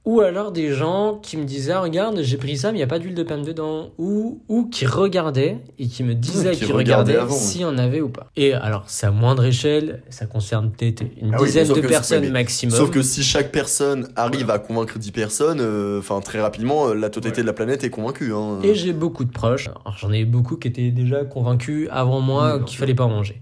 Ou 0.05 0.21
alors 0.21 0.51
des 0.51 0.73
gens 0.73 1.21
qui 1.23 1.37
me 1.37 1.45
disaient 1.45 1.73
ah, 1.73 1.81
regarde 1.81 2.23
j'ai 2.23 2.37
pris 2.37 2.57
ça 2.57 2.73
mais 2.73 2.79
il 2.79 2.81
y 2.81 2.85
a 2.85 2.89
pas 2.89 2.99
d'huile 2.99 3.15
de 3.15 3.23
palme 3.23 3.45
dedans 3.45 3.91
ou 3.99 4.43
ou 4.49 4.65
qui 4.65 4.85
regardaient 4.85 5.59
et 5.79 5.87
qui 5.87 6.03
me 6.03 6.15
disaient 6.15 6.49
Ouais, 6.51 6.57
qui 6.57 6.65
qu'ils 6.65 6.75
regardaient 6.75 7.19
s'il 7.31 7.61
y 7.61 7.65
en 7.65 7.79
avait 7.79 8.01
ou 8.01 8.09
pas 8.09 8.29
et 8.37 8.53
alors 8.53 8.85
c'est 8.89 9.07
à 9.07 9.13
moindre 9.13 9.45
échelle 9.45 10.03
ça 10.11 10.27
concerne 10.27 10.73
peut-être 10.73 11.05
une 11.21 11.35
Ah 11.35 11.45
dizaine 11.45 11.69
de 11.69 11.81
personnes 11.81 12.29
maximum 12.31 12.77
Sauf 12.77 12.91
que 12.91 13.03
si 13.03 13.23
chaque 13.23 13.53
personne 13.53 14.09
arrive 14.17 14.51
à 14.51 14.59
convaincre 14.59 14.99
10 14.99 15.13
personnes, 15.13 15.61
euh, 15.61 15.99
enfin 15.99 16.21
très 16.21 16.41
rapidement, 16.41 16.89
euh, 16.89 16.95
la 16.95 17.11
totalité 17.11 17.43
de 17.43 17.47
la 17.47 17.53
planète 17.53 17.85
est 17.85 17.91
convaincue. 17.91 18.33
Hein. 18.33 18.59
Et 18.63 18.75
j'ai 18.75 18.93
beaucoup 18.93 19.25
de 19.25 19.31
proches. 19.31 19.69
J'en 19.99 20.11
ai 20.13 20.25
beaucoup 20.25 20.57
qui 20.57 20.69
étaient 20.69 20.91
déjà 20.91 21.25
convaincus 21.25 21.89
avant 21.91 22.21
moi 22.21 22.57
Oui, 22.57 22.65
qu'il 22.65 22.79
fallait 22.79 22.95
pas 22.95 23.07
manger. 23.07 23.41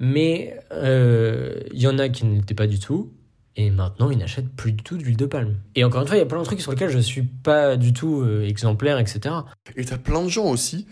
Mais 0.00 0.56
euh, 0.72 1.60
il 1.72 1.80
y 1.80 1.86
en 1.86 1.98
a 1.98 2.08
qui 2.08 2.26
n'étaient 2.26 2.54
pas 2.54 2.66
du 2.66 2.78
tout. 2.78 3.10
Et 3.56 3.70
maintenant, 3.70 4.10
ils 4.10 4.18
n'achètent 4.18 4.50
plus 4.50 4.72
du 4.72 4.82
tout 4.82 4.96
d'huile 4.96 5.16
de 5.16 5.26
palme. 5.26 5.56
Et 5.74 5.84
encore 5.84 6.00
une 6.00 6.08
fois, 6.08 6.16
il 6.16 6.20
y 6.20 6.22
a 6.22 6.26
plein 6.26 6.40
de 6.40 6.44
trucs 6.44 6.60
sur 6.60 6.72
lesquels 6.72 6.90
je 6.90 6.98
suis 6.98 7.22
pas 7.22 7.76
du 7.76 7.92
tout 7.92 8.22
euh, 8.22 8.46
exemplaire, 8.46 8.98
etc. 8.98 9.34
Et 9.76 9.84
t'as 9.84 9.98
plein 9.98 10.22
de 10.22 10.28
gens 10.28 10.46
aussi, 10.46 10.86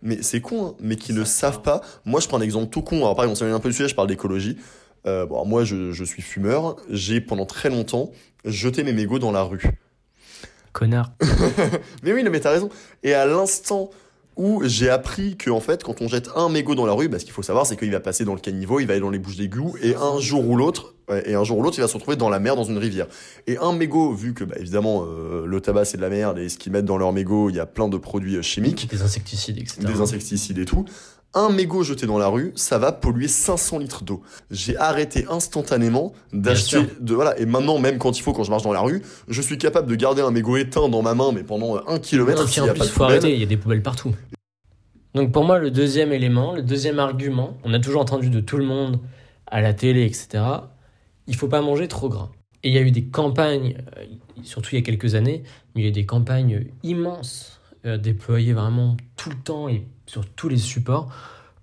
mais 0.00 0.22
c'est 0.22 0.40
con, 0.40 0.66
hein, 0.66 0.74
mais 0.80 0.96
qui 0.96 1.12
ne 1.12 1.24
savent 1.24 1.60
pas. 1.60 1.82
Moi, 2.06 2.20
je 2.20 2.28
prends 2.28 2.38
un 2.38 2.42
exemple 2.42 2.70
tout 2.70 2.82
con. 2.82 2.98
Alors, 2.98 3.16
par 3.16 3.26
exemple, 3.26 3.38
ça 3.38 3.46
vient 3.46 3.54
un 3.54 3.60
peu 3.60 3.68
du 3.68 3.74
sujet, 3.74 3.88
je 3.88 3.94
parle 3.94 4.08
d'écologie. 4.08 4.56
Euh, 5.06 5.26
bon, 5.26 5.44
moi, 5.44 5.64
je, 5.64 5.92
je 5.92 6.04
suis 6.04 6.22
fumeur. 6.22 6.76
J'ai 6.88 7.20
pendant 7.20 7.46
très 7.46 7.68
longtemps 7.68 8.12
jeté 8.44 8.82
mes 8.82 8.92
mégots 8.92 9.18
dans 9.18 9.32
la 9.32 9.42
rue. 9.42 9.62
Connard. 10.72 11.12
Mais 12.02 12.12
oui, 12.12 12.22
mais 12.30 12.40
t'as 12.40 12.52
raison. 12.52 12.70
Et 13.02 13.12
à 13.12 13.26
l'instant 13.26 13.90
où 14.40 14.62
j'ai 14.64 14.88
appris 14.88 15.36
que, 15.36 15.50
en 15.50 15.60
fait, 15.60 15.84
quand 15.84 16.00
on 16.00 16.08
jette 16.08 16.30
un 16.34 16.48
mégot 16.48 16.74
dans 16.74 16.86
la 16.86 16.94
rue, 16.94 17.08
bah, 17.08 17.18
ce 17.18 17.26
qu'il 17.26 17.34
faut 17.34 17.42
savoir, 17.42 17.66
c'est 17.66 17.76
qu'il 17.76 17.90
va 17.90 18.00
passer 18.00 18.24
dans 18.24 18.32
le 18.32 18.40
caniveau, 18.40 18.80
il 18.80 18.86
va 18.86 18.94
aller 18.94 19.02
dans 19.02 19.10
les 19.10 19.18
bouches 19.18 19.36
d'égout, 19.36 19.76
et 19.82 19.94
un 19.94 20.18
jour 20.18 20.48
ou 20.48 20.56
l'autre, 20.56 20.94
et 21.26 21.34
un 21.34 21.44
jour 21.44 21.58
ou 21.58 21.62
l'autre, 21.62 21.76
il 21.78 21.82
va 21.82 21.88
se 21.88 21.94
retrouver 21.94 22.16
dans 22.16 22.30
la 22.30 22.40
mer, 22.40 22.56
dans 22.56 22.64
une 22.64 22.78
rivière. 22.78 23.06
Et 23.46 23.58
un 23.58 23.74
mégot, 23.74 24.14
vu 24.14 24.32
que, 24.32 24.44
bah, 24.44 24.54
évidemment, 24.58 25.04
euh, 25.04 25.44
le 25.44 25.60
tabac 25.60 25.84
c'est 25.84 25.98
de 25.98 26.02
la 26.02 26.08
merde, 26.08 26.38
et 26.38 26.48
ce 26.48 26.56
qu'ils 26.56 26.72
mettent 26.72 26.86
dans 26.86 26.96
leur 26.96 27.12
mégot, 27.12 27.50
il 27.50 27.56
y 27.56 27.60
a 27.60 27.66
plein 27.66 27.88
de 27.88 27.98
produits 27.98 28.36
euh, 28.36 28.42
chimiques, 28.42 28.88
Des 28.88 29.02
insecticides, 29.02 29.58
etc. 29.58 29.82
des 29.84 30.00
insecticides 30.00 30.58
et 30.58 30.64
tout. 30.64 30.86
Un 31.32 31.50
mégot 31.50 31.84
jeté 31.84 32.06
dans 32.06 32.18
la 32.18 32.26
rue, 32.26 32.52
ça 32.56 32.78
va 32.78 32.90
polluer 32.90 33.28
500 33.28 33.78
litres 33.78 34.02
d'eau. 34.02 34.20
J'ai 34.50 34.76
arrêté 34.76 35.26
instantanément 35.30 36.12
d'acheter 36.32 36.78
de 36.98 37.14
voilà 37.14 37.38
et 37.38 37.46
maintenant 37.46 37.78
même 37.78 37.98
quand 37.98 38.18
il 38.18 38.22
faut 38.22 38.32
quand 38.32 38.42
je 38.42 38.50
marche 38.50 38.64
dans 38.64 38.72
la 38.72 38.80
rue, 38.80 39.02
je 39.28 39.40
suis 39.40 39.56
capable 39.56 39.88
de 39.88 39.94
garder 39.94 40.22
un 40.22 40.32
mégot 40.32 40.56
éteint 40.56 40.88
dans 40.88 41.02
ma 41.02 41.14
main 41.14 41.30
mais 41.32 41.44
pendant 41.44 41.76
euh, 41.76 41.80
un 41.86 42.00
kilomètre 42.00 42.40
y 42.56 42.60
a 42.60 42.72
plus, 42.72 42.78
pas 42.78 42.84
de 42.84 42.90
faut 42.90 42.94
poubelle. 42.94 43.10
arrêter, 43.10 43.32
il 43.32 43.38
y 43.38 43.44
a 43.44 43.46
des 43.46 43.56
poubelles 43.56 43.82
partout. 43.82 44.12
Donc 45.14 45.30
pour 45.32 45.44
moi, 45.44 45.58
le 45.58 45.70
deuxième 45.70 46.12
élément, 46.12 46.54
le 46.54 46.62
deuxième 46.62 46.98
argument, 46.98 47.56
on 47.62 47.74
a 47.74 47.78
toujours 47.78 48.00
entendu 48.00 48.28
de 48.28 48.40
tout 48.40 48.56
le 48.56 48.64
monde, 48.64 48.98
à 49.46 49.60
la 49.60 49.72
télé, 49.72 50.04
etc., 50.04 50.42
il 51.26 51.36
faut 51.36 51.48
pas 51.48 51.62
manger 51.62 51.86
trop 51.86 52.08
gras. 52.08 52.30
Et 52.62 52.68
il 52.68 52.74
y 52.74 52.78
a 52.78 52.82
eu 52.82 52.90
des 52.90 53.04
campagnes, 53.04 53.76
euh, 53.96 54.04
surtout 54.42 54.70
il 54.72 54.78
y 54.78 54.82
a 54.82 54.84
quelques 54.84 55.14
années, 55.14 55.44
il 55.74 55.82
y 55.82 55.86
a 55.86 55.88
eu 55.88 55.92
des 55.92 56.06
campagnes 56.06 56.66
immenses, 56.82 57.59
euh, 57.84 57.98
vraiment 58.52 58.96
tout 59.16 59.30
le 59.30 59.36
temps 59.36 59.68
et 59.68 59.86
sur 60.06 60.26
tous 60.26 60.48
les 60.48 60.56
supports, 60.56 61.12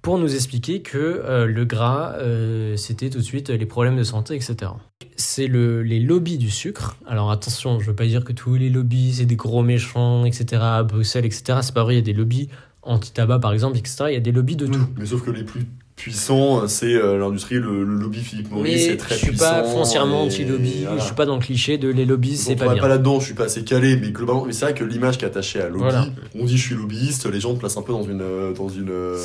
pour 0.02 0.18
nous 0.18 0.36
expliquer 0.36 0.82
que 0.82 0.98
euh, 0.98 1.46
le 1.46 1.66
gras, 1.66 2.14
euh, 2.14 2.78
c'était 2.78 3.10
tout 3.10 3.18
de 3.18 3.24
suite 3.24 3.50
les 3.50 3.66
problèmes 3.66 3.98
de 3.98 4.04
santé, 4.04 4.36
etc. 4.36 4.72
C'est 5.18 5.48
le, 5.48 5.84
les 5.84 6.00
lobbies 6.00 6.38
du 6.38 6.50
sucre. 6.50 6.96
Alors 7.08 7.32
attention, 7.32 7.80
je 7.80 7.88
veux 7.88 7.96
pas 7.96 8.06
dire 8.06 8.24
que 8.24 8.32
tous 8.32 8.56
les 8.56 8.70
lobbies, 8.70 9.16
c'est 9.16 9.26
des 9.26 9.36
gros 9.36 9.64
méchants, 9.64 10.26
etc., 10.26 10.62
à 10.62 10.84
Bruxelles, 10.84 11.26
etc. 11.26 11.60
C'est 11.62 11.74
pas 11.74 11.84
vrai, 11.84 11.96
il 11.96 11.98
y 11.98 12.00
a 12.00 12.04
des 12.04 12.14
lobbies 12.14 12.48
anti-tabac, 12.84 13.40
par 13.40 13.54
exemple, 13.54 13.78
etc. 13.78 14.06
Il 14.08 14.14
y 14.14 14.18
a 14.18 14.22
des 14.22 14.32
lobbies 14.32 14.56
de 14.56 14.68
tout. 14.68 14.88
Mais 14.98 15.06
sauf 15.06 15.24
que 15.24 15.32
les 15.32 15.44
plus 15.44 15.66
puissants, 15.98 16.68
c'est 16.70 16.94
euh, 16.94 17.18
l'industrie, 17.18 17.56
le, 17.56 17.84
le 17.84 17.96
lobby 17.96 18.20
Philippe 18.22 18.50
Maurice, 18.52 18.86
c'est 18.86 18.96
très 18.98 19.16
je 19.16 19.20
suis 19.20 19.28
puissant. 19.30 19.44
pas 19.46 19.64
foncièrement 19.66 20.24
anti-lobby, 20.24 20.84
voilà. 20.84 21.00
je 21.00 21.06
suis 21.06 21.16
pas 21.16 21.26
dans 21.26 21.36
le 21.36 21.42
cliché 21.42 21.78
de 21.78 21.90
les 21.90 22.06
lobbies, 22.06 22.38
c'est 22.38 22.56
pas 22.56 22.72
bien. 22.74 22.82
pas 22.82 22.88
là-dedans, 22.88 23.20
je 23.20 23.26
suis 23.26 23.34
pas 23.34 23.46
assez 23.46 23.64
calé, 23.66 23.98
mais 23.98 24.12
globalement, 24.12 24.46
mais 24.46 24.54
c'est 24.54 24.64
vrai 24.66 24.74
que 24.74 24.86
l'image 24.86 25.18
qui 25.18 25.26
est 25.26 25.28
attachée 25.28 25.60
à 25.60 25.68
lobby, 25.68 25.80
Voilà. 25.82 26.08
on 26.36 26.46
dit 26.46 26.56
je 26.58 26.64
suis 26.68 26.76
lobbyiste, 26.76 27.26
les 27.26 27.40
gens 27.42 27.54
te 27.54 27.60
placent 27.60 27.78
un 27.78 27.82
peu 27.82 27.92
dans 27.92 28.04
une, 28.04 28.22
euh, 28.22 28.54
dans 28.54 28.70
une, 28.70 28.90
euh, 28.90 29.18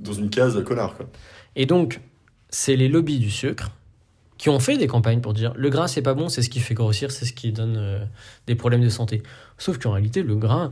dans 0.00 0.12
une 0.12 0.30
case 0.30 0.60
connard, 0.64 0.96
quoi. 0.96 1.06
Et 1.54 1.66
donc, 1.66 2.00
c'est 2.48 2.74
les 2.76 2.88
lobbies 2.88 3.18
du 3.18 3.30
sucre 3.30 3.70
qui 4.38 4.48
ont 4.48 4.58
fait 4.58 4.78
des 4.78 4.86
campagnes 4.86 5.20
pour 5.20 5.34
dire 5.34 5.52
le 5.54 5.68
gras 5.68 5.86
c'est 5.86 6.00
pas 6.00 6.14
bon, 6.14 6.30
c'est 6.30 6.40
ce 6.40 6.48
qui 6.48 6.60
fait 6.60 6.72
grossir, 6.74 7.10
c'est 7.10 7.26
ce 7.26 7.34
qui 7.34 7.52
donne 7.52 7.76
euh, 7.76 7.98
des 8.46 8.54
problèmes 8.54 8.82
de 8.82 8.88
santé. 8.88 9.22
Sauf 9.58 9.76
qu'en 9.78 9.92
réalité, 9.92 10.22
le 10.22 10.34
gras, 10.34 10.70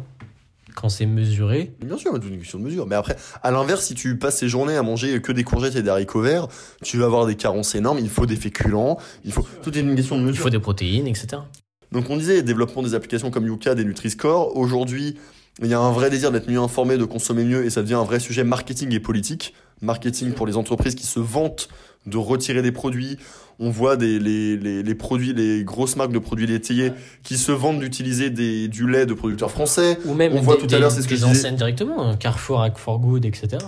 quand 0.80 0.88
c'est 0.88 1.06
mesuré, 1.06 1.72
Bien 1.84 1.96
sûr, 1.98 2.12
c'est 2.14 2.28
une 2.28 2.38
question 2.38 2.58
de 2.58 2.64
mesure. 2.64 2.86
Mais 2.86 2.94
après, 2.94 3.16
à 3.42 3.50
l'inverse, 3.50 3.84
si 3.84 3.94
tu 3.94 4.16
passes 4.16 4.38
tes 4.38 4.48
journées 4.48 4.76
à 4.76 4.82
manger 4.82 5.20
que 5.20 5.32
des 5.32 5.42
courgettes 5.42 5.76
et 5.76 5.82
des 5.82 5.90
haricots 5.90 6.20
verts, 6.20 6.48
tu 6.82 6.98
vas 6.98 7.06
avoir 7.06 7.26
des 7.26 7.34
carences 7.34 7.74
énormes. 7.74 7.98
Il 7.98 8.08
faut 8.08 8.26
des 8.26 8.36
féculents. 8.36 8.98
Il 9.24 9.32
faut. 9.32 9.46
Tout 9.62 9.76
est 9.76 9.80
une 9.80 9.96
question 9.96 10.16
de 10.16 10.22
il 10.22 10.26
mesure. 10.26 10.44
faut 10.44 10.50
des 10.50 10.60
protéines, 10.60 11.08
etc. 11.08 11.42
Donc 11.90 12.10
on 12.10 12.16
disait 12.16 12.42
développement 12.42 12.82
des 12.82 12.94
applications 12.94 13.30
comme 13.30 13.46
Yuka, 13.46 13.74
des 13.74 13.84
Nutri-Score. 13.84 14.56
Aujourd'hui, 14.56 15.16
il 15.60 15.66
y 15.68 15.74
a 15.74 15.80
un 15.80 15.90
vrai 15.90 16.10
désir 16.10 16.30
d'être 16.30 16.48
mieux 16.48 16.60
informé, 16.60 16.96
de 16.96 17.04
consommer 17.04 17.44
mieux, 17.44 17.64
et 17.64 17.70
ça 17.70 17.82
devient 17.82 17.94
un 17.94 18.04
vrai 18.04 18.20
sujet 18.20 18.44
marketing 18.44 18.94
et 18.94 19.00
politique. 19.00 19.54
Marketing 19.80 20.32
pour 20.32 20.46
les 20.46 20.56
entreprises 20.56 20.94
qui 20.94 21.06
se 21.06 21.18
vantent 21.18 21.68
de 22.06 22.16
retirer 22.16 22.62
des 22.62 22.72
produits. 22.72 23.18
On 23.60 23.70
voit 23.70 23.96
des, 23.96 24.18
les, 24.18 24.56
les, 24.56 24.82
les 24.82 24.94
produits, 24.94 25.32
les 25.32 25.64
grosses 25.64 25.96
marques 25.96 26.12
de 26.12 26.18
produits 26.18 26.46
laitiers 26.46 26.92
qui 27.24 27.36
se 27.36 27.50
vantent 27.50 27.80
d'utiliser 27.80 28.30
des, 28.30 28.68
du 28.68 28.88
lait 28.88 29.04
de 29.04 29.14
producteurs 29.14 29.50
français. 29.50 29.98
Ou 30.04 30.14
même 30.14 30.32
On 30.34 30.40
voit 30.40 30.56
des, 30.56 30.66
tout 30.66 30.74
à 30.74 30.78
l'heure, 30.78 30.92
c'est 30.92 31.02
ce 31.02 31.08
que 31.08 31.16
je 31.16 31.24
disais. 31.26 31.50
directement, 31.52 32.08
hein, 32.08 32.16
Carrefour, 32.16 32.62
Act 32.62 32.78
for 32.78 33.00
Good, 33.00 33.24
etc. 33.24 33.58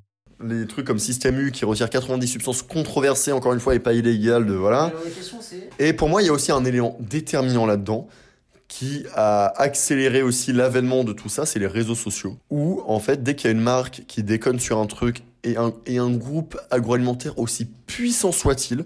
Les 0.43 0.67
trucs 0.67 0.87
comme 0.87 0.99
Système 0.99 1.39
U 1.39 1.51
qui 1.51 1.65
retire 1.65 1.91
90 1.91 2.27
substances 2.27 2.63
controversées, 2.63 3.33
encore 3.33 3.53
une 3.53 3.61
fois, 3.61 3.75
et 3.75 3.79
pas 3.79 3.93
illégales, 3.93 4.47
de 4.47 4.55
voilà. 4.55 4.93
Et 5.79 5.93
pour 5.93 6.09
moi, 6.09 6.23
il 6.23 6.27
y 6.27 6.29
a 6.29 6.33
aussi 6.33 6.53
un 6.53 6.65
élément 6.65 6.97
déterminant 7.01 7.67
là-dedans 7.67 8.09
qui 8.69 9.05
a 9.17 9.47
accéléré 9.61 10.23
aussi 10.23 10.53
l'avènement 10.53 11.03
de 11.03 11.13
tout 11.13 11.29
ça, 11.29 11.45
c'est 11.45 11.59
les 11.59 11.67
réseaux 11.67 11.97
sociaux. 11.97 12.39
Où, 12.51 12.83
en 12.87 13.01
fait, 13.01 13.23
dès 13.23 13.35
qu'il 13.35 13.49
y 13.49 13.53
a 13.53 13.53
une 13.53 13.61
marque 13.61 14.05
qui 14.07 14.23
déconne 14.23 14.61
sur 14.61 14.79
un 14.79 14.87
truc 14.87 15.25
et 15.45 15.57
un, 15.57 15.73
et 15.87 15.99
un 15.99 16.11
groupe 16.11 16.59
agroalimentaire 16.71 17.39
aussi 17.39 17.67
puissant 17.87 18.33
soit-il, 18.33 18.85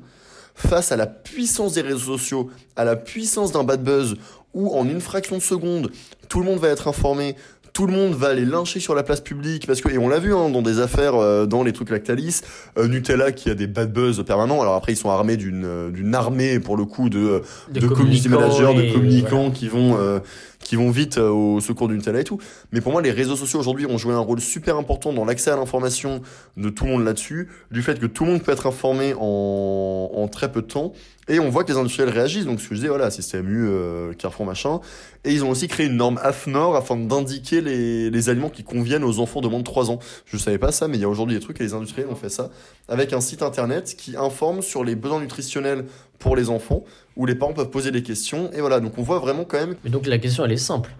face 0.54 0.92
à 0.92 0.96
la 0.96 1.06
puissance 1.06 1.74
des 1.74 1.80
réseaux 1.80 2.16
sociaux, 2.16 2.50
à 2.76 2.84
la 2.84 2.96
puissance 2.96 3.52
d'un 3.52 3.64
bad 3.64 3.82
buzz, 3.82 4.16
où 4.52 4.74
en 4.76 4.88
une 4.88 5.00
fraction 5.00 5.36
de 5.36 5.42
seconde, 5.42 5.90
tout 6.28 6.38
le 6.38 6.44
monde 6.44 6.60
va 6.60 6.68
être 6.68 6.86
informé, 6.86 7.34
tout 7.74 7.88
le 7.88 7.92
monde 7.92 8.14
va 8.14 8.32
les 8.32 8.44
lyncher 8.44 8.78
sur 8.78 8.94
la 8.94 9.02
place 9.02 9.20
publique 9.20 9.66
parce 9.66 9.80
que 9.80 9.88
et 9.88 9.98
on 9.98 10.08
l'a 10.08 10.20
vu 10.20 10.32
hein, 10.32 10.48
dans 10.48 10.62
des 10.62 10.78
affaires 10.78 11.16
euh, 11.16 11.44
dans 11.44 11.64
les 11.64 11.72
trucs 11.72 11.90
Lactalis 11.90 12.42
euh, 12.78 12.86
Nutella 12.86 13.32
qui 13.32 13.50
a 13.50 13.54
des 13.54 13.66
bad 13.66 13.92
buzz 13.92 14.24
permanents. 14.24 14.62
Alors 14.62 14.74
après 14.74 14.92
ils 14.92 14.96
sont 14.96 15.10
armés 15.10 15.36
d'une 15.36 15.64
euh, 15.64 15.90
d'une 15.90 16.14
armée 16.14 16.60
pour 16.60 16.76
le 16.76 16.84
coup 16.84 17.10
de 17.10 17.42
de, 17.72 17.86
community 17.88 18.28
managers, 18.28 18.74
de 18.74 18.92
communicants 18.92 19.50
qui 19.50 19.66
vont 19.66 19.96
euh, 19.98 20.20
qui 20.64 20.76
vont 20.76 20.90
vite 20.90 21.18
euh, 21.18 21.28
au 21.28 21.60
secours 21.60 21.86
d'une 21.86 21.98
Nutella 21.98 22.20
et 22.20 22.24
tout. 22.24 22.38
Mais 22.72 22.80
pour 22.80 22.90
moi, 22.90 23.02
les 23.02 23.12
réseaux 23.12 23.36
sociaux 23.36 23.60
aujourd'hui 23.60 23.86
ont 23.86 23.98
joué 23.98 24.14
un 24.14 24.18
rôle 24.18 24.40
super 24.40 24.76
important 24.76 25.12
dans 25.12 25.24
l'accès 25.24 25.50
à 25.50 25.56
l'information 25.56 26.22
de 26.56 26.68
tout 26.70 26.84
le 26.84 26.90
monde 26.90 27.04
là-dessus, 27.04 27.48
du 27.70 27.82
fait 27.82 28.00
que 28.00 28.06
tout 28.06 28.24
le 28.24 28.32
monde 28.32 28.42
peut 28.42 28.52
être 28.52 28.66
informé 28.66 29.14
en, 29.18 30.10
en 30.12 30.28
très 30.28 30.50
peu 30.50 30.62
de 30.62 30.66
temps. 30.66 30.92
Et 31.28 31.40
on 31.40 31.48
voit 31.48 31.64
que 31.64 31.72
les 31.72 31.78
industriels 31.78 32.10
réagissent. 32.10 32.44
Donc 32.44 32.60
ce 32.60 32.68
que 32.68 32.74
je 32.74 32.80
disais, 32.80 32.88
voilà, 32.88 33.10
Système 33.10 33.46
euh, 33.48 34.12
Carrefour, 34.14 34.46
machin. 34.46 34.80
Et 35.24 35.32
ils 35.32 35.44
ont 35.44 35.50
aussi 35.50 35.68
créé 35.68 35.86
une 35.86 35.96
norme 35.96 36.18
AFNOR 36.22 36.76
afin 36.76 36.96
d'indiquer 36.96 37.60
les, 37.60 38.10
les 38.10 38.28
aliments 38.28 38.50
qui 38.50 38.62
conviennent 38.62 39.04
aux 39.04 39.20
enfants 39.20 39.40
de 39.40 39.48
moins 39.48 39.60
de 39.60 39.64
3 39.64 39.90
ans. 39.90 39.98
Je 40.26 40.36
savais 40.36 40.58
pas 40.58 40.72
ça, 40.72 40.88
mais 40.88 40.98
il 40.98 41.00
y 41.00 41.04
a 41.04 41.08
aujourd'hui 41.08 41.34
des 41.34 41.42
trucs 41.42 41.60
et 41.60 41.64
les 41.64 41.74
industriels 41.74 42.08
ont 42.10 42.16
fait 42.16 42.28
ça 42.28 42.50
avec 42.88 43.12
un 43.12 43.20
site 43.20 43.42
internet 43.42 43.94
qui 43.96 44.16
informe 44.16 44.62
sur 44.62 44.84
les 44.84 44.94
besoins 44.96 45.20
nutritionnels 45.20 45.86
pour 46.18 46.36
les 46.36 46.50
enfants, 46.50 46.84
où 47.16 47.26
les 47.26 47.34
parents 47.34 47.52
peuvent 47.52 47.70
poser 47.70 47.90
des 47.90 48.02
questions. 48.02 48.50
Et 48.52 48.60
voilà, 48.60 48.80
donc 48.80 48.98
on 48.98 49.02
voit 49.02 49.18
vraiment 49.18 49.44
quand 49.44 49.58
même 49.58 49.76
Mais 49.84 49.90
donc 49.90 50.06
la 50.06 50.18
question 50.18 50.44
elle 50.44 50.52
est 50.52 50.56
simple. 50.56 50.94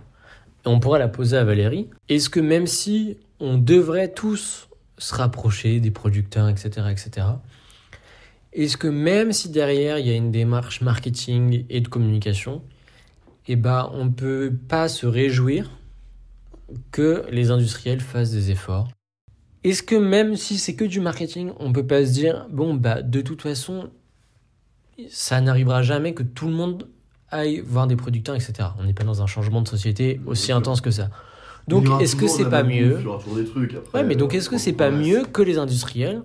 On 0.65 0.81
pourrait 0.81 0.99
la 0.99 1.09
poser 1.09 1.37
à 1.37 1.45
Valérie. 1.45 1.89
Est-ce 2.09 2.31
que 2.31 2.41
même 2.41 2.67
si 2.67 3.19
on 3.41 3.59
devrait 3.59 4.09
tous 4.09 4.69
se 4.97 5.15
rapprocher 5.15 5.81
des 5.81 5.91
producteurs, 5.91 6.49
etc., 6.49 6.87
etc., 6.91 7.27
est-ce 8.55 8.77
que 8.77 8.89
même 8.89 9.33
si 9.33 9.51
derrière 9.51 9.99
il 9.99 10.07
y 10.07 10.11
a 10.11 10.15
une 10.15 10.31
démarche 10.31 10.81
marketing 10.81 11.65
et 11.69 11.81
de 11.81 11.89
communication, 11.89 12.63
eh 13.49 13.57
ben 13.57 13.91
on 13.93 14.11
peut 14.11 14.53
pas 14.69 14.89
se 14.89 15.07
réjouir 15.07 15.71
que 16.93 17.25
les 17.31 17.51
industriels 17.51 18.01
fassent 18.01 18.31
des 18.31 18.51
efforts? 18.51 18.89
Est-ce 19.65 19.83
que 19.83 19.97
même 19.97 20.37
si 20.37 20.59
c'est 20.59 20.77
que 20.77 20.85
du 20.85 21.01
marketing, 21.01 21.53
on 21.59 21.73
peut 21.73 21.87
pas 21.87 22.07
se 22.07 22.13
dire 22.13 22.47
bon 22.51 22.75
bah 22.75 23.03
de 23.03 23.21
toute 23.21 23.43
façon 23.43 23.91
ça 25.09 25.41
n'arrivera 25.41 25.83
jamais 25.83 26.15
que 26.15 26.23
tout 26.23 26.47
le 26.47 26.55
monde 26.55 26.89
aille 27.31 27.61
voir 27.67 27.89
des 27.89 27.97
producteurs, 27.97 28.37
etc. 28.37 28.69
On 28.79 28.85
n'est 28.85 28.93
pas 28.93 29.03
dans 29.03 29.23
un 29.23 29.27
changement 29.27 29.61
de 29.61 29.69
société 29.69 30.21
aussi 30.27 30.53
intense 30.53 30.81
que 30.81 30.93
ça. 30.93 31.11
Donc, 31.67 31.87
est-ce 32.01 32.15
que 32.15 32.29
c'est 32.29 32.49
pas 32.49 32.63
mieux? 32.63 32.99
Ouais, 33.95 34.05
mais 34.05 34.17
donc 34.17 34.35
est-ce 34.35 34.51
que 34.51 34.59
c'est 34.59 34.75
pas 34.75 34.91
mieux 34.91 35.25
que 35.25 35.43
les 35.43 35.59
industriels 35.59 36.23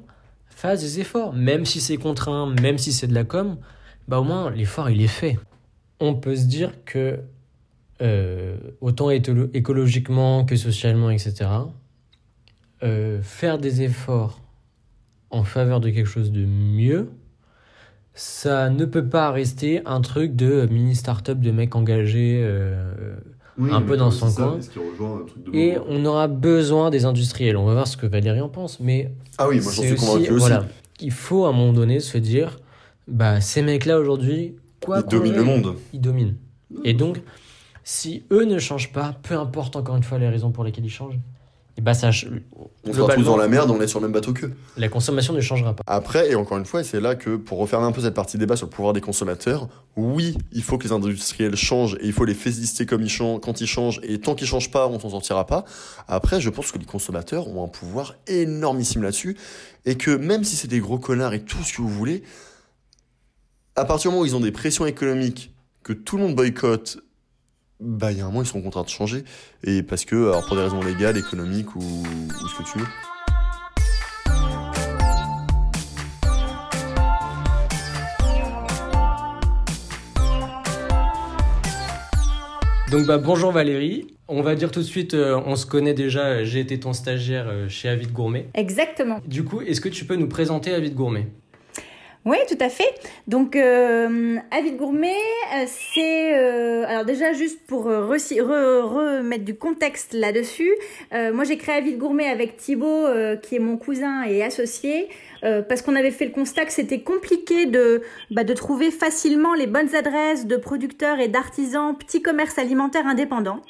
fassent 0.59 0.81
des 0.81 0.99
efforts, 0.99 1.33
même 1.33 1.63
si 1.63 1.79
c'est 1.79 1.95
contraint, 1.95 2.53
même 2.61 2.77
si 2.77 2.91
c'est 2.91 3.07
de 3.07 3.13
la 3.13 3.23
com, 3.23 3.57
bah 4.09 4.19
au 4.19 4.25
moins 4.25 4.49
l'effort 4.49 4.89
il 4.89 5.01
est 5.01 5.07
fait. 5.07 5.39
On 6.01 6.15
peut 6.15 6.35
se 6.35 6.45
dire 6.45 6.83
que 6.83 7.19
euh, 8.01 8.57
autant 8.81 9.09
écologiquement 9.09 10.43
que 10.43 10.57
socialement, 10.57 11.11
etc. 11.11 11.49
euh, 12.83 13.21
faire 13.21 13.57
des 13.57 13.83
efforts 13.83 14.41
en 15.29 15.43
faveur 15.43 15.79
de 15.79 15.89
quelque 15.89 16.07
chose 16.07 16.31
de 16.31 16.45
mieux, 16.45 17.09
ça 18.13 18.69
ne 18.69 18.83
peut 18.83 19.07
pas 19.07 19.31
rester 19.31 19.81
un 19.85 20.01
truc 20.01 20.35
de 20.35 20.67
mini 20.69 20.93
start-up 20.93 21.39
de 21.39 21.51
mecs 21.51 21.75
engagés 21.75 22.41
euh, 22.43 23.15
un 23.59 23.81
peu 23.81 23.97
dans 23.97 24.11
son 24.11 24.31
coin. 24.31 24.59
Et 25.53 25.77
on 25.87 26.05
aura 26.05 26.27
besoin 26.27 26.89
des 26.89 27.05
industriels. 27.05 27.57
On 27.57 27.65
va 27.65 27.73
voir 27.73 27.87
ce 27.87 27.97
que 27.97 28.05
Valérie 28.05 28.41
en 28.41 28.49
pense. 28.49 28.79
Mais 28.79 29.11
ah 29.37 29.47
oui, 29.47 29.59
moi 29.61 29.71
j'en 29.71 29.81
suis 29.83 29.95
convaincu 29.95 30.31
aussi. 30.31 30.39
Voilà, 30.39 30.65
il 30.99 31.11
faut 31.11 31.45
à 31.45 31.49
un 31.49 31.53
moment 31.53 31.73
donné 31.73 31.99
se 31.99 32.17
dire 32.17 32.59
bah, 33.07 33.41
ces 33.41 33.61
mecs-là 33.61 33.99
aujourd'hui, 33.99 34.55
quoi 34.83 34.99
Ils 34.99 35.09
dominent 35.09 35.35
le 35.35 35.43
monde. 35.43 35.75
Ils 35.93 36.01
dominent. 36.01 36.35
Et 36.83 36.93
donc, 36.93 37.21
si 37.83 38.23
eux 38.31 38.45
ne 38.45 38.59
changent 38.59 38.91
pas, 38.91 39.15
peu 39.23 39.35
importe 39.35 39.75
encore 39.75 39.95
une 39.95 40.03
fois 40.03 40.19
les 40.19 40.29
raisons 40.29 40.51
pour 40.51 40.63
lesquelles 40.63 40.85
ils 40.85 40.91
changent, 40.91 41.19
et 41.79 41.81
bah 41.81 41.93
ça, 41.93 42.09
on 42.83 42.93
sera 42.93 43.15
tous 43.15 43.23
dans 43.23 43.37
la 43.37 43.47
merde, 43.47 43.71
on 43.71 43.79
est 43.79 43.87
sur 43.87 44.01
le 44.01 44.07
même 44.07 44.11
bateau 44.11 44.33
qu'eux. 44.33 44.51
La 44.75 44.89
consommation 44.89 45.31
ne 45.33 45.39
changera 45.39 45.73
pas. 45.73 45.81
Après, 45.87 46.29
et 46.29 46.35
encore 46.35 46.57
une 46.57 46.65
fois, 46.65 46.81
et 46.81 46.83
c'est 46.83 46.99
là 46.99 47.15
que 47.15 47.37
pour 47.37 47.57
refermer 47.57 47.85
un 47.85 47.93
peu 47.93 48.01
cette 48.01 48.15
partie 48.15 48.37
débat 48.37 48.57
sur 48.57 48.65
le 48.65 48.69
pouvoir 48.69 48.91
des 48.91 48.99
consommateurs, 48.99 49.69
oui, 49.95 50.37
il 50.51 50.61
faut 50.61 50.77
que 50.77 50.83
les 50.83 50.91
industriels 50.91 51.55
changent 51.55 51.95
et 52.01 52.05
il 52.05 52.11
faut 52.11 52.25
les 52.25 52.33
féliciter 52.33 52.85
comme 52.85 53.01
ils 53.01 53.09
changent, 53.09 53.39
quand 53.39 53.61
ils 53.61 53.65
changent, 53.65 54.01
et 54.03 54.19
tant 54.19 54.35
qu'ils 54.35 54.45
changent 54.45 54.71
pas, 54.71 54.89
on 54.89 54.99
s'en 54.99 55.09
sortira 55.09 55.47
pas. 55.47 55.63
Après, 56.09 56.41
je 56.41 56.49
pense 56.49 56.69
que 56.73 56.77
les 56.77 56.83
consommateurs 56.83 57.47
ont 57.47 57.63
un 57.63 57.69
pouvoir 57.69 58.15
énormissime 58.27 59.01
là-dessus 59.01 59.37
et 59.85 59.95
que 59.95 60.11
même 60.11 60.43
si 60.43 60.57
c'est 60.57 60.67
des 60.67 60.81
gros 60.81 60.99
connards 60.99 61.33
et 61.33 61.39
tout 61.39 61.63
ce 61.63 61.71
que 61.71 61.81
vous 61.81 61.87
voulez, 61.87 62.23
à 63.77 63.85
partir 63.85 64.11
du 64.11 64.15
moment 64.15 64.23
où 64.23 64.25
ils 64.25 64.35
ont 64.35 64.41
des 64.41 64.51
pressions 64.51 64.85
économiques, 64.85 65.53
que 65.83 65.93
tout 65.93 66.17
le 66.17 66.23
monde 66.23 66.35
boycotte 66.35 66.97
bah, 67.79 68.11
il 68.11 68.17
y 68.17 68.21
a 68.21 68.25
un 68.25 68.27
moment, 68.27 68.41
ils 68.41 68.47
sont 68.47 68.61
contraints 68.61 68.83
de 68.83 68.89
changer. 68.89 69.23
Et 69.63 69.83
parce 69.83 70.05
que, 70.05 70.15
alors 70.29 70.45
pour 70.45 70.55
des 70.55 70.63
raisons 70.63 70.81
légales, 70.81 71.17
économiques 71.17 71.75
ou, 71.75 71.79
ou 71.79 72.47
ce 72.47 72.57
que 72.57 72.63
tu 72.71 72.79
veux. 72.79 72.85
Donc 82.91 83.05
bah 83.05 83.19
bonjour 83.19 83.51
Valérie, 83.51 84.07
on 84.27 84.41
va 84.41 84.55
dire 84.55 84.71
tout 84.71 84.79
de 84.79 84.85
suite, 84.85 85.13
euh, 85.13 85.39
on 85.45 85.55
se 85.55 85.67
connaît 85.67 85.93
déjà, 85.93 86.43
j'ai 86.43 86.59
été 86.59 86.79
ton 86.79 86.91
stagiaire 86.91 87.45
euh, 87.47 87.69
chez 87.69 87.87
Avid 87.87 88.11
Gourmet. 88.11 88.47
Exactement. 88.55 89.19
Du 89.27 89.43
coup, 89.43 89.61
est-ce 89.61 89.79
que 89.79 89.89
tu 89.89 90.05
peux 90.05 90.15
nous 90.15 90.27
présenter 90.27 90.73
Avid 90.73 90.95
Gourmet? 90.95 91.27
Oui, 92.25 92.37
tout 92.49 92.57
à 92.59 92.67
fait. 92.67 92.93
Donc, 93.27 93.55
euh, 93.55 94.35
Avis 94.51 94.73
Gourmet, 94.73 95.15
euh, 95.55 95.63
c'est... 95.67 96.37
Euh, 96.37 96.85
alors 96.85 97.05
déjà, 97.05 97.31
juste 97.31 97.65
pour 97.65 97.85
remettre 97.85 99.45
du 99.45 99.55
contexte 99.55 100.13
là-dessus, 100.13 100.71
moi 101.11 101.43
j'ai 101.43 101.57
créé 101.57 101.75
Avis 101.75 101.95
Gourmet 101.95 102.27
avec 102.27 102.57
Thibaut, 102.57 103.05
qui 103.41 103.55
est 103.55 103.59
mon 103.59 103.77
cousin 103.77 104.23
et 104.23 104.43
associé, 104.43 105.07
parce 105.41 105.81
qu'on 105.81 105.95
avait 105.95 106.11
fait 106.11 106.25
le 106.25 106.31
constat 106.31 106.65
que 106.65 106.73
c'était 106.73 107.01
compliqué 107.01 107.65
de, 107.65 108.01
bah, 108.31 108.43
de 108.43 108.53
trouver 108.53 108.91
facilement 108.91 109.53
les 109.53 109.67
bonnes 109.67 109.95
adresses 109.95 110.45
de 110.45 110.57
producteurs 110.57 111.19
et 111.19 111.27
d'artisans 111.27 111.95
petits 111.97 112.21
commerces 112.21 112.57
alimentaires 112.57 113.07
indépendants 113.07 113.61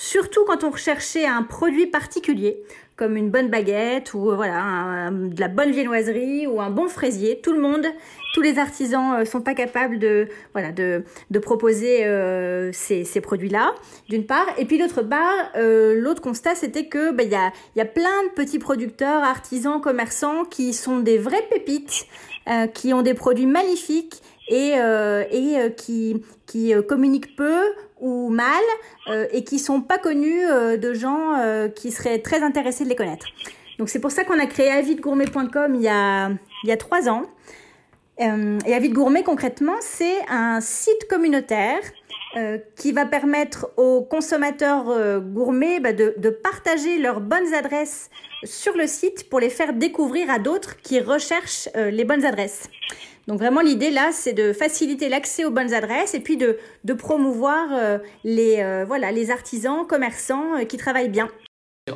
surtout 0.00 0.46
quand 0.46 0.64
on 0.64 0.70
recherchait 0.70 1.26
un 1.26 1.42
produit 1.42 1.86
particulier 1.86 2.62
comme 2.96 3.16
une 3.16 3.30
bonne 3.30 3.48
baguette 3.48 4.14
ou 4.14 4.30
euh, 4.30 4.34
voilà 4.34 5.10
de 5.10 5.40
la 5.40 5.48
bonne 5.48 5.72
viennoiserie 5.72 6.46
ou 6.46 6.60
un 6.60 6.70
bon 6.70 6.88
fraisier. 6.88 7.40
Tout 7.42 7.52
le 7.52 7.60
monde, 7.60 7.86
tous 8.34 8.40
les 8.40 8.58
artisans 8.58 9.14
euh, 9.14 9.24
sont 9.26 9.42
pas 9.42 9.52
capables 9.52 9.98
de 9.98 10.28
voilà 10.52 10.72
de, 10.72 11.04
de 11.30 11.38
proposer 11.38 12.06
euh, 12.06 12.70
ces, 12.72 13.04
ces 13.04 13.20
produits-là 13.20 13.74
d'une 14.08 14.24
part 14.24 14.46
et 14.56 14.64
puis 14.64 14.78
d'autre 14.78 15.02
part 15.02 15.50
l'autre 15.56 16.22
constat 16.22 16.54
c'était 16.54 16.86
que 16.86 17.12
ben, 17.12 17.26
il 17.26 17.32
y 17.32 17.34
a 17.34 17.52
y 17.76 17.80
a 17.80 17.86
plein 17.86 18.24
de 18.24 18.34
petits 18.34 18.58
producteurs, 18.58 19.22
artisans, 19.22 19.82
commerçants 19.82 20.44
qui 20.44 20.72
sont 20.72 21.00
des 21.00 21.18
vraies 21.18 21.46
pépites, 21.50 22.06
qui 22.74 22.92
ont 22.94 23.02
des 23.02 23.14
produits 23.14 23.46
magnifiques 23.46 24.22
et, 24.50 24.72
et 25.30 25.74
qui, 25.76 26.22
qui 26.46 26.74
communiquent 26.86 27.36
peu 27.36 27.62
ou 28.00 28.30
mal 28.30 28.62
euh, 29.08 29.26
et 29.32 29.44
qui 29.44 29.58
sont 29.58 29.80
pas 29.80 29.98
connus 29.98 30.44
euh, 30.46 30.76
de 30.76 30.94
gens 30.94 31.38
euh, 31.38 31.68
qui 31.68 31.90
seraient 31.90 32.18
très 32.18 32.42
intéressés 32.42 32.84
de 32.84 32.88
les 32.88 32.96
connaître. 32.96 33.26
Donc 33.78 33.88
c'est 33.88 34.00
pour 34.00 34.10
ça 34.10 34.24
qu'on 34.24 34.38
a 34.38 34.46
créé 34.46 34.70
avidgourmet.com 34.70 35.74
il 35.74 35.82
y 35.82 35.88
a 35.88 36.76
trois 36.78 37.08
ans. 37.08 37.22
et 38.18 38.74
Avid 38.74 38.92
Gourmet 38.92 39.22
concrètement 39.22 39.76
c'est 39.80 40.20
un 40.28 40.60
site 40.60 41.08
communautaire 41.08 41.80
qui 42.76 42.92
va 42.92 43.06
permettre 43.06 43.70
aux 43.76 44.02
consommateurs 44.02 45.20
gourmets 45.20 45.80
bah, 45.80 45.94
de, 45.94 46.30
partager 46.30 46.98
leurs 46.98 47.20
bonnes 47.20 47.54
adresses 47.54 48.10
sur 48.44 48.76
le 48.76 48.86
site 48.86 49.30
pour 49.30 49.40
les 49.40 49.48
faire 49.48 49.72
découvrir 49.72 50.30
à 50.30 50.38
d'autres 50.38 50.76
qui 50.82 51.00
recherchent 51.00 51.70
les 51.74 52.04
bonnes 52.04 52.26
adresses. 52.26 52.68
Donc 53.30 53.38
vraiment 53.38 53.60
l'idée 53.60 53.92
là, 53.92 54.10
c'est 54.12 54.32
de 54.32 54.52
faciliter 54.52 55.08
l'accès 55.08 55.44
aux 55.44 55.52
bonnes 55.52 55.72
adresses 55.72 56.14
et 56.14 56.20
puis 56.20 56.36
de, 56.36 56.58
promouvoir 56.94 57.68
euh, 57.72 57.98
les, 58.24 58.56
euh, 58.58 58.84
voilà, 58.84 59.12
les 59.12 59.30
artisans, 59.30 59.86
commerçants 59.86 60.56
euh, 60.56 60.64
qui 60.64 60.76
travaillent 60.76 61.10
bien. 61.10 61.28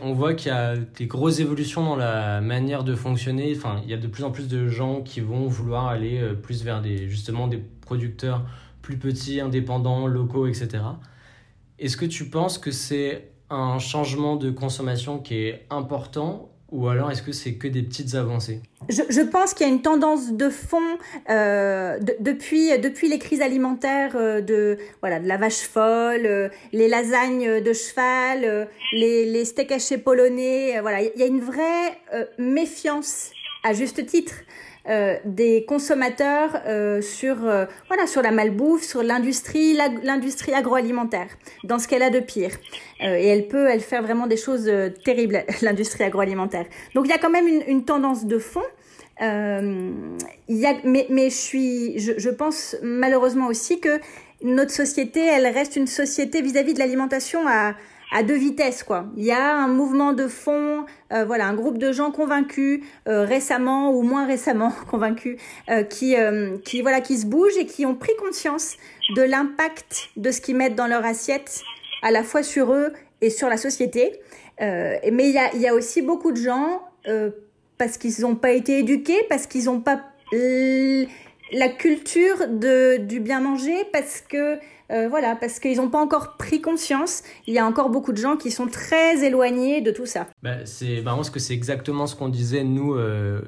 On 0.00 0.12
voit 0.12 0.34
qu'il 0.34 0.52
y 0.52 0.54
a 0.54 0.76
des 0.76 1.08
grosses 1.08 1.40
évolutions 1.40 1.82
dans 1.82 1.96
la 1.96 2.40
manière 2.40 2.84
de 2.84 2.94
fonctionner. 2.94 3.52
Enfin, 3.56 3.80
il 3.82 3.90
y 3.90 3.94
a 3.94 3.96
de 3.96 4.06
plus 4.06 4.22
en 4.22 4.30
plus 4.30 4.46
de 4.46 4.68
gens 4.68 5.02
qui 5.02 5.18
vont 5.18 5.48
vouloir 5.48 5.88
aller 5.88 6.22
plus 6.40 6.62
vers 6.62 6.80
des, 6.80 7.08
justement 7.08 7.48
des 7.48 7.58
producteurs 7.80 8.46
plus 8.80 8.96
petits, 8.96 9.40
indépendants, 9.40 10.06
locaux, 10.06 10.46
etc. 10.46 10.84
Est-ce 11.80 11.96
que 11.96 12.06
tu 12.06 12.30
penses 12.30 12.58
que 12.58 12.70
c'est 12.70 13.32
un 13.50 13.80
changement 13.80 14.36
de 14.36 14.52
consommation 14.52 15.18
qui 15.18 15.34
est 15.34 15.66
important 15.68 16.53
ou 16.74 16.88
alors 16.88 17.12
est-ce 17.12 17.22
que 17.22 17.30
c'est 17.30 17.54
que 17.54 17.68
des 17.68 17.82
petites 17.82 18.16
avancées? 18.16 18.60
Je, 18.88 19.22
pense 19.22 19.54
qu'il 19.54 19.64
y 19.64 19.70
a 19.70 19.72
une 19.72 19.80
tendance 19.80 20.32
de 20.32 20.50
fond 20.50 20.98
euh, 21.30 21.98
depuis 22.18 22.76
depuis 22.80 23.08
les 23.08 23.20
crises 23.20 23.40
alimentaires 23.40 24.16
euh, 24.16 24.40
de 24.40 24.76
voilà 25.00 25.20
de 25.20 25.28
la 25.28 25.36
vache 25.36 25.60
folle, 25.60 26.26
euh, 26.26 26.48
les 26.72 26.88
lasagnes 26.88 27.62
de 27.62 27.72
cheval, 27.72 28.68
les, 28.92 29.24
les 29.24 29.44
steaks 29.44 29.70
hachés 29.70 29.98
polonais. 29.98 30.80
voilà, 30.80 31.00
il 31.02 31.12
y 31.16 31.22
a 31.22 31.26
une 31.26 31.40
vraie 31.40 31.96
méfiance 32.38 33.30
à 33.62 33.72
juste 33.72 34.04
titre 34.04 34.34
euh, 34.86 35.16
des 35.24 35.64
consommateurs 35.64 36.60
euh, 36.66 37.00
sur 37.00 37.46
euh, 37.46 37.64
voilà 37.88 38.06
sur 38.06 38.20
la 38.20 38.30
malbouffe, 38.30 38.82
sur 38.82 39.02
l'industrie, 39.02 39.78
l'industrie 40.02 40.52
agroalimentaire, 40.52 41.28
dans 41.62 41.78
ce 41.78 41.88
qu'elle 41.88 42.02
a 42.02 42.10
de 42.10 42.20
pire. 42.20 42.50
et 43.00 43.28
elle 43.28 43.48
peut, 43.48 43.66
elle 43.70 43.80
faire 43.80 44.02
vraiment 44.02 44.26
des 44.26 44.36
choses 44.36 44.70
terribles, 45.02 45.42
l'industrie 45.62 46.04
agroalimentaire. 46.04 46.66
Donc 46.94 47.06
il 47.06 47.10
y 47.10 47.14
a 47.14 47.18
quand 47.18 47.30
même 47.30 47.48
une, 47.48 47.62
une 47.66 47.84
tendance 47.86 48.26
de 48.26 48.38
fond. 48.38 48.62
il 49.22 49.96
y 50.48 50.66
a, 50.66 50.74
mais, 50.84 51.06
mais 51.08 51.30
je 51.30 51.34
suis, 51.34 51.98
je, 51.98 52.12
je 52.18 52.30
pense 52.30 52.76
malheureusement 52.82 53.46
aussi 53.46 53.80
que 53.80 54.00
notre 54.42 54.72
société, 54.72 55.20
elle 55.24 55.46
reste 55.46 55.76
une 55.76 55.86
société 55.86 56.42
vis-à-vis 56.42 56.72
-vis 56.72 56.74
de 56.74 56.80
l'alimentation 56.80 57.40
à, 57.48 57.74
à 58.14 58.22
deux 58.22 58.36
vitesses 58.36 58.84
quoi. 58.84 59.06
Il 59.16 59.24
y 59.24 59.32
a 59.32 59.56
un 59.56 59.66
mouvement 59.66 60.12
de 60.12 60.28
fond, 60.28 60.86
euh, 61.12 61.24
voilà, 61.24 61.46
un 61.46 61.54
groupe 61.54 61.78
de 61.78 61.90
gens 61.92 62.12
convaincus 62.12 62.80
euh, 63.08 63.24
récemment 63.24 63.90
ou 63.90 64.02
moins 64.02 64.24
récemment 64.24 64.72
convaincus 64.90 65.38
euh, 65.68 65.82
qui 65.82 66.14
qui 66.64 66.80
voilà 66.80 67.00
qui 67.00 67.18
se 67.18 67.26
bougent 67.26 67.58
et 67.58 67.66
qui 67.66 67.84
ont 67.84 67.96
pris 67.96 68.12
conscience 68.18 68.76
de 69.16 69.22
l'impact 69.22 70.10
de 70.16 70.30
ce 70.30 70.40
qu'ils 70.40 70.56
mettent 70.56 70.76
dans 70.76 70.86
leur 70.86 71.04
assiette 71.04 71.62
à 72.02 72.12
la 72.12 72.22
fois 72.22 72.44
sur 72.44 72.72
eux 72.72 72.92
et 73.20 73.30
sur 73.30 73.48
la 73.48 73.56
société. 73.56 74.12
mais 74.60 75.28
il 75.28 75.32
y 75.32 75.38
a 75.38 75.52
il 75.52 75.60
y 75.60 75.68
a 75.68 75.74
aussi 75.74 76.00
beaucoup 76.00 76.30
de 76.30 76.36
gens 76.36 76.82
parce 77.76 77.98
qu'ils 77.98 78.20
n'ont 78.20 78.36
pas 78.36 78.52
été 78.52 78.78
éduqués, 78.78 79.26
parce 79.28 79.48
qu'ils 79.48 79.64
n'ont 79.64 79.80
pas 79.80 80.00
la 81.52 81.68
culture 81.68 82.48
de, 82.48 82.96
du 82.96 83.20
bien 83.20 83.40
manger, 83.40 83.76
parce 83.92 84.20
que 84.20 84.58
euh, 84.90 85.08
voilà, 85.08 85.36
parce 85.36 85.60
qu'ils 85.60 85.78
n'ont 85.78 85.88
pas 85.88 86.00
encore 86.00 86.36
pris 86.36 86.60
conscience. 86.60 87.22
Il 87.46 87.54
y 87.54 87.58
a 87.58 87.66
encore 87.66 87.90
beaucoup 87.90 88.12
de 88.12 88.18
gens 88.18 88.36
qui 88.36 88.50
sont 88.50 88.66
très 88.66 89.24
éloignés 89.24 89.80
de 89.80 89.90
tout 89.90 90.06
ça. 90.06 90.26
Bah, 90.42 90.66
c'est 90.66 91.00
marrant 91.02 91.18
parce 91.18 91.30
que 91.30 91.40
c'est 91.40 91.54
exactement 91.54 92.06
ce 92.06 92.14
qu'on 92.14 92.28
disait 92.28 92.64
nous 92.64 92.94
euh, 92.94 93.40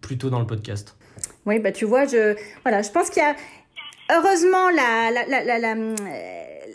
plus 0.00 0.18
tôt 0.18 0.30
dans 0.30 0.40
le 0.40 0.46
podcast. 0.46 0.96
Oui, 1.46 1.58
bah 1.58 1.72
tu 1.72 1.84
vois, 1.84 2.06
je 2.06 2.36
voilà, 2.64 2.82
je 2.82 2.90
pense 2.90 3.10
qu'il 3.10 3.22
y 3.22 3.26
a 3.26 3.36
heureusement 4.16 4.68
la 4.70 5.10
la, 5.10 5.44
la, 5.44 5.58
la, 5.58 5.74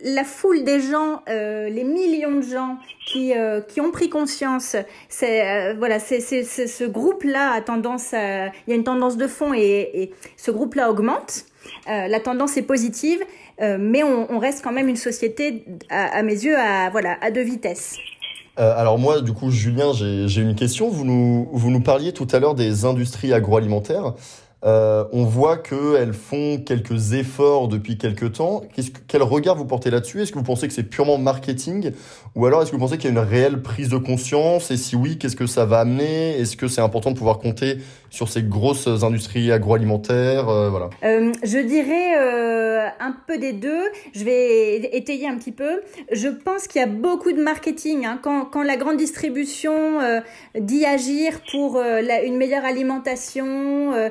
la, 0.04 0.24
foule 0.24 0.64
des 0.64 0.80
gens, 0.80 1.22
euh, 1.30 1.70
les 1.70 1.84
millions 1.84 2.36
de 2.36 2.42
gens 2.42 2.78
qui 3.06 3.34
euh, 3.34 3.62
qui 3.62 3.82
ont 3.82 3.92
pris 3.92 4.10
conscience. 4.10 4.76
C'est 5.10 5.48
euh, 5.48 5.74
voilà, 5.78 6.00
c'est 6.00 6.22
c'est 6.22 6.44
ce 6.44 6.84
groupe-là 6.86 7.52
a 7.52 7.62
tendance, 7.62 8.14
à, 8.14 8.48
il 8.48 8.70
y 8.70 8.72
a 8.72 8.76
une 8.76 8.84
tendance 8.84 9.18
de 9.18 9.28
fond 9.28 9.54
et, 9.54 9.90
et 9.94 10.14
ce 10.38 10.52
groupe-là 10.52 10.90
augmente. 10.90 11.46
La 11.88 12.20
tendance 12.20 12.58
est 12.58 12.64
positive 12.64 13.20
euh, 13.62 13.78
mais 13.80 14.04
on, 14.04 14.40
reste 14.40 14.64
quand 14.64 14.72
même 14.72 14.88
une 14.88 14.96
société, 14.96 15.66
à, 15.90 16.24
mes 16.24 16.34
yeux, 16.34 16.58
à, 16.58 16.90
voilà, 16.90 17.18
à 17.22 17.32
deux 17.32 17.44
vitesses. 17.44 17.98
Euh, 18.60 18.74
alors 18.76 18.98
moi, 18.98 19.22
du 19.22 19.34
coup, 19.34 19.52
Julien, 19.52 19.92
j'ai 19.94 20.42
une 20.42 20.56
question. 20.56 20.90
Vous 20.90 21.06
nous, 21.06 21.48
vous 21.52 21.70
nous 21.70 21.82
parliez 21.82 22.12
tout 22.12 22.28
à 22.32 22.40
l'heure 22.40 22.56
des 22.56 22.86
industries 22.86 23.34
agroalimentaires. 23.34 24.14
Euh, 24.64 25.06
on 25.12 25.24
voit 25.24 25.58
qu'elles 25.58 26.14
font 26.14 26.60
quelques 26.64 27.14
efforts 27.14 27.68
depuis 27.68 27.98
quelques 27.98 28.34
temps. 28.34 28.62
Quel 29.08 29.24
regard 29.24 29.56
vous 29.56 29.66
portez 29.66 29.90
là-dessus? 29.90 30.22
Est-ce 30.22 30.32
que 30.32 30.38
vous 30.38 30.44
pensez 30.44 30.68
que 30.68 30.74
c'est 30.74 30.84
purement 30.84 31.18
marketing? 31.18 31.92
Ou 32.36 32.46
alors 32.46 32.62
est-ce 32.62 32.70
que 32.72 32.76
vous 32.76 32.82
pensez 32.82 32.98
qu'il 32.98 33.06
y 33.06 33.18
a 33.18 33.22
une 33.22 33.28
réelle 33.28 33.62
prise 33.62 33.90
de 33.90 33.98
conscience? 33.98 34.70
Et 34.70 34.78
si 34.78 34.96
oui, 34.96 35.18
qu'est-ce 35.18 35.36
que 35.36 35.48
ça 35.48 35.66
va 35.66 35.80
amener? 35.80 36.38
Est-ce 36.40 36.56
que 36.56 36.68
c'est 36.68 36.82
important 36.82 37.12
de 37.12 37.18
pouvoir 37.18 37.40
compter 37.40 37.78
sur 38.12 38.30
ces 38.30 38.44
grosses 38.44 38.88
industries 38.88 39.52
agroalimentaires? 39.52 40.48
Euh, 40.50 40.70
Voilà. 40.70 40.90
Euh, 41.04 41.32
je 41.44 41.58
dirais 41.58 42.12
un 43.00 43.16
peu 43.28 43.38
des 43.40 43.54
deux. 43.54 43.84
Je 44.14 44.24
vais 44.24 44.76
étayer 44.96 45.28
un 45.28 45.38
petit 45.38 45.52
peu. 45.52 45.82
Je 46.12 46.28
pense 46.28 46.68
qu'il 46.68 46.82
y 46.82 46.84
a 46.84 46.88
beaucoup 46.88 47.32
de 47.32 47.42
marketing. 47.42 48.06
hein. 48.06 48.20
Quand, 48.22 48.64
la 48.64 48.78
grande 48.78 48.98
distribution 48.98 50.00
dit 50.60 50.86
agir 50.86 51.40
pour 51.52 51.82
une 51.82 52.38
meilleure 52.38 52.66
alimentation, 52.66 53.94
euh, 53.94 54.10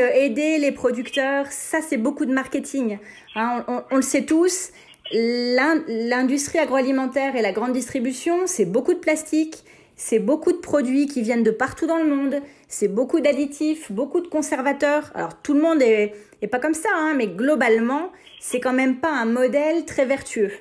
euh, 0.00 0.10
aider 0.14 0.58
les 0.58 0.72
producteurs, 0.72 1.46
ça 1.50 1.78
c'est 1.86 1.96
beaucoup 1.96 2.26
de 2.26 2.32
marketing. 2.32 2.98
hein. 3.34 3.64
on, 3.90 3.96
le 3.96 4.02
sait 4.02 4.24
tous. 4.24 4.70
L'in- 5.12 5.82
L'industrie 5.88 6.58
agroalimentaire 6.58 7.34
et 7.36 7.42
la 7.42 7.52
grande 7.52 7.72
distribution, 7.72 8.46
c'est 8.46 8.66
beaucoup 8.66 8.92
de 8.94 8.98
plastique, 8.98 9.64
c'est 9.96 10.18
beaucoup 10.18 10.52
de 10.52 10.58
produits 10.58 11.06
qui 11.06 11.22
viennent 11.22 11.42
de 11.42 11.50
partout 11.50 11.86
dans 11.86 11.96
le 11.98 12.06
monde, 12.14 12.36
c'est 12.68 12.88
beaucoup 12.88 13.20
d'additifs, 13.20 13.90
beaucoup 13.90 14.20
de 14.20 14.28
conservateurs. 14.28 15.10
Alors 15.14 15.34
tout 15.42 15.54
le 15.54 15.60
monde 15.60 15.80
est, 15.82 16.14
est 16.42 16.46
pas 16.46 16.58
comme 16.58 16.74
ça, 16.74 16.90
hein, 16.94 17.14
mais 17.16 17.26
globalement, 17.26 18.10
c'est 18.40 18.60
quand 18.60 18.74
même 18.74 18.96
pas 18.96 19.10
un 19.10 19.24
modèle 19.24 19.84
très 19.86 20.04
vertueux. 20.04 20.52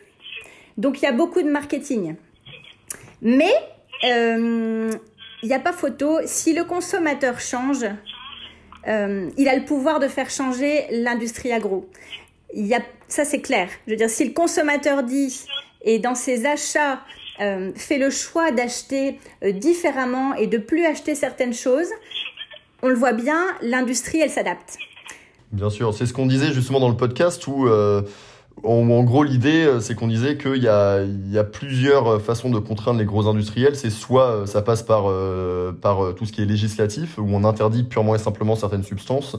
Donc 0.78 1.02
il 1.02 1.06
y 1.06 1.08
a 1.08 1.12
beaucoup 1.12 1.42
de 1.42 1.50
marketing. 1.50 2.16
Mais 3.22 3.54
euh, 4.06 4.90
il 5.44 5.50
n'y 5.50 5.56
a 5.56 5.60
pas 5.60 5.74
photo, 5.74 6.20
si 6.26 6.54
le 6.54 6.64
consommateur 6.64 7.40
change, 7.40 7.86
euh, 8.88 9.30
il 9.38 9.48
a 9.48 9.56
le 9.56 9.66
pouvoir 9.66 10.00
de 10.00 10.08
faire 10.08 10.30
changer 10.30 10.86
l'industrie 10.92 11.52
agro. 11.52 11.90
Il 12.54 12.66
y 12.66 12.74
a, 12.74 12.82
ça 13.08 13.26
c'est 13.26 13.42
clair. 13.42 13.70
Je 13.86 13.92
veux 13.92 13.98
dire, 13.98 14.10
si 14.10 14.26
le 14.26 14.32
consommateur 14.32 15.04
dit 15.04 15.46
et 15.82 16.00
dans 16.00 16.16
ses 16.16 16.46
achats 16.46 17.02
euh, 17.40 17.72
fait 17.76 17.98
le 17.98 18.10
choix 18.10 18.52
d'acheter 18.52 19.20
euh, 19.44 19.52
différemment 19.52 20.34
et 20.36 20.48
de 20.48 20.58
plus 20.58 20.86
acheter 20.86 21.16
certaines 21.16 21.54
choses, 21.54 21.90
on 22.82 22.90
le 22.90 22.96
voit 22.96 23.14
bien, 23.14 23.46
l'industrie 23.62 24.20
elle 24.20 24.30
s'adapte. 24.30 24.78
Bien 25.52 25.70
sûr, 25.70 25.94
c'est 25.94 26.06
ce 26.06 26.14
qu'on 26.14 26.26
disait 26.26 26.52
justement 26.52 26.80
dans 26.80 26.90
le 26.90 26.98
podcast 26.98 27.48
où, 27.48 27.70
en, 28.64 29.04
gros, 29.04 29.24
l'idée, 29.24 29.66
euh, 29.66 29.80
c'est 29.80 29.96
qu'on 29.96 30.08
disait 30.08 30.38
qu'il 30.38 30.64
y 30.64 30.68
a, 30.68 31.04
il 31.04 31.32
y 31.32 31.38
a 31.38 31.44
plusieurs 31.44 32.08
euh, 32.08 32.20
façons 32.20 32.50
de 32.50 32.60
contraindre 32.60 33.00
les 33.00 33.06
gros 33.06 33.28
industriels. 33.28 33.76
C'est 33.76 33.90
soit 33.90 34.30
euh, 34.30 34.46
ça 34.46 34.62
passe 34.62 34.84
par, 34.84 35.04
tout 36.16 36.26
ce 36.26 36.32
qui 36.32 36.42
est 36.42 36.46
législatif, 36.46 37.18
où 37.18 37.28
on 37.30 37.44
interdit 37.44 37.84
purement 37.84 38.16
et 38.16 38.20
simplement 38.20 38.56
certaines 38.56 38.84
substances, 38.84 39.38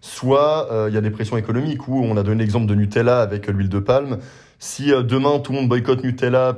soit 0.00 0.68
il 0.88 0.94
y 0.94 0.96
a 0.96 1.00
des 1.00 1.10
pressions 1.10 1.36
économiques, 1.36 1.88
où 1.88 2.02
on 2.02 2.16
a 2.16 2.22
donné 2.22 2.42
l'exemple 2.42 2.66
de 2.66 2.74
Nutella 2.74 3.20
avec 3.20 3.46
l'huile 3.46 3.68
de 3.68 3.78
palme. 3.78 4.18
Si 4.58 4.88
demain 4.88 5.38
tout 5.38 5.52
le 5.52 5.58
monde 5.58 5.68
boycotte 5.68 6.02
Nutella 6.02 6.56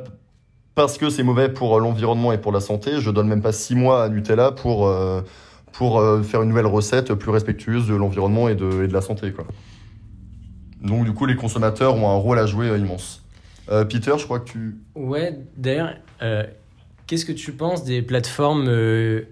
parce 0.74 0.98
que 0.98 1.10
c'est 1.10 1.22
mauvais 1.22 1.48
pour 1.48 1.78
l'environnement 1.80 2.32
et 2.32 2.38
pour 2.38 2.52
la 2.52 2.60
santé, 2.60 3.00
je 3.00 3.10
donne 3.10 3.28
même 3.28 3.42
pas 3.42 3.52
six 3.52 3.74
mois 3.74 4.04
à 4.04 4.08
Nutella 4.08 4.52
pour... 4.52 4.92
pour 5.72 6.02
faire 6.24 6.42
une 6.42 6.48
nouvelle 6.48 6.66
recette 6.66 7.12
plus 7.14 7.30
respectueuse 7.30 7.86
de 7.86 7.94
l'environnement 7.94 8.48
et 8.48 8.54
de, 8.54 8.84
et 8.84 8.88
de 8.88 8.92
la 8.92 9.02
santé. 9.02 9.32
Quoi. 9.32 9.44
Donc 10.80 11.04
du 11.04 11.12
coup, 11.12 11.26
les 11.26 11.36
consommateurs 11.36 11.94
ont 11.94 12.08
un 12.08 12.16
rôle 12.16 12.38
à 12.38 12.46
jouer 12.46 12.68
euh, 12.68 12.78
immense. 12.78 13.22
Euh, 13.70 13.84
Peter, 13.84 14.14
je 14.18 14.24
crois 14.24 14.40
que 14.40 14.50
tu... 14.50 14.76
Ouais, 14.94 15.38
d'ailleurs, 15.56 15.94
euh, 16.22 16.44
qu'est-ce 17.06 17.24
que 17.24 17.32
tu 17.32 17.52
penses 17.52 17.84
des 17.84 18.02
plateformes 18.02 18.70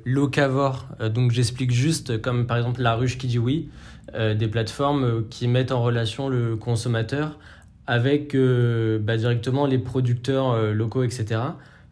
locavores? 0.05 0.87
Donc 1.15 1.31
j'explique 1.31 1.71
juste, 1.71 2.21
comme 2.21 2.47
par 2.47 2.57
exemple 2.57 2.83
La 2.83 2.95
Ruche 2.95 3.19
qui 3.19 3.27
dit 3.27 3.39
oui, 3.39 3.69
des 4.13 4.49
plateformes 4.49 5.25
qui 5.29 5.49
mettent 5.49 5.73
en 5.73 5.83
relation 5.83 6.29
le 6.29 6.57
consommateur 6.57 7.39
avec 7.87 8.37
bah, 8.37 9.17
directement 9.17 9.67
les 9.67 9.79
producteurs 9.79 10.73
locaux, 10.73 11.03
etc. 11.03 11.41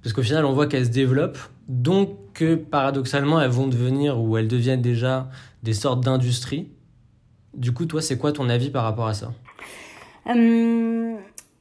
Parce 0.03 0.13
qu'au 0.13 0.23
final, 0.23 0.45
on 0.45 0.53
voit 0.53 0.67
qu'elles 0.67 0.87
se 0.87 0.91
développent, 0.91 1.39
donc 1.69 2.11
que 2.35 2.55
paradoxalement, 2.55 3.41
elles 3.41 3.51
vont 3.51 3.69
devenir 3.69 4.21
ou 4.21 4.37
elles 4.37 4.49
deviennent 4.49 4.83
déjà 4.83 5.29
des 5.63 5.75
sortes 5.75 6.03
d'industries. 6.03 6.69
Du 7.55 7.73
coup, 7.73 7.87
toi, 7.87 8.01
c'est 8.03 8.17
quoi 8.19 8.33
ton 8.33 8.49
avis 8.49 8.71
par 8.71 8.85
rapport 8.85 9.07
à 9.07 9.15
ça? 9.15 9.33
Euh, 10.29 11.17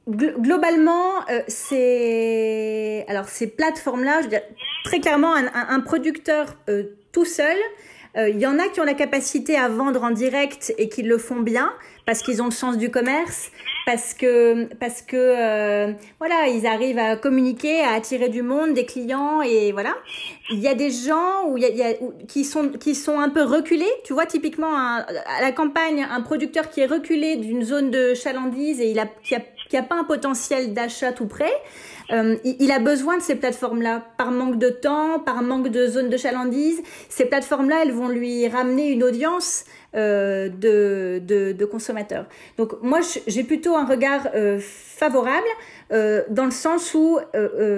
glo- 0.09 0.39
globalement, 0.39 1.27
euh, 1.29 1.41
c'est 1.47 3.05
alors 3.07 3.27
ces 3.27 3.47
plateformes-là, 3.47 4.21
très 4.83 4.99
clairement, 4.99 5.33
un 5.35 5.79
producteur 5.81 6.55
euh, 6.69 6.83
tout 7.11 7.25
seul, 7.25 7.57
euh, 8.17 8.29
il 8.29 8.39
y 8.39 8.45
en 8.45 8.59
a 8.59 8.67
qui 8.67 8.79
ont 8.81 8.85
la 8.85 8.93
capacité 8.93 9.55
à 9.57 9.69
vendre 9.69 10.03
en 10.03 10.11
direct 10.11 10.73
et 10.77 10.89
qui 10.89 11.01
le 11.03 11.17
font 11.17 11.39
bien 11.39 11.71
parce 12.05 12.23
qu'ils 12.23 12.41
ont 12.41 12.45
le 12.45 12.51
sens 12.51 12.77
du 12.77 12.89
commerce, 12.89 13.51
parce 13.85 14.13
que 14.15 14.65
parce 14.75 15.01
que 15.01 15.15
euh, 15.15 15.93
voilà, 16.19 16.47
ils 16.47 16.65
arrivent 16.65 16.97
à 16.99 17.15
communiquer, 17.15 17.81
à 17.81 17.91
attirer 17.93 18.27
du 18.27 18.41
monde, 18.41 18.73
des 18.73 18.85
clients 18.85 19.41
et 19.41 19.71
voilà. 19.71 19.95
Il 20.49 20.59
y 20.59 20.67
a 20.67 20.73
des 20.73 20.89
gens 20.89 21.45
où 21.47 21.57
il 21.57 21.63
y 21.63 21.67
a, 21.67 21.69
y 21.69 21.83
a- 21.83 21.95
qui 22.27 22.43
sont 22.43 22.69
qui 22.69 22.95
sont 22.95 23.19
un 23.19 23.29
peu 23.29 23.43
reculés. 23.43 23.91
Tu 24.03 24.13
vois 24.13 24.25
typiquement 24.25 24.75
à 24.75 25.05
la 25.41 25.51
campagne, 25.51 26.05
un 26.09 26.21
producteur 26.21 26.69
qui 26.69 26.81
est 26.81 26.87
reculé 26.87 27.35
d'une 27.37 27.63
zone 27.63 27.91
de 27.91 28.13
chalandise 28.13 28.81
et 28.81 28.89
il 28.89 28.99
a 28.99 29.05
qui 29.23 29.35
a 29.35 29.41
qui 29.71 29.77
a 29.77 29.83
pas 29.83 29.95
un 29.95 30.03
potentiel 30.03 30.73
d'achat 30.73 31.13
tout 31.13 31.27
près. 31.27 31.53
Euh, 32.11 32.35
il, 32.43 32.73
a 32.73 32.79
besoin 32.79 33.15
de 33.15 33.21
ces 33.21 33.35
plateformes-là 33.35 34.03
par 34.17 34.29
manque 34.31 34.59
de 34.59 34.67
temps, 34.67 35.17
par 35.19 35.41
manque 35.41 35.69
de 35.69 35.87
zone 35.87 36.09
de 36.09 36.17
chalandise. 36.17 36.81
Ces 37.07 37.23
plateformes-là, 37.23 37.83
elles 37.83 37.93
vont 37.93 38.09
lui 38.09 38.49
ramener 38.49 38.89
une 38.89 39.01
audience 39.01 39.63
euh, 39.95 40.49
de, 40.49 41.65
consommateurs. 41.71 42.25
Donc 42.57 42.73
moi, 42.81 42.99
j'ai 43.27 43.45
plutôt 43.45 43.77
un 43.77 43.85
regard 43.85 44.27
euh, 44.35 44.59
favorable 44.59 45.47
dans 46.29 46.45
le 46.45 46.51
sens 46.51 46.93
où 46.93 47.19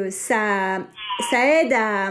ça 0.10 0.80
aide 1.34 1.74
à, 1.74 2.10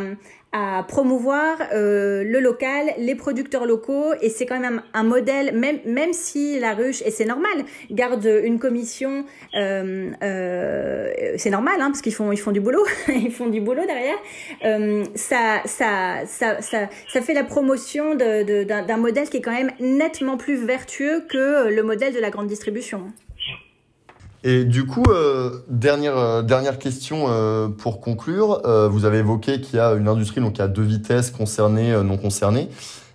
à 0.53 0.85
promouvoir 0.87 1.57
euh, 1.73 2.25
le 2.25 2.39
local, 2.41 2.93
les 2.99 3.15
producteurs 3.15 3.65
locaux, 3.65 4.13
et 4.21 4.29
c'est 4.29 4.45
quand 4.45 4.61
même 4.61 4.83
un, 4.93 5.03
modèle, 5.03 5.57
même, 5.57 5.79
même 5.87 6.13
si 6.13 6.59
la 6.61 6.75
ruche, 6.75 7.03
et 7.07 7.11
c'est 7.11 7.25
normal, 7.25 7.65
garde 7.91 8.29
une 8.45 8.59
commission, 8.59 9.25
euh, 9.55 10.11
euh, 10.23 11.11
c'est 11.39 11.51
normal, 11.51 11.77
hein, 11.81 11.87
parce 11.87 12.03
qu'ils 12.03 12.15
font, 12.15 12.33
ils 12.33 12.37
font 12.39 12.53
du 12.53 12.61
boulot, 12.61 12.85
ils 13.09 13.33
font 13.33 13.47
du 13.49 13.61
boulot 13.63 13.87
derrière, 13.87 14.19
euh, 14.65 15.05
ça, 15.15 15.63
ça, 15.65 16.27
ça, 16.27 16.61
ça, 16.61 16.89
ça 17.09 17.21
fait 17.23 17.35
la 17.35 17.45
promotion 17.45 18.15
de- 18.15 18.43
de- 18.45 18.65
d'un 18.65 18.83
d'un 18.83 18.97
modèle 18.99 19.29
qui 19.31 19.39
est 19.39 19.41
quand 19.43 19.53
même 19.53 19.71
nettement 19.81 20.37
plus 20.37 20.57
vertueux 20.57 21.23
que 21.31 21.69
le 21.69 21.83
modèle 21.83 22.13
de 22.13 22.21
la 22.21 22.31
grande 22.31 22.47
distribution. 22.49 23.11
Et 24.45 24.65
du 24.65 24.87
coup, 24.87 25.05
euh, 25.09 25.51
dernière, 25.69 26.19
euh, 26.19 26.43
dernière 26.43 26.79
question 26.79 27.27
euh, 27.29 27.69
pour 27.69 28.01
conclure. 28.01 28.61
Euh, 28.65 28.89
vous 28.89 29.05
avez 29.05 29.19
évoqué 29.19 29.61
qu'il 29.61 29.77
y 29.77 29.81
a 29.81 29.93
une 29.93 30.09
industrie, 30.09 30.41
donc 30.41 30.59
a 30.59 30.67
deux 30.67 30.83
vitesses 30.83 31.31
concernées, 31.31 31.93
euh, 31.93 32.03
non 32.03 32.17
concernées. 32.17 32.69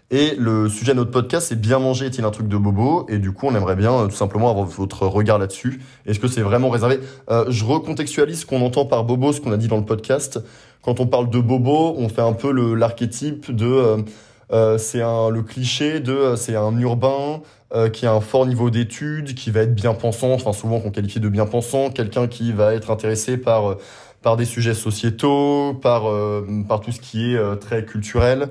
Et 0.10 0.36
le 0.38 0.70
sujet 0.70 0.94
de 0.94 0.98
notre 1.00 1.12
podcast, 1.12 1.48
c'est 1.50 1.60
bien 1.60 1.80
manger 1.80 2.06
est-il 2.06 2.24
un 2.24 2.32
truc 2.32 2.48
de 2.48 2.56
bobo? 2.56 3.06
Et 3.10 3.18
du 3.18 3.34
coup, 3.34 3.48
on 3.48 3.56
aimerait 3.56 3.76
bien 3.76 3.94
euh, 3.94 4.08
tout 4.08 4.16
simplement 4.16 4.50
avoir 4.50 4.66
votre 4.66 5.06
regard 5.06 5.38
là-dessus. 5.38 5.82
Est-ce 6.06 6.20
que 6.20 6.30
c'est 6.30 6.42
vraiment 6.42 6.70
réservé? 6.70 7.02
Je 7.30 7.66
recontextualise 7.66 8.42
ce 8.42 8.46
qu'on 8.46 8.62
entend 8.62 8.86
par 8.86 9.04
bobo, 9.04 9.34
ce 9.34 9.42
qu'on 9.42 9.52
a 9.52 9.58
dit 9.58 9.68
dans 9.68 9.78
le 9.78 9.86
podcast. 9.86 10.40
Quand 10.82 11.02
on 11.02 11.08
parle 11.08 11.30
de 11.30 11.40
bobo, 11.40 11.94
on 11.98 12.08
fait 12.08 12.22
un 12.22 12.32
peu 12.32 12.52
l'archétype 12.74 13.54
de... 13.54 14.06
euh, 14.54 14.78
c'est 14.78 15.00
le 15.00 15.42
cliché 15.42 16.00
de 16.00 16.36
c'est 16.38 16.56
un 16.56 16.78
urbain 16.80 17.42
euh, 17.74 17.90
qui 17.90 18.06
a 18.06 18.14
un 18.14 18.22
fort 18.22 18.46
niveau 18.46 18.70
d'études, 18.70 19.36
qui 19.36 19.52
va 19.52 19.62
être 19.62 19.76
bien 19.76 19.94
pensant, 19.94 20.32
enfin 20.32 20.54
souvent 20.54 20.80
qu'on 20.80 20.90
qualifie 20.90 21.20
de 21.20 21.28
bien 21.28 21.46
pensant, 21.46 21.90
quelqu'un 21.90 22.28
qui 22.28 22.54
va 22.54 22.74
être 22.74 22.92
intéressé 22.92 23.36
par 23.36 23.72
euh, 23.72 23.78
par 24.22 24.38
des 24.38 24.46
sujets 24.46 24.74
sociétaux, 24.74 25.74
par 25.74 26.10
euh, 26.10 26.48
par 26.66 26.80
tout 26.80 26.94
ce 26.94 27.02
qui 27.02 27.34
est 27.34 27.60
très 27.60 27.84
culturel 27.84 28.50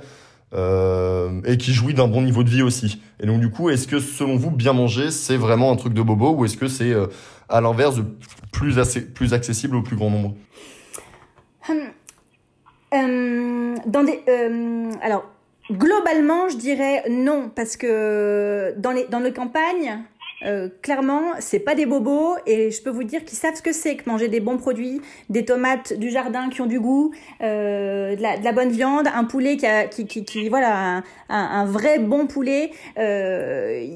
et 0.53 1.59
qui 1.59 1.75
jouit 1.75 1.93
d'un 1.93 2.09
bon 2.09 2.23
niveau 2.23 2.43
de 2.43 2.49
vie 2.49 2.63
aussi. 2.63 3.03
Et 3.21 3.27
donc 3.27 3.41
du 3.41 3.51
coup, 3.51 3.69
est-ce 3.69 3.87
que 3.87 4.01
selon 4.01 4.37
vous, 4.37 4.51
bien 4.51 4.73
manger, 4.73 5.11
c'est 5.11 5.37
vraiment 5.37 5.71
un 5.71 5.77
truc 5.77 5.93
de 5.93 6.01
bobo 6.01 6.35
ou 6.35 6.45
est-ce 6.47 6.57
que 6.57 6.69
c'est 6.69 6.95
à 7.49 7.61
l'inverse 7.61 8.01
plus 8.53 8.79
assez, 8.79 9.03
plus 9.03 9.35
accessible 9.35 9.77
au 9.77 9.83
plus 9.83 9.97
grand 9.97 10.09
nombre? 10.09 10.35
Euh, 12.95 13.77
dans 13.87 14.05
des, 14.05 14.23
alors, 15.03 15.25
globalement, 15.71 16.49
je 16.49 16.57
dirais 16.57 17.05
non, 17.09 17.51
parce 17.55 17.77
que 17.77 18.75
dans 18.77 18.93
les, 18.93 19.05
dans 19.05 19.21
les 19.21 19.33
campagnes, 19.33 20.03
euh, 20.45 20.69
clairement, 20.83 21.23
c'est 21.39 21.61
pas 21.61 21.75
des 21.75 21.87
bobos, 21.87 22.37
et 22.47 22.71
je 22.71 22.83
peux 22.83 22.91
vous 22.91 23.05
dire 23.05 23.25
qu'ils 23.25 23.39
savent 23.39 23.55
ce 23.55 23.63
que 23.63 23.73
c'est 23.73 23.97
que 23.97 24.09
manger 24.09 24.29
des 24.29 24.41
bons 24.41 24.59
produits, 24.59 25.01
des 25.31 25.45
tomates 25.45 25.95
du 25.95 26.11
jardin 26.11 26.51
qui 26.51 26.61
ont 26.61 26.67
du 26.67 26.79
goût, 26.79 27.13
euh, 27.41 28.15
de, 28.15 28.23
la, 28.23 28.37
de 28.37 28.45
la 28.45 28.53
bonne 28.53 28.71
viande, 28.71 29.09
un 29.13 29.25
poulet 29.25 29.57
qui 29.57 29.67
a, 29.67 29.87
qui, 29.87 30.07
qui, 30.07 30.25
qui 30.25 30.49
voilà, 30.49 30.99
un, 30.99 31.03
un, 31.29 31.65
vrai 31.65 31.99
bon 31.99 32.27
poulet. 32.27 32.71
Euh, 32.99 33.87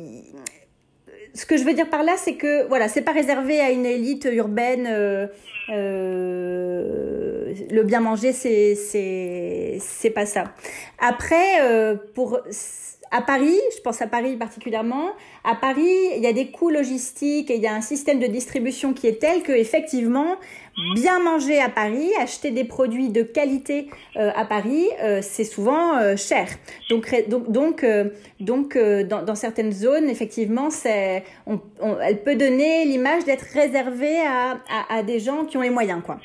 ce 1.34 1.46
que 1.46 1.56
je 1.56 1.64
veux 1.64 1.74
dire 1.74 1.90
par 1.90 2.02
là, 2.02 2.14
c'est 2.16 2.34
que 2.34 2.66
voilà, 2.68 2.88
c'est 2.88 3.02
pas 3.02 3.12
réservé 3.12 3.60
à 3.60 3.70
une 3.70 3.86
élite 3.86 4.26
urbaine. 4.32 4.86
euh, 4.88 5.26
euh, 5.70 7.29
le 7.70 7.82
bien 7.82 8.00
manger, 8.00 8.32
c'est 8.32 8.74
c'est 8.74 10.10
pas 10.10 10.26
ça. 10.26 10.44
Après, 10.98 11.60
euh, 11.60 11.96
pour 12.14 12.40
à 13.12 13.22
Paris, 13.22 13.58
je 13.76 13.80
pense 13.82 14.00
à 14.02 14.06
Paris 14.06 14.36
particulièrement, 14.36 15.10
à 15.42 15.56
Paris, 15.56 15.96
il 16.16 16.22
y 16.22 16.28
a 16.28 16.32
des 16.32 16.52
coûts 16.52 16.70
logistiques 16.70 17.50
et 17.50 17.56
il 17.56 17.62
y 17.62 17.66
a 17.66 17.74
un 17.74 17.80
système 17.80 18.20
de 18.20 18.26
distribution 18.26 18.92
qui 18.92 19.08
est 19.08 19.20
tel 19.20 19.42
que 19.42 19.50
effectivement, 19.50 20.36
bien 20.94 21.18
manger 21.18 21.60
à 21.60 21.68
Paris, 21.68 22.08
acheter 22.20 22.52
des 22.52 22.62
produits 22.62 23.08
de 23.08 23.24
qualité 23.24 23.88
euh, 24.16 24.30
à 24.36 24.44
Paris, 24.44 24.86
euh, 25.02 25.20
c'est 25.22 25.42
souvent 25.44 26.16
cher. 26.16 26.46
Donc, 26.88 27.12
donc, 27.28 27.50
donc, 27.50 27.84
donc 28.38 28.78
dans, 28.78 29.34
certaines 29.34 29.72
zones, 29.72 30.08
effectivement, 30.08 30.70
c'est, 30.70 31.24
elle 32.02 32.22
peut 32.22 32.36
donner 32.36 32.84
l'image 32.84 33.24
d'être 33.24 33.46
réservée 33.54 34.20
à, 34.20 34.58
à, 34.70 34.98
à, 34.98 35.02
des 35.02 35.18
gens 35.18 35.44
qui 35.46 35.56
ont 35.56 35.62
les 35.62 35.70
moyens, 35.70 36.00
quoi. 36.04 36.20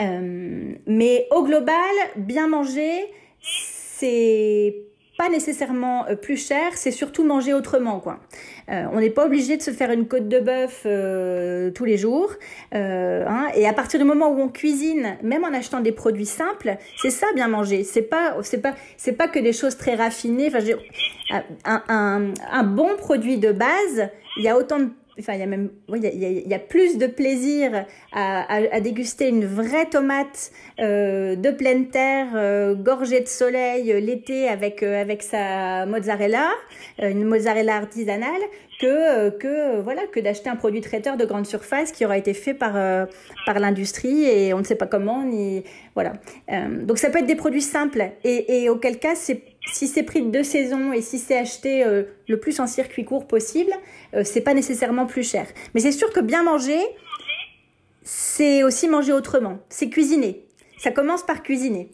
Mais 0.00 1.26
au 1.30 1.44
global, 1.44 1.74
bien 2.16 2.48
manger, 2.48 3.06
c'est 3.40 4.74
pas 5.20 5.28
nécessairement 5.28 6.06
euh, 6.06 6.16
plus 6.16 6.38
cher, 6.38 6.72
c'est 6.76 6.90
surtout 6.90 7.24
manger 7.24 7.52
autrement. 7.52 8.00
quoi. 8.00 8.20
Euh, 8.70 8.86
on 8.90 9.00
n'est 9.00 9.10
pas 9.10 9.26
obligé 9.26 9.58
de 9.58 9.62
se 9.62 9.70
faire 9.70 9.90
une 9.90 10.08
côte 10.08 10.28
de 10.28 10.40
bœuf 10.40 10.84
euh, 10.86 11.70
tous 11.72 11.84
les 11.84 11.98
jours. 11.98 12.30
Hein, 12.72 13.48
et 13.54 13.68
à 13.68 13.74
partir 13.74 14.00
du 14.00 14.06
moment 14.06 14.30
où 14.30 14.40
on 14.40 14.48
cuisine, 14.48 15.18
même 15.22 15.44
en 15.44 15.52
achetant 15.52 15.80
des 15.80 15.92
produits 15.92 16.24
simples, 16.24 16.78
c'est 16.96 17.10
ça 17.10 17.26
bien 17.34 17.48
manger. 17.48 17.84
C'est 17.84 18.00
pas, 18.00 18.36
c'est 18.42 18.62
pas, 18.62 18.74
c'est 18.96 19.12
pas 19.12 19.28
que 19.28 19.38
des 19.38 19.52
choses 19.52 19.76
très 19.76 19.94
raffinées. 19.94 20.48
Enfin, 20.48 21.42
un, 21.66 22.32
un 22.50 22.62
bon 22.62 22.96
produit 22.96 23.36
de 23.36 23.52
base, 23.52 24.08
il 24.38 24.44
y 24.44 24.48
a 24.48 24.56
autant 24.56 24.78
de 24.78 24.88
enfin 25.20 25.34
il 25.34 25.40
y 25.40 25.42
a 25.42 25.46
même 25.46 25.70
il, 25.88 26.04
il 26.04 26.48
y 26.48 26.54
a 26.54 26.58
plus 26.58 26.98
de 26.98 27.06
plaisir 27.06 27.84
à, 28.12 28.80
déguster 28.80 29.28
une 29.28 29.44
vraie 29.44 29.86
tomate 29.86 30.50
euh, 30.78 31.36
de 31.36 31.50
pleine 31.50 31.88
terre 31.88 32.28
euh, 32.34 32.74
gorgée 32.74 33.20
de 33.20 33.28
soleil 33.28 33.92
euh, 33.92 34.00
l'été 34.00 34.48
avec 34.48 34.82
avec 34.82 35.22
sa 35.22 35.86
mozzarella 35.86 36.48
une 36.98 37.24
mozzarella 37.24 37.76
artisanale 37.76 38.40
que 38.80 39.30
que 39.30 39.80
voilà 39.80 40.02
que 40.06 40.20
d'acheter 40.20 40.48
un 40.48 40.56
produit 40.56 40.80
traiteur 40.80 41.16
de 41.16 41.24
grande 41.24 41.46
surface 41.46 41.92
qui 41.92 42.04
aura 42.04 42.16
été 42.16 42.34
fait 42.34 42.54
par 42.54 42.72
par 43.46 43.58
l'industrie 43.58 44.24
et 44.24 44.54
on 44.54 44.58
ne 44.58 44.64
sait 44.64 44.74
pas 44.74 44.86
comment 44.86 45.22
ni 45.22 45.62
voilà. 45.94 46.14
Donc 46.82 46.96
ça 46.98 47.10
peut 47.10 47.18
être 47.18 47.26
des 47.26 47.34
produits 47.34 47.60
simples 47.60 48.02
et 48.24 48.68
auquel 48.70 48.98
cas 48.98 49.14
c'est 49.14 49.42
si 49.66 49.86
c'est 49.86 50.02
pris 50.02 50.22
de 50.22 50.30
deux 50.30 50.42
saisons 50.42 50.92
et 50.92 51.02
si 51.02 51.18
c'est 51.18 51.36
acheté 51.36 51.84
euh, 51.84 52.04
le 52.28 52.40
plus 52.40 52.60
en 52.60 52.66
circuit 52.66 53.04
court 53.04 53.26
possible, 53.26 53.72
euh, 54.14 54.24
c'est 54.24 54.40
pas 54.40 54.54
nécessairement 54.54 55.06
plus 55.06 55.28
cher. 55.28 55.46
Mais 55.74 55.80
c'est 55.80 55.92
sûr 55.92 56.12
que 56.12 56.20
bien 56.20 56.42
manger, 56.42 56.80
c'est 58.02 58.62
aussi 58.62 58.88
manger 58.88 59.12
autrement. 59.12 59.58
C'est 59.68 59.90
cuisiner. 59.90 60.44
Ça 60.78 60.90
commence 60.90 61.22
par 61.22 61.42
cuisiner. 61.42 61.90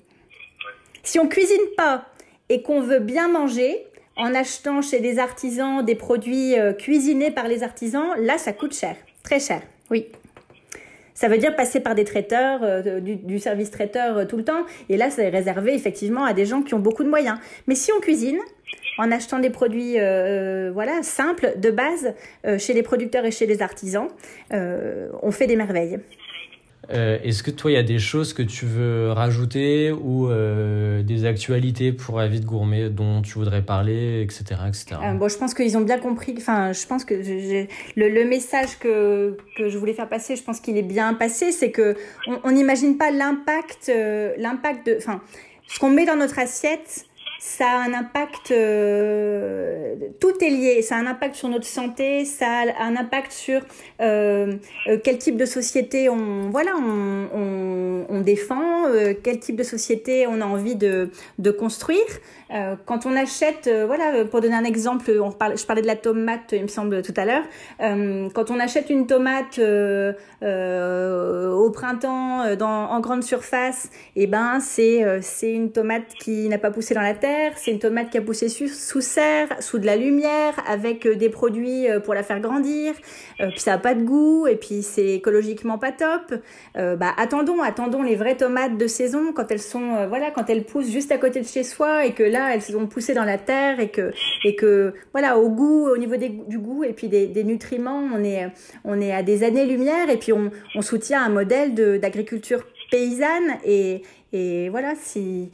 Si 1.02 1.18
on 1.18 1.28
cuisine 1.28 1.56
pas 1.76 2.06
et 2.48 2.62
qu'on 2.62 2.80
veut 2.80 3.00
bien 3.00 3.28
manger, 3.28 3.86
en 4.16 4.34
achetant 4.34 4.80
chez 4.80 5.00
des 5.00 5.18
artisans 5.18 5.84
des 5.84 5.94
produits 5.94 6.58
euh, 6.58 6.72
cuisinés 6.72 7.30
par 7.30 7.48
les 7.48 7.62
artisans, 7.62 8.14
là, 8.18 8.38
ça 8.38 8.52
coûte 8.52 8.74
cher. 8.74 8.96
Très 9.22 9.40
cher. 9.40 9.62
Oui. 9.90 10.06
Ça 11.16 11.28
veut 11.28 11.38
dire 11.38 11.56
passer 11.56 11.80
par 11.80 11.94
des 11.94 12.04
traiteurs, 12.04 12.60
euh, 12.62 13.00
du, 13.00 13.38
service 13.38 13.70
traiteur 13.70 14.18
euh, 14.18 14.24
tout 14.26 14.36
le 14.36 14.44
temps. 14.44 14.66
Et 14.90 14.98
là, 14.98 15.08
c'est 15.08 15.30
réservé 15.30 15.74
effectivement 15.74 16.24
à 16.24 16.34
des 16.34 16.44
gens 16.44 16.60
qui 16.60 16.74
ont 16.74 16.78
beaucoup 16.78 17.04
de 17.04 17.08
moyens. 17.08 17.38
Mais 17.66 17.74
si 17.74 17.90
on 17.90 18.00
cuisine, 18.00 18.38
en 18.98 19.10
achetant 19.10 19.38
des 19.38 19.48
produits 19.48 19.98
euh, 19.98 20.70
voilà 20.72 21.02
simples 21.02 21.54
de 21.56 21.70
base 21.70 22.14
chez 22.58 22.72
les 22.72 22.82
producteurs 22.82 23.24
et 23.24 23.30
chez 23.30 23.46
les 23.46 23.62
artisans, 23.62 24.08
on 24.50 25.30
fait 25.30 25.46
des 25.46 25.56
merveilles. 25.56 25.98
Euh, 26.90 27.18
Est-ce 27.22 27.42
que 27.42 27.50
toi, 27.50 27.70
il 27.70 27.74
y 27.74 27.78
a 27.78 27.82
des 27.82 27.98
choses 27.98 28.32
que 28.32 28.42
tu 28.42 28.66
veux 28.66 29.10
rajouter 29.10 29.92
ou 29.92 30.28
euh, 30.28 31.02
des 31.02 31.24
actualités 31.24 31.92
pour 31.92 32.20
Avis 32.20 32.40
de 32.40 32.46
Gourmet 32.46 32.88
dont 32.90 33.22
tu 33.22 33.34
voudrais 33.34 33.62
parler, 33.62 34.22
etc. 34.22 34.60
etc. 34.68 34.86
Euh, 35.02 35.12
bon, 35.14 35.28
je 35.28 35.36
pense 35.36 35.54
qu'ils 35.54 35.76
ont 35.76 35.80
bien 35.80 35.98
compris. 35.98 36.34
Enfin, 36.36 36.72
je 36.72 36.86
pense 36.86 37.04
que 37.04 37.14
le, 37.14 38.08
le, 38.08 38.24
message 38.24 38.78
que, 38.78 39.36
que 39.56 39.68
je 39.68 39.78
voulais 39.78 39.94
faire 39.94 40.08
passer, 40.08 40.36
je 40.36 40.42
pense 40.42 40.60
qu'il 40.60 40.76
est 40.76 40.82
bien 40.82 41.14
passé. 41.14 41.52
C'est 41.52 41.70
que 41.70 41.96
on 42.44 42.52
n'imagine 42.52 42.96
pas 42.96 43.10
l'impact, 43.10 43.90
l'impact 44.38 44.86
de. 44.86 44.96
Enfin, 44.98 45.20
ce 45.66 45.78
qu'on 45.78 45.90
met 45.90 46.06
dans 46.06 46.16
notre 46.16 46.38
assiette 46.38 47.06
ça 47.46 47.68
a 47.68 47.76
un 47.76 47.94
impact, 47.94 48.50
euh, 48.50 49.94
tout 50.18 50.32
est 50.42 50.50
lié, 50.50 50.82
ça 50.82 50.96
a 50.96 50.98
un 50.98 51.06
impact 51.06 51.36
sur 51.36 51.48
notre 51.48 51.64
santé, 51.64 52.24
ça 52.24 52.64
a 52.76 52.82
un 52.82 52.96
impact 52.96 53.30
sur 53.30 53.60
euh, 54.00 54.54
euh, 54.88 54.98
quel 55.02 55.18
type 55.18 55.36
de 55.36 55.44
société 55.44 56.08
on, 56.08 56.50
voilà, 56.50 56.72
on, 56.76 58.20
défend, 58.20 58.86
quel 59.22 59.38
type 59.38 59.54
de 59.54 59.62
société 59.62 60.26
on 60.26 60.40
a 60.40 60.44
envie 60.44 60.74
de, 60.74 61.08
construire. 61.52 62.00
Quand 62.86 63.06
on 63.06 63.14
achète, 63.14 63.70
voilà, 63.86 64.24
pour 64.24 64.40
donner 64.40 64.56
un 64.56 64.64
exemple, 64.64 65.12
je 65.12 65.66
parlais 65.66 65.82
de 65.82 65.86
la 65.86 65.94
tomate, 65.94 66.52
il 66.52 66.62
me 66.62 66.68
semble 66.68 67.02
tout 67.02 67.14
à 67.16 67.24
l'heure, 67.24 67.44
quand 67.78 68.50
on 68.50 68.58
achète 68.58 68.90
une 68.90 69.06
tomate 69.06 69.60
au 70.42 71.70
printemps 71.70 72.42
en 72.60 73.00
grande 73.00 73.22
surface, 73.22 73.90
eh 74.16 74.26
ben 74.26 74.58
c'est 74.60 75.04
c'est 75.20 75.52
une 75.52 75.70
tomate 75.70 76.08
qui 76.18 76.48
n'a 76.48 76.58
pas 76.58 76.72
poussé 76.72 76.94
dans 76.94 77.02
la 77.02 77.14
terre 77.14 77.35
c'est 77.56 77.70
une 77.70 77.78
tomate 77.78 78.10
qui 78.10 78.18
a 78.18 78.22
poussé 78.22 78.48
sous, 78.48 79.00
serre, 79.00 79.48
sous 79.60 79.78
de 79.78 79.86
la 79.86 79.96
lumière, 79.96 80.54
avec 80.68 81.06
euh, 81.06 81.14
des 81.14 81.28
produits 81.28 81.88
euh, 81.88 82.00
pour 82.00 82.14
la 82.14 82.22
faire 82.22 82.40
grandir. 82.40 82.94
Euh, 83.40 83.48
puis 83.50 83.60
ça 83.60 83.74
a 83.74 83.78
pas 83.78 83.94
de 83.94 84.02
goût 84.02 84.46
et 84.46 84.56
puis 84.56 84.82
c'est 84.82 85.14
écologiquement 85.14 85.78
pas 85.78 85.92
top. 85.92 86.34
bah 86.74 87.12
attendons, 87.16 87.62
attendons 87.62 88.02
les 88.02 88.16
vraies 88.16 88.36
tomates 88.36 88.76
de 88.76 88.86
saison 88.86 89.32
quand 89.32 89.50
elles 89.50 89.60
sont, 89.60 90.06
voilà, 90.08 90.30
quand 90.30 90.48
elles 90.50 90.64
poussent 90.64 90.90
juste 90.90 91.12
à 91.12 91.18
côté 91.18 91.40
de 91.40 91.46
chez 91.46 91.62
soi 91.62 92.06
et 92.06 92.12
que 92.12 92.22
là 92.22 92.54
elles 92.54 92.76
ont 92.76 92.86
poussé 92.86 93.14
dans 93.14 93.24
la 93.24 93.38
terre 93.38 93.80
et 93.80 93.88
que 93.88 94.12
et 94.44 94.56
que 94.56 94.94
voilà 95.12 95.38
au 95.38 95.48
goût, 95.48 95.88
au 95.88 95.96
niveau 95.96 96.16
du 96.16 96.58
goût 96.58 96.84
et 96.84 96.92
puis 96.92 97.08
des, 97.08 97.44
nutriments, 97.44 98.02
on 98.14 98.22
est 98.24 98.48
on 98.84 99.00
est 99.00 99.12
à 99.12 99.22
des 99.22 99.42
années 99.44 99.66
lumière 99.66 100.10
et 100.10 100.16
puis 100.16 100.32
on, 100.32 100.50
on 100.74 100.82
soutient 100.82 101.22
un 101.22 101.28
modèle 101.28 101.74
d'agriculture 102.00 102.64
paysanne 102.90 103.58
et, 103.64 104.02
et 104.32 104.68
voilà 104.68 104.94
si 104.96 105.50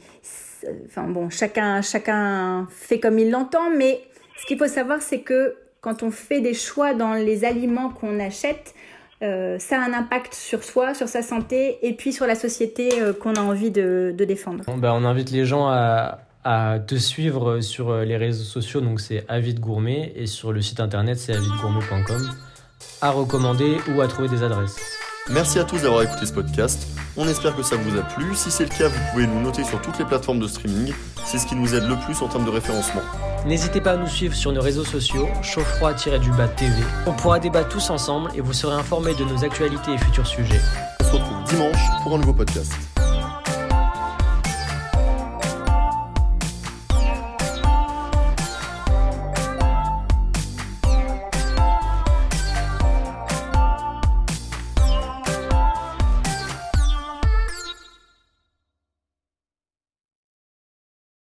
enfin 0.85 1.03
bon, 1.03 1.29
chacun, 1.29 1.81
chacun 1.81 2.67
fait 2.69 2.99
comme 2.99 3.19
il 3.19 3.31
l'entend, 3.31 3.69
mais 3.75 4.01
ce 4.41 4.45
qu'il 4.45 4.57
faut 4.57 4.67
savoir, 4.67 5.01
c'est 5.01 5.21
que 5.21 5.55
quand 5.81 6.03
on 6.03 6.11
fait 6.11 6.41
des 6.41 6.53
choix 6.53 6.93
dans 6.93 7.13
les 7.13 7.45
aliments 7.45 7.89
qu'on 7.89 8.19
achète, 8.19 8.73
euh, 9.21 9.57
ça 9.59 9.81
a 9.81 9.85
un 9.85 9.93
impact 9.93 10.33
sur 10.33 10.63
soi, 10.63 10.93
sur 10.93 11.07
sa 11.07 11.21
santé 11.21 11.79
et 11.81 11.93
puis 11.93 12.11
sur 12.11 12.25
la 12.25 12.35
société 12.35 13.01
euh, 13.01 13.13
qu'on 13.13 13.35
a 13.35 13.41
envie 13.41 13.71
de, 13.71 14.13
défendre. 14.17 14.63
Bah, 14.77 14.93
on 14.95 15.05
invite 15.05 15.31
les 15.31 15.45
gens 15.45 15.67
à, 15.67 16.19
te 16.87 16.95
suivre 16.95 17.61
sur 17.61 17.95
les 17.99 18.17
réseaux 18.17 18.43
sociaux, 18.43 18.81
donc 18.81 18.99
c'est 18.99 19.23
Avid 19.29 19.61
Gourmet, 19.61 20.11
et 20.15 20.25
sur 20.25 20.51
le 20.51 20.61
site 20.61 20.81
internet 20.81 21.17
c'est 21.17 21.33
avidgourmet.com, 21.33 22.29
à 23.01 23.11
recommander 23.11 23.77
ou 23.95 24.01
à 24.01 24.07
trouver 24.07 24.27
des 24.27 24.43
adresses. 24.43 25.02
Merci 25.29 25.57
à 25.57 25.63
tous 25.63 25.81
d'avoir 25.81 26.03
écouté 26.03 26.25
ce 26.25 26.33
podcast. 26.33 26.85
On 27.15 27.27
espère 27.27 27.55
que 27.55 27.63
ça 27.63 27.77
vous 27.77 27.97
a 27.97 28.01
plu. 28.01 28.35
Si 28.35 28.51
c'est 28.51 28.65
le 28.65 28.69
cas, 28.69 28.89
vous 28.89 28.99
pouvez 29.11 29.25
nous 29.25 29.39
noter 29.39 29.63
sur 29.63 29.81
toutes 29.81 29.97
les 29.97 30.03
plateformes 30.03 30.39
de 30.39 30.47
streaming. 30.47 30.93
C'est 31.23 31.37
ce 31.37 31.47
qui 31.47 31.55
nous 31.55 31.73
aide 31.73 31.87
le 31.87 31.95
plus 31.95 32.21
en 32.21 32.27
termes 32.27 32.43
de 32.43 32.49
référencement. 32.49 33.01
N'hésitez 33.45 33.79
pas 33.79 33.91
à 33.91 33.97
nous 33.97 34.07
suivre 34.07 34.35
sur 34.35 34.51
nos 34.51 34.61
réseaux 34.61 34.83
sociaux, 34.83 35.27
chaufffroid-du-bas 35.41 36.49
TV. 36.49 36.73
On 37.07 37.13
pourra 37.13 37.39
débattre 37.39 37.69
tous 37.69 37.89
ensemble 37.89 38.31
et 38.35 38.41
vous 38.41 38.53
serez 38.53 38.75
informés 38.75 39.15
de 39.15 39.23
nos 39.23 39.45
actualités 39.45 39.93
et 39.93 39.97
futurs 39.97 40.27
sujets. 40.27 40.61
On 40.99 41.03
se 41.05 41.11
retrouve 41.11 41.43
dimanche 41.45 41.81
pour 42.03 42.15
un 42.15 42.17
nouveau 42.17 42.33
podcast. 42.33 42.73